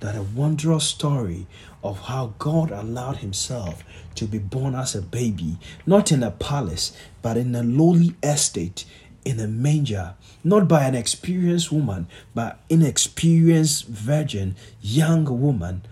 that 0.00 0.16
a 0.16 0.22
wondrous 0.22 0.84
story 0.84 1.46
of 1.82 2.00
how 2.02 2.34
God 2.38 2.70
allowed 2.70 3.18
Himself 3.18 3.82
to 4.14 4.26
be 4.26 4.38
born 4.38 4.74
as 4.74 4.94
a 4.94 5.02
baby, 5.02 5.56
not 5.86 6.12
in 6.12 6.22
a 6.22 6.30
palace, 6.30 6.96
but 7.22 7.36
in 7.36 7.54
a 7.54 7.62
lowly 7.62 8.14
estate, 8.22 8.84
in 9.24 9.40
a 9.40 9.46
manger, 9.46 10.14
not 10.44 10.68
by 10.68 10.84
an 10.84 10.94
experienced 10.94 11.72
woman, 11.72 12.06
but 12.34 12.60
inexperienced 12.68 13.86
virgin, 13.86 14.56
young 14.80 15.24
woman, 15.40 15.82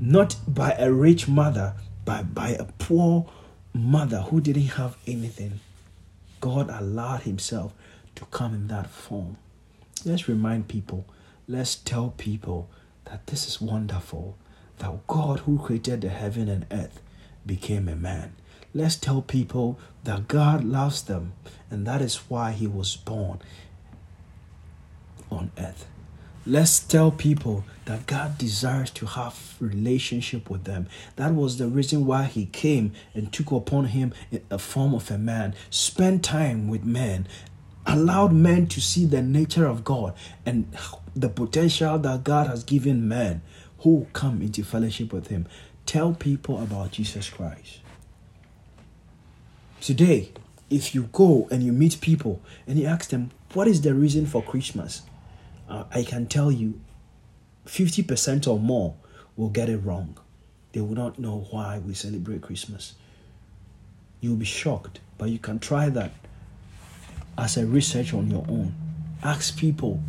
not 0.00 0.36
by 0.46 0.72
a 0.72 0.92
rich 0.92 1.28
mother, 1.28 1.74
but 2.04 2.34
by 2.34 2.50
a 2.50 2.64
poor 2.64 3.28
mother 3.72 4.22
who 4.22 4.40
didn't 4.40 4.62
have 4.62 4.96
anything. 5.06 5.60
God 6.40 6.70
allowed 6.70 7.22
Himself 7.22 7.72
to 8.18 8.24
come 8.26 8.52
in 8.52 8.66
that 8.66 8.90
form. 8.90 9.36
Let's 10.04 10.28
remind 10.28 10.66
people, 10.66 11.06
let's 11.46 11.76
tell 11.76 12.14
people 12.16 12.68
that 13.04 13.28
this 13.28 13.46
is 13.46 13.60
wonderful 13.60 14.36
that 14.78 15.06
God 15.06 15.40
who 15.40 15.58
created 15.58 16.00
the 16.00 16.08
heaven 16.08 16.48
and 16.48 16.66
earth 16.72 17.00
became 17.46 17.88
a 17.88 17.94
man. 17.94 18.34
Let's 18.74 18.96
tell 18.96 19.22
people 19.22 19.78
that 20.02 20.26
God 20.26 20.64
loves 20.64 21.02
them 21.02 21.32
and 21.70 21.86
that 21.86 22.02
is 22.02 22.16
why 22.28 22.50
he 22.52 22.66
was 22.66 22.96
born 22.96 23.40
on 25.30 25.52
earth. 25.56 25.86
Let's 26.44 26.80
tell 26.80 27.10
people 27.12 27.64
that 27.84 28.06
God 28.06 28.36
desires 28.38 28.90
to 28.92 29.06
have 29.06 29.54
relationship 29.60 30.50
with 30.50 30.64
them. 30.64 30.88
That 31.16 31.34
was 31.34 31.58
the 31.58 31.68
reason 31.68 32.04
why 32.06 32.24
he 32.24 32.46
came 32.46 32.92
and 33.14 33.32
took 33.32 33.52
upon 33.52 33.86
him 33.86 34.12
a 34.50 34.58
form 34.58 34.94
of 34.94 35.10
a 35.10 35.18
man, 35.18 35.54
spent 35.70 36.24
time 36.24 36.68
with 36.68 36.84
men, 36.84 37.28
allowed 37.88 38.32
men 38.32 38.66
to 38.68 38.80
see 38.80 39.06
the 39.06 39.22
nature 39.22 39.66
of 39.66 39.82
God 39.82 40.14
and 40.44 40.70
the 41.16 41.28
potential 41.28 41.98
that 41.98 42.22
God 42.22 42.46
has 42.46 42.62
given 42.62 43.08
man 43.08 43.42
who 43.78 44.06
come 44.12 44.42
into 44.42 44.62
fellowship 44.62 45.12
with 45.12 45.28
him. 45.28 45.46
Tell 45.86 46.12
people 46.12 46.62
about 46.62 46.92
Jesus 46.92 47.30
Christ. 47.30 47.80
Today, 49.80 50.32
if 50.68 50.94
you 50.94 51.04
go 51.12 51.48
and 51.50 51.62
you 51.62 51.72
meet 51.72 52.00
people 52.00 52.42
and 52.66 52.78
you 52.78 52.86
ask 52.86 53.08
them, 53.08 53.30
what 53.54 53.66
is 53.66 53.80
the 53.80 53.94
reason 53.94 54.26
for 54.26 54.42
Christmas? 54.42 55.02
Uh, 55.68 55.84
I 55.90 56.02
can 56.02 56.26
tell 56.26 56.52
you 56.52 56.80
50% 57.66 58.46
or 58.46 58.58
more 58.58 58.96
will 59.36 59.48
get 59.48 59.70
it 59.70 59.78
wrong. 59.78 60.18
They 60.72 60.80
will 60.80 60.94
not 60.94 61.18
know 61.18 61.46
why 61.50 61.78
we 61.78 61.94
celebrate 61.94 62.42
Christmas. 62.42 62.94
You'll 64.20 64.36
be 64.36 64.44
shocked, 64.44 65.00
but 65.16 65.30
you 65.30 65.38
can 65.38 65.58
try 65.58 65.88
that 65.88 66.12
as 67.38 67.56
a 67.56 67.64
research 67.64 68.12
on 68.12 68.28
your 68.28 68.44
own. 68.48 68.74
Ask 69.22 69.56
people, 69.56 70.02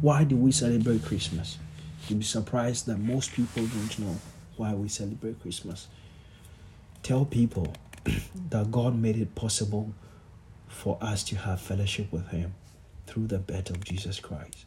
why 0.00 0.24
do 0.24 0.36
we 0.36 0.52
celebrate 0.52 1.04
Christmas? 1.04 1.58
You'll 2.06 2.20
be 2.20 2.24
surprised 2.24 2.86
that 2.86 2.98
most 2.98 3.32
people 3.32 3.66
don't 3.66 3.98
know 3.98 4.16
why 4.56 4.72
we 4.74 4.88
celebrate 4.88 5.42
Christmas. 5.42 5.88
Tell 7.02 7.24
people 7.24 7.74
that 8.50 8.70
God 8.70 8.96
made 8.96 9.16
it 9.16 9.34
possible 9.34 9.92
for 10.68 10.96
us 11.00 11.24
to 11.24 11.36
have 11.36 11.60
fellowship 11.60 12.12
with 12.12 12.28
Him 12.28 12.54
through 13.06 13.26
the 13.26 13.38
birth 13.38 13.70
of 13.70 13.84
Jesus 13.84 14.20
Christ. 14.20 14.64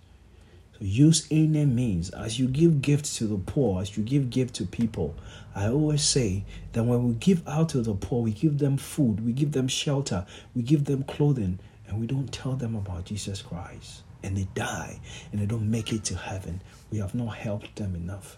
So 0.73 0.79
use 0.81 1.27
any 1.31 1.65
means 1.65 2.09
as 2.09 2.39
you 2.39 2.47
give 2.47 2.81
gifts 2.81 3.17
to 3.19 3.25
the 3.25 3.37
poor, 3.37 3.81
as 3.81 3.95
you 3.95 4.03
give 4.03 4.29
gifts 4.29 4.57
to 4.59 4.65
people. 4.65 5.15
I 5.55 5.67
always 5.67 6.03
say 6.03 6.43
that 6.73 6.83
when 6.83 7.07
we 7.07 7.13
give 7.15 7.47
out 7.47 7.69
to 7.69 7.81
the 7.81 7.93
poor, 7.93 8.23
we 8.23 8.31
give 8.31 8.57
them 8.57 8.77
food, 8.77 9.25
we 9.25 9.31
give 9.31 9.53
them 9.53 9.67
shelter, 9.67 10.25
we 10.55 10.61
give 10.61 10.85
them 10.85 11.03
clothing, 11.03 11.59
and 11.91 11.99
we 11.99 12.07
don't 12.07 12.31
tell 12.31 12.53
them 12.53 12.75
about 12.75 13.05
Jesus 13.05 13.41
Christ 13.41 14.03
and 14.23 14.37
they 14.37 14.47
die 14.55 14.99
and 15.31 15.41
they 15.41 15.45
don't 15.45 15.69
make 15.69 15.91
it 15.91 16.05
to 16.05 16.15
heaven, 16.15 16.61
we 16.89 16.99
have 16.99 17.13
not 17.13 17.35
helped 17.35 17.75
them 17.75 17.95
enough. 17.95 18.37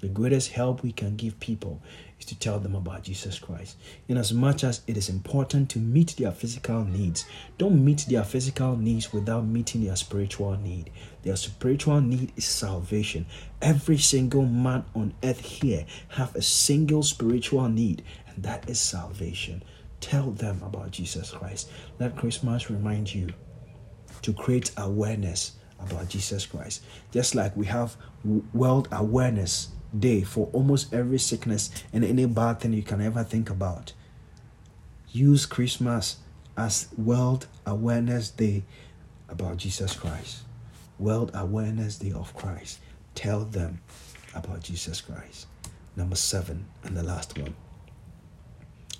The 0.00 0.08
greatest 0.08 0.52
help 0.52 0.82
we 0.82 0.92
can 0.92 1.16
give 1.16 1.38
people 1.40 1.80
is 2.18 2.26
to 2.26 2.38
tell 2.38 2.58
them 2.58 2.74
about 2.74 3.04
Jesus 3.04 3.38
Christ. 3.38 3.76
In 4.08 4.16
as 4.16 4.32
much 4.32 4.64
as 4.64 4.82
it 4.86 4.96
is 4.96 5.08
important 5.08 5.70
to 5.70 5.78
meet 5.78 6.16
their 6.18 6.32
physical 6.32 6.84
needs, 6.84 7.24
don't 7.58 7.84
meet 7.84 8.06
their 8.08 8.24
physical 8.24 8.76
needs 8.76 9.12
without 9.12 9.46
meeting 9.46 9.84
their 9.84 9.96
spiritual 9.96 10.56
need. 10.56 10.90
Their 11.22 11.36
spiritual 11.36 12.00
need 12.00 12.32
is 12.36 12.44
salvation. 12.44 13.26
Every 13.62 13.98
single 13.98 14.44
man 14.44 14.84
on 14.94 15.14
earth 15.22 15.40
here 15.40 15.86
have 16.08 16.34
a 16.34 16.42
single 16.42 17.02
spiritual 17.02 17.68
need, 17.68 18.02
and 18.26 18.42
that 18.42 18.68
is 18.68 18.80
salvation. 18.80 19.62
Tell 20.04 20.32
them 20.32 20.60
about 20.62 20.90
Jesus 20.90 21.30
Christ. 21.30 21.70
Let 21.98 22.14
Christmas 22.14 22.68
remind 22.68 23.14
you 23.14 23.30
to 24.20 24.34
create 24.34 24.70
awareness 24.76 25.52
about 25.80 26.10
Jesus 26.10 26.44
Christ. 26.44 26.84
Just 27.10 27.34
like 27.34 27.56
we 27.56 27.64
have 27.64 27.96
World 28.52 28.86
Awareness 28.92 29.68
Day 29.98 30.20
for 30.20 30.50
almost 30.52 30.92
every 30.92 31.18
sickness 31.18 31.70
and 31.90 32.04
any 32.04 32.26
bad 32.26 32.60
thing 32.60 32.74
you 32.74 32.82
can 32.82 33.00
ever 33.00 33.24
think 33.24 33.48
about. 33.48 33.94
Use 35.10 35.46
Christmas 35.46 36.18
as 36.54 36.88
World 36.98 37.46
Awareness 37.64 38.28
Day 38.28 38.64
about 39.30 39.56
Jesus 39.56 39.96
Christ. 39.96 40.42
World 40.98 41.30
Awareness 41.32 41.96
Day 41.96 42.12
of 42.12 42.34
Christ. 42.34 42.78
Tell 43.14 43.46
them 43.46 43.80
about 44.34 44.60
Jesus 44.60 45.00
Christ. 45.00 45.46
Number 45.96 46.16
seven, 46.16 46.66
and 46.82 46.94
the 46.94 47.02
last 47.02 47.38
one. 47.38 47.54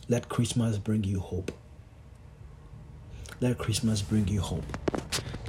Let 0.07 0.29
Christmas 0.29 0.77
bring 0.77 1.05
you 1.05 1.19
hope. 1.19 1.51
Let 3.41 3.57
Christmas 3.57 4.03
bring 4.03 4.29
you 4.29 4.43
hope. 4.43 4.65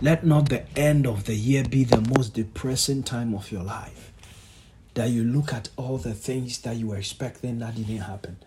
Let 0.01 0.25
not 0.25 0.47
the 0.47 0.65
end 0.79 1.05
of 1.05 1.25
the 1.25 1.35
year 1.35 1.65
be 1.65 1.83
the 1.83 1.99
most 1.99 2.33
depressing 2.33 3.03
time 3.03 3.33
of 3.33 3.51
your 3.51 3.63
life. 3.63 4.13
That 4.93 5.09
you 5.09 5.25
look 5.25 5.51
at 5.51 5.67
all 5.75 5.97
the 5.97 6.13
things 6.13 6.59
that 6.59 6.77
you 6.77 6.87
were 6.87 6.95
expecting 6.95 7.59
that 7.59 7.75
didn't 7.75 7.97
happen. 7.97 8.37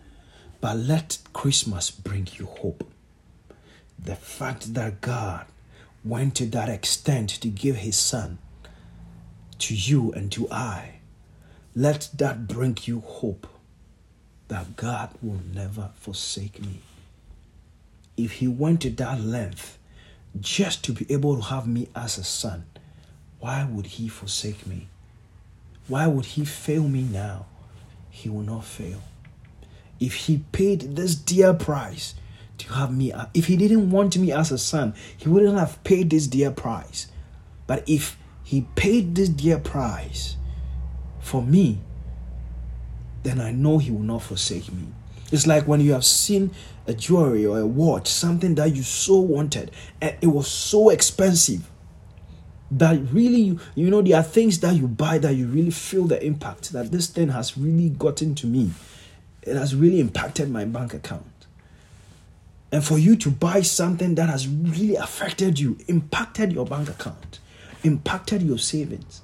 But 0.62 0.78
let 0.78 1.18
Christmas 1.34 1.90
bring 1.90 2.26
you 2.38 2.46
hope. 2.46 2.90
The 3.98 4.16
fact 4.16 4.72
that 4.72 5.02
God 5.02 5.44
went 6.02 6.36
to 6.36 6.46
that 6.46 6.70
extent 6.70 7.28
to 7.42 7.48
give 7.48 7.76
his 7.76 7.96
son 7.96 8.38
to 9.59 9.74
you 9.74 10.12
and 10.12 10.32
to 10.32 10.50
I, 10.50 11.00
let 11.74 12.09
that 12.14 12.48
bring 12.48 12.78
you 12.84 13.00
hope 13.00 13.46
that 14.49 14.76
God 14.76 15.11
will 15.22 15.40
never 15.55 15.90
forsake 16.01 16.61
me. 16.61 16.80
If 18.16 18.32
he 18.32 18.49
went 18.49 18.82
to 18.82 18.90
that 18.90 19.20
length 19.20 19.78
just 20.40 20.82
to 20.84 20.92
be 20.92 21.07
able 21.12 21.36
to 21.36 21.42
have 21.42 21.66
me 21.66 21.88
as 21.94 22.18
a 22.18 22.24
son, 22.24 22.64
why 23.38 23.64
would 23.70 23.86
he 23.86 24.09
forsake 24.09 24.66
me? 24.66 24.88
Why 25.86 26.07
would 26.07 26.24
he 26.26 26.44
fail 26.44 26.88
me 26.88 27.03
now? 27.03 27.46
He 28.11 28.28
will 28.28 28.42
not 28.42 28.64
fail. 28.64 29.03
If 30.01 30.14
he 30.14 30.38
paid 30.53 30.96
this 30.96 31.14
dear 31.14 31.55
price 31.55 32.14
to 32.59 32.72
have 32.72 32.94
me, 32.94 33.12
if 33.34 33.46
he 33.46 33.57
didn't 33.57 33.90
want 33.90 34.16
me 34.18 34.32
as 34.32 34.51
a 34.51 34.59
son, 34.59 34.94
he 35.16 35.28
wouldn't 35.28 35.59
have 35.59 35.82
paid 35.84 36.11
this 36.11 36.26
dear 36.26 36.51
price. 36.51 37.09
But 37.66 37.88
if 37.88 38.16
he 38.42 38.66
paid 38.74 39.14
this 39.14 39.28
dear 39.28 39.59
price 39.59 40.36
for 41.20 41.42
me, 41.42 41.80
then 43.22 43.40
I 43.40 43.50
know 43.50 43.78
he 43.78 43.90
will 43.90 44.00
not 44.00 44.22
forsake 44.22 44.72
me. 44.72 44.88
It's 45.30 45.46
like 45.46 45.66
when 45.66 45.80
you 45.80 45.92
have 45.92 46.04
seen 46.04 46.50
a 46.86 46.94
jewelry 46.94 47.44
or 47.44 47.58
a 47.58 47.66
watch, 47.66 48.08
something 48.08 48.54
that 48.54 48.74
you 48.74 48.82
so 48.82 49.18
wanted, 49.18 49.70
and 50.00 50.16
it 50.20 50.28
was 50.28 50.48
so 50.48 50.88
expensive 50.88 51.68
that 52.70 52.98
really, 53.12 53.40
you, 53.40 53.60
you 53.74 53.90
know, 53.90 54.02
there 54.02 54.18
are 54.18 54.22
things 54.22 54.60
that 54.60 54.74
you 54.74 54.88
buy 54.88 55.18
that 55.18 55.34
you 55.34 55.46
really 55.46 55.70
feel 55.70 56.04
the 56.04 56.22
impact 56.24 56.72
that 56.72 56.90
this 56.90 57.06
thing 57.06 57.28
has 57.28 57.56
really 57.56 57.90
gotten 57.90 58.34
to 58.36 58.46
me. 58.46 58.70
It 59.42 59.56
has 59.56 59.74
really 59.74 60.00
impacted 60.00 60.50
my 60.50 60.64
bank 60.64 60.94
account. 60.94 61.24
And 62.70 62.84
for 62.84 62.98
you 62.98 63.16
to 63.16 63.30
buy 63.30 63.62
something 63.62 64.14
that 64.16 64.28
has 64.28 64.46
really 64.46 64.96
affected 64.96 65.58
you, 65.58 65.78
impacted 65.88 66.52
your 66.52 66.66
bank 66.66 66.90
account, 66.90 67.38
impacted 67.82 68.42
your 68.42 68.58
savings, 68.58 69.22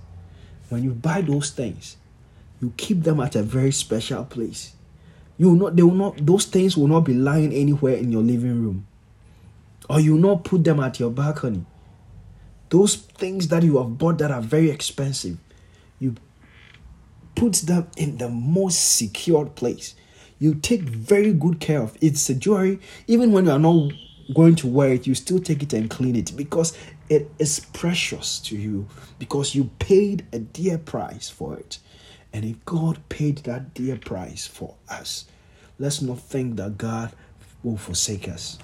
when 0.70 0.82
you 0.82 0.92
buy 0.92 1.20
those 1.20 1.50
things, 1.50 1.98
you 2.64 2.72
keep 2.76 3.02
them 3.02 3.20
at 3.20 3.36
a 3.36 3.42
very 3.42 3.72
special 3.72 4.24
place 4.24 4.74
you 5.36 5.48
will 5.48 5.56
not, 5.56 5.76
they 5.76 5.82
will 5.82 5.94
not, 5.94 6.24
those 6.24 6.44
things 6.44 6.76
will 6.76 6.86
not 6.86 7.00
be 7.00 7.14
lying 7.14 7.52
anywhere 7.52 7.94
in 7.94 8.12
your 8.12 8.22
living 8.22 8.62
room. 8.62 8.86
Or 9.90 10.00
you 10.00 10.12
will 10.14 10.34
not 10.34 10.44
put 10.44 10.64
them 10.64 10.80
at 10.80 11.00
your 11.00 11.10
balcony. 11.10 11.64
Those 12.70 12.96
things 12.96 13.48
that 13.48 13.62
you 13.62 13.78
have 13.78 13.98
bought 13.98 14.18
that 14.18 14.30
are 14.30 14.40
very 14.40 14.70
expensive, 14.70 15.38
you 15.98 16.14
put 17.34 17.54
them 17.54 17.88
in 17.96 18.18
the 18.18 18.28
most 18.28 18.96
secured 18.96 19.54
place. 19.54 19.94
You 20.38 20.54
take 20.54 20.82
very 20.82 21.32
good 21.32 21.60
care 21.60 21.82
of 21.82 21.96
it. 21.96 22.02
It's 22.02 22.28
a 22.30 22.34
jewelry. 22.34 22.80
Even 23.06 23.32
when 23.32 23.46
you 23.46 23.52
are 23.52 23.58
not 23.58 23.92
going 24.34 24.56
to 24.56 24.66
wear 24.66 24.92
it, 24.92 25.06
you 25.06 25.14
still 25.14 25.38
take 25.38 25.62
it 25.62 25.72
and 25.72 25.90
clean 25.90 26.16
it 26.16 26.36
because 26.36 26.76
it 27.08 27.30
is 27.38 27.60
precious 27.72 28.38
to 28.40 28.56
you 28.56 28.86
because 29.18 29.54
you 29.54 29.70
paid 29.78 30.26
a 30.32 30.38
dear 30.38 30.78
price 30.78 31.28
for 31.28 31.56
it. 31.58 31.78
And 32.34 32.44
if 32.44 32.64
God 32.64 32.98
paid 33.08 33.38
that 33.44 33.74
dear 33.74 33.96
price 33.96 34.44
for 34.44 34.74
us, 34.88 35.26
let's 35.78 36.02
not 36.02 36.18
think 36.18 36.56
that 36.56 36.76
God 36.76 37.12
will 37.62 37.76
forsake 37.76 38.28
us. 38.28 38.58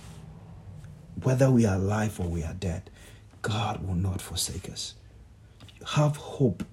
Whether 1.22 1.52
we 1.52 1.64
are 1.66 1.76
alive 1.76 2.18
or 2.18 2.26
we 2.26 2.42
are 2.42 2.54
dead, 2.54 2.90
God 3.42 3.86
will 3.86 3.94
not 3.94 4.20
forsake 4.20 4.68
us. 4.68 4.94
Have 5.94 6.16
hope 6.16 6.64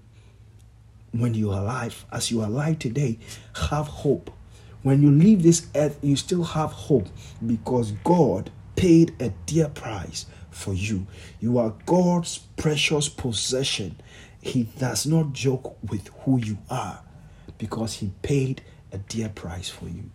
when 1.12 1.36
you 1.36 1.52
are 1.52 1.62
alive. 1.62 2.04
As 2.12 2.32
you 2.32 2.41
are 2.41 2.48
alive 2.48 2.80
today, 2.80 3.20
have 3.70 3.88
hope. 3.88 4.32
When 4.82 5.04
you 5.04 5.12
leave 5.12 5.43
this 5.43 5.68
earth, 5.76 6.00
you 6.02 6.16
still 6.16 6.43
have 6.43 6.72
hope 6.72 7.10
because 7.45 7.91
God 8.04 8.50
paid 8.76 9.16
a 9.20 9.30
dear 9.45 9.70
price 9.70 10.26
for 10.50 10.74
you. 10.74 11.06
You 11.39 11.60
are 11.60 11.76
God's 11.86 12.39
precious 12.58 13.08
possession 13.08 13.98
he 14.42 14.64
does 14.64 15.06
not 15.06 15.34
joke 15.34 15.78
with 15.90 16.10
who 16.24 16.38
you 16.38 16.58
are 16.70 17.02
because 17.58 17.96
He 17.96 18.12
paid 18.22 18.62
a 18.92 18.98
dear 18.98 19.30
price 19.30 19.70
for 19.70 19.88
you. 19.88 20.12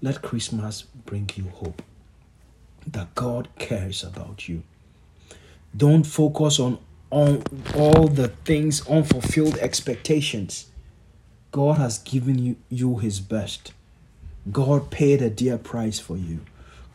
Let 0.00 0.22
Christmas 0.22 0.82
bring 0.82 1.30
you 1.34 1.44
hope 1.48 1.82
that 2.86 3.14
God 3.14 3.48
cares 3.58 4.02
about 4.02 4.48
you. 4.48 4.62
Don't 5.76 6.04
focus 6.04 6.58
on, 6.58 6.78
on 7.10 7.42
all 7.74 8.08
the 8.08 8.28
things, 8.28 8.86
unfulfilled 8.88 9.58
expectations. 9.58 10.70
God 11.52 11.78
has 11.78 11.98
given 11.98 12.38
you, 12.38 12.56
you 12.68 12.98
His 12.98 13.20
best. 13.20 13.72
God 14.50 14.90
paid 14.90 15.20
a 15.20 15.28
dear 15.28 15.58
price 15.58 15.98
for 15.98 16.16
you. 16.16 16.40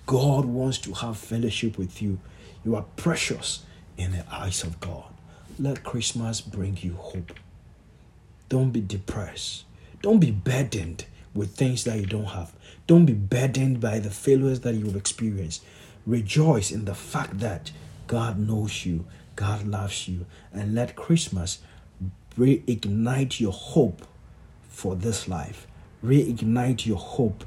God 0.05 0.45
wants 0.45 0.79
to 0.79 0.93
have 0.93 1.17
fellowship 1.17 1.77
with 1.77 2.01
you. 2.01 2.19
You 2.65 2.75
are 2.75 2.85
precious 2.95 3.63
in 3.97 4.11
the 4.11 4.25
eyes 4.33 4.63
of 4.63 4.79
God. 4.79 5.12
Let 5.59 5.83
Christmas 5.83 6.41
bring 6.41 6.77
you 6.81 6.93
hope. 6.93 7.31
Don't 8.49 8.71
be 8.71 8.81
depressed. 8.81 9.65
Don't 10.01 10.19
be 10.19 10.31
burdened 10.31 11.05
with 11.35 11.55
things 11.55 11.83
that 11.83 11.99
you 11.99 12.07
don't 12.07 12.25
have. 12.25 12.53
Don't 12.87 13.05
be 13.05 13.13
burdened 13.13 13.79
by 13.79 13.99
the 13.99 14.09
failures 14.09 14.61
that 14.61 14.73
you've 14.73 14.95
experienced. 14.95 15.63
Rejoice 16.07 16.71
in 16.71 16.85
the 16.85 16.95
fact 16.95 17.39
that 17.39 17.71
God 18.07 18.39
knows 18.39 18.83
you, 18.83 19.05
God 19.35 19.67
loves 19.67 20.07
you, 20.07 20.25
and 20.51 20.73
let 20.73 20.95
Christmas 20.95 21.59
reignite 22.37 23.39
your 23.39 23.53
hope 23.53 24.07
for 24.69 24.95
this 24.95 25.27
life. 25.27 25.67
Reignite 26.03 26.87
your 26.87 26.97
hope 26.97 27.43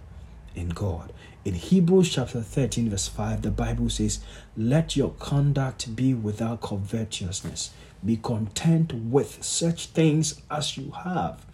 in 0.54 0.68
God. 0.68 1.12
In 1.44 1.54
Hebrews 1.54 2.10
chapter 2.12 2.40
13, 2.40 2.90
verse 2.90 3.08
5, 3.08 3.42
the 3.42 3.50
Bible 3.50 3.90
says, 3.90 4.20
Let 4.56 4.96
your 4.96 5.10
conduct 5.18 5.94
be 5.94 6.14
without 6.14 6.60
covetousness. 6.60 7.70
Be 8.04 8.16
content 8.16 8.94
with 8.94 9.42
such 9.42 9.86
things 9.86 10.40
as 10.50 10.76
you 10.76 10.92
have. 10.92 11.44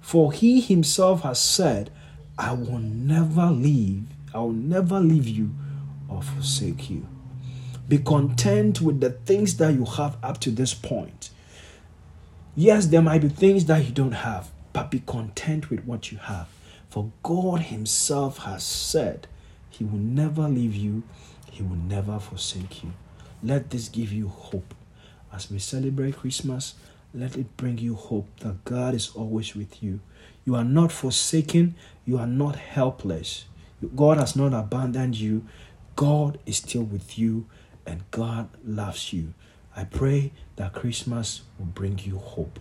For 0.00 0.32
he 0.32 0.60
himself 0.60 1.22
has 1.22 1.40
said, 1.40 1.90
I 2.38 2.52
will 2.52 2.78
never 2.78 3.46
leave, 3.46 4.04
I 4.34 4.38
will 4.38 4.52
never 4.52 4.98
leave 4.98 5.28
you 5.28 5.54
or 6.08 6.22
forsake 6.22 6.90
you. 6.90 7.06
Be 7.88 7.98
content 7.98 8.80
with 8.80 9.00
the 9.00 9.10
things 9.10 9.56
that 9.58 9.74
you 9.74 9.84
have 9.84 10.16
up 10.22 10.38
to 10.40 10.50
this 10.50 10.74
point. 10.74 11.30
Yes, 12.56 12.86
there 12.86 13.02
might 13.02 13.22
be 13.22 13.28
things 13.28 13.66
that 13.66 13.84
you 13.84 13.92
don't 13.92 14.12
have, 14.12 14.50
but 14.72 14.90
be 14.90 15.00
content 15.00 15.70
with 15.70 15.84
what 15.84 16.10
you 16.10 16.18
have. 16.18 16.48
For 16.88 17.10
God 17.22 17.60
Himself 17.60 18.38
has 18.38 18.62
said, 18.62 19.26
he 19.72 19.84
will 19.84 19.98
never 19.98 20.48
leave 20.48 20.76
you, 20.76 21.02
He 21.50 21.62
will 21.62 21.76
never 21.76 22.18
forsake 22.20 22.84
you. 22.84 22.92
Let 23.42 23.70
this 23.70 23.88
give 23.88 24.12
you 24.12 24.28
hope. 24.28 24.74
As 25.32 25.50
we 25.50 25.58
celebrate 25.58 26.18
Christmas, 26.18 26.74
let 27.14 27.36
it 27.36 27.56
bring 27.56 27.78
you 27.78 27.94
hope 27.94 28.28
that 28.40 28.64
God 28.64 28.94
is 28.94 29.10
always 29.14 29.54
with 29.54 29.82
you. 29.82 30.00
You 30.44 30.54
are 30.54 30.64
not 30.64 30.92
forsaken, 30.92 31.74
you 32.04 32.18
are 32.18 32.26
not 32.26 32.56
helpless. 32.56 33.46
God 33.96 34.18
has 34.18 34.36
not 34.36 34.52
abandoned 34.52 35.16
you. 35.16 35.46
God 35.96 36.38
is 36.46 36.58
still 36.58 36.82
with 36.82 37.18
you, 37.18 37.46
and 37.86 38.02
God 38.10 38.48
loves 38.64 39.12
you. 39.12 39.34
I 39.76 39.84
pray 39.84 40.32
that 40.56 40.72
Christmas 40.72 41.42
will 41.58 41.66
bring 41.66 41.98
you 41.98 42.18
hope. 42.18 42.58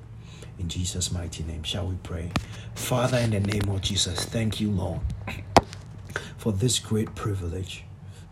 In 0.58 0.68
Jesus' 0.68 1.12
mighty 1.12 1.44
name, 1.44 1.64
shall 1.64 1.88
we 1.88 1.96
pray? 2.04 2.32
Father, 2.76 3.18
in 3.18 3.32
the 3.32 3.40
name 3.40 3.70
of 3.70 3.82
Jesus, 3.82 4.26
thank 4.26 4.60
you, 4.60 4.72
Lord, 4.72 5.02
for 6.38 6.52
this 6.52 6.80
great 6.80 7.16
privilege 7.16 7.84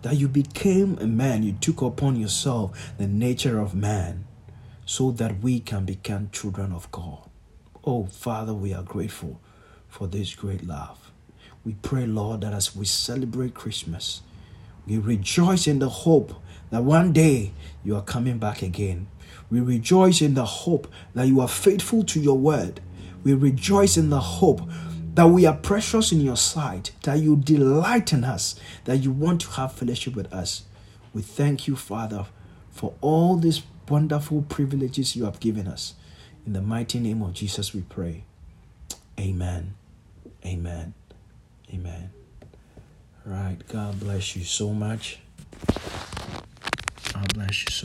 that 0.02 0.16
you 0.16 0.28
became 0.28 0.98
a 1.00 1.08
man. 1.08 1.44
You 1.44 1.54
took 1.54 1.82
upon 1.82 2.16
yourself 2.16 2.94
the 2.98 3.08
nature 3.08 3.60
of 3.60 3.76
man 3.76 4.26
so 4.90 5.12
that 5.12 5.40
we 5.44 5.60
can 5.60 5.86
become 5.86 6.28
children 6.32 6.72
of 6.72 6.92
God. 6.92 7.20
Oh, 7.86 8.08
Father, 8.08 8.56
we 8.56 8.74
are 8.74 8.82
grateful 8.82 9.40
for 9.88 10.08
this 10.08 10.34
great 10.34 10.66
love. 10.66 11.12
We 11.64 11.76
pray, 11.84 12.08
Lord, 12.08 12.42
that 12.42 12.54
as 12.54 12.76
we 12.76 12.86
celebrate 12.86 13.54
Christmas, 13.54 14.24
we 14.88 14.98
rejoice 14.98 15.68
in 15.68 15.78
the 15.78 15.90
hope 15.90 16.34
that 16.72 16.84
one 16.84 17.14
day 17.14 17.52
you 17.84 17.96
are 17.96 18.02
coming 18.02 18.40
back 18.40 18.64
again. 18.64 19.06
We 19.52 19.60
rejoice 19.60 20.24
in 20.24 20.34
the 20.34 20.46
hope 20.46 20.92
that 21.14 21.28
you 21.28 21.40
are 21.40 21.48
faithful 21.48 22.04
to 22.06 22.20
your 22.20 22.40
word. 22.40 22.82
We 23.24 23.36
rejoice 23.36 23.96
in 23.96 24.10
the 24.10 24.20
hope 24.20 24.62
that 25.14 25.28
we 25.28 25.46
are 25.46 25.56
precious 25.56 26.12
in 26.12 26.22
your 26.22 26.36
sight, 26.36 26.94
that 27.04 27.20
you 27.20 27.36
delight 27.36 28.12
in 28.12 28.24
us, 28.24 28.60
that 28.86 29.04
you 29.04 29.12
want 29.12 29.42
to 29.42 29.50
have 29.52 29.72
fellowship 29.74 30.16
with 30.16 30.34
us. 30.34 30.64
We 31.14 31.22
thank 31.22 31.68
you, 31.68 31.76
Father, 31.76 32.26
for 32.72 32.96
all 33.02 33.36
these 33.36 33.62
wonderful 33.90 34.44
privileges 34.44 35.16
you 35.16 35.26
have 35.26 35.40
given 35.40 35.68
us. 35.68 35.96
In 36.46 36.54
the 36.54 36.62
mighty 36.62 37.00
name 37.00 37.22
of 37.22 37.34
Jesus, 37.34 37.74
we 37.74 37.82
pray. 37.82 38.24
Amen. 39.20 39.74
Amen. 40.46 40.94
Amen. 41.74 42.12
Right. 43.26 43.58
God 43.68 44.00
bless 44.00 44.36
you 44.36 44.44
so 44.44 44.74
much. 44.74 45.20
God 47.14 47.34
bless 47.34 47.66
you 47.66 47.72
so 47.72 47.78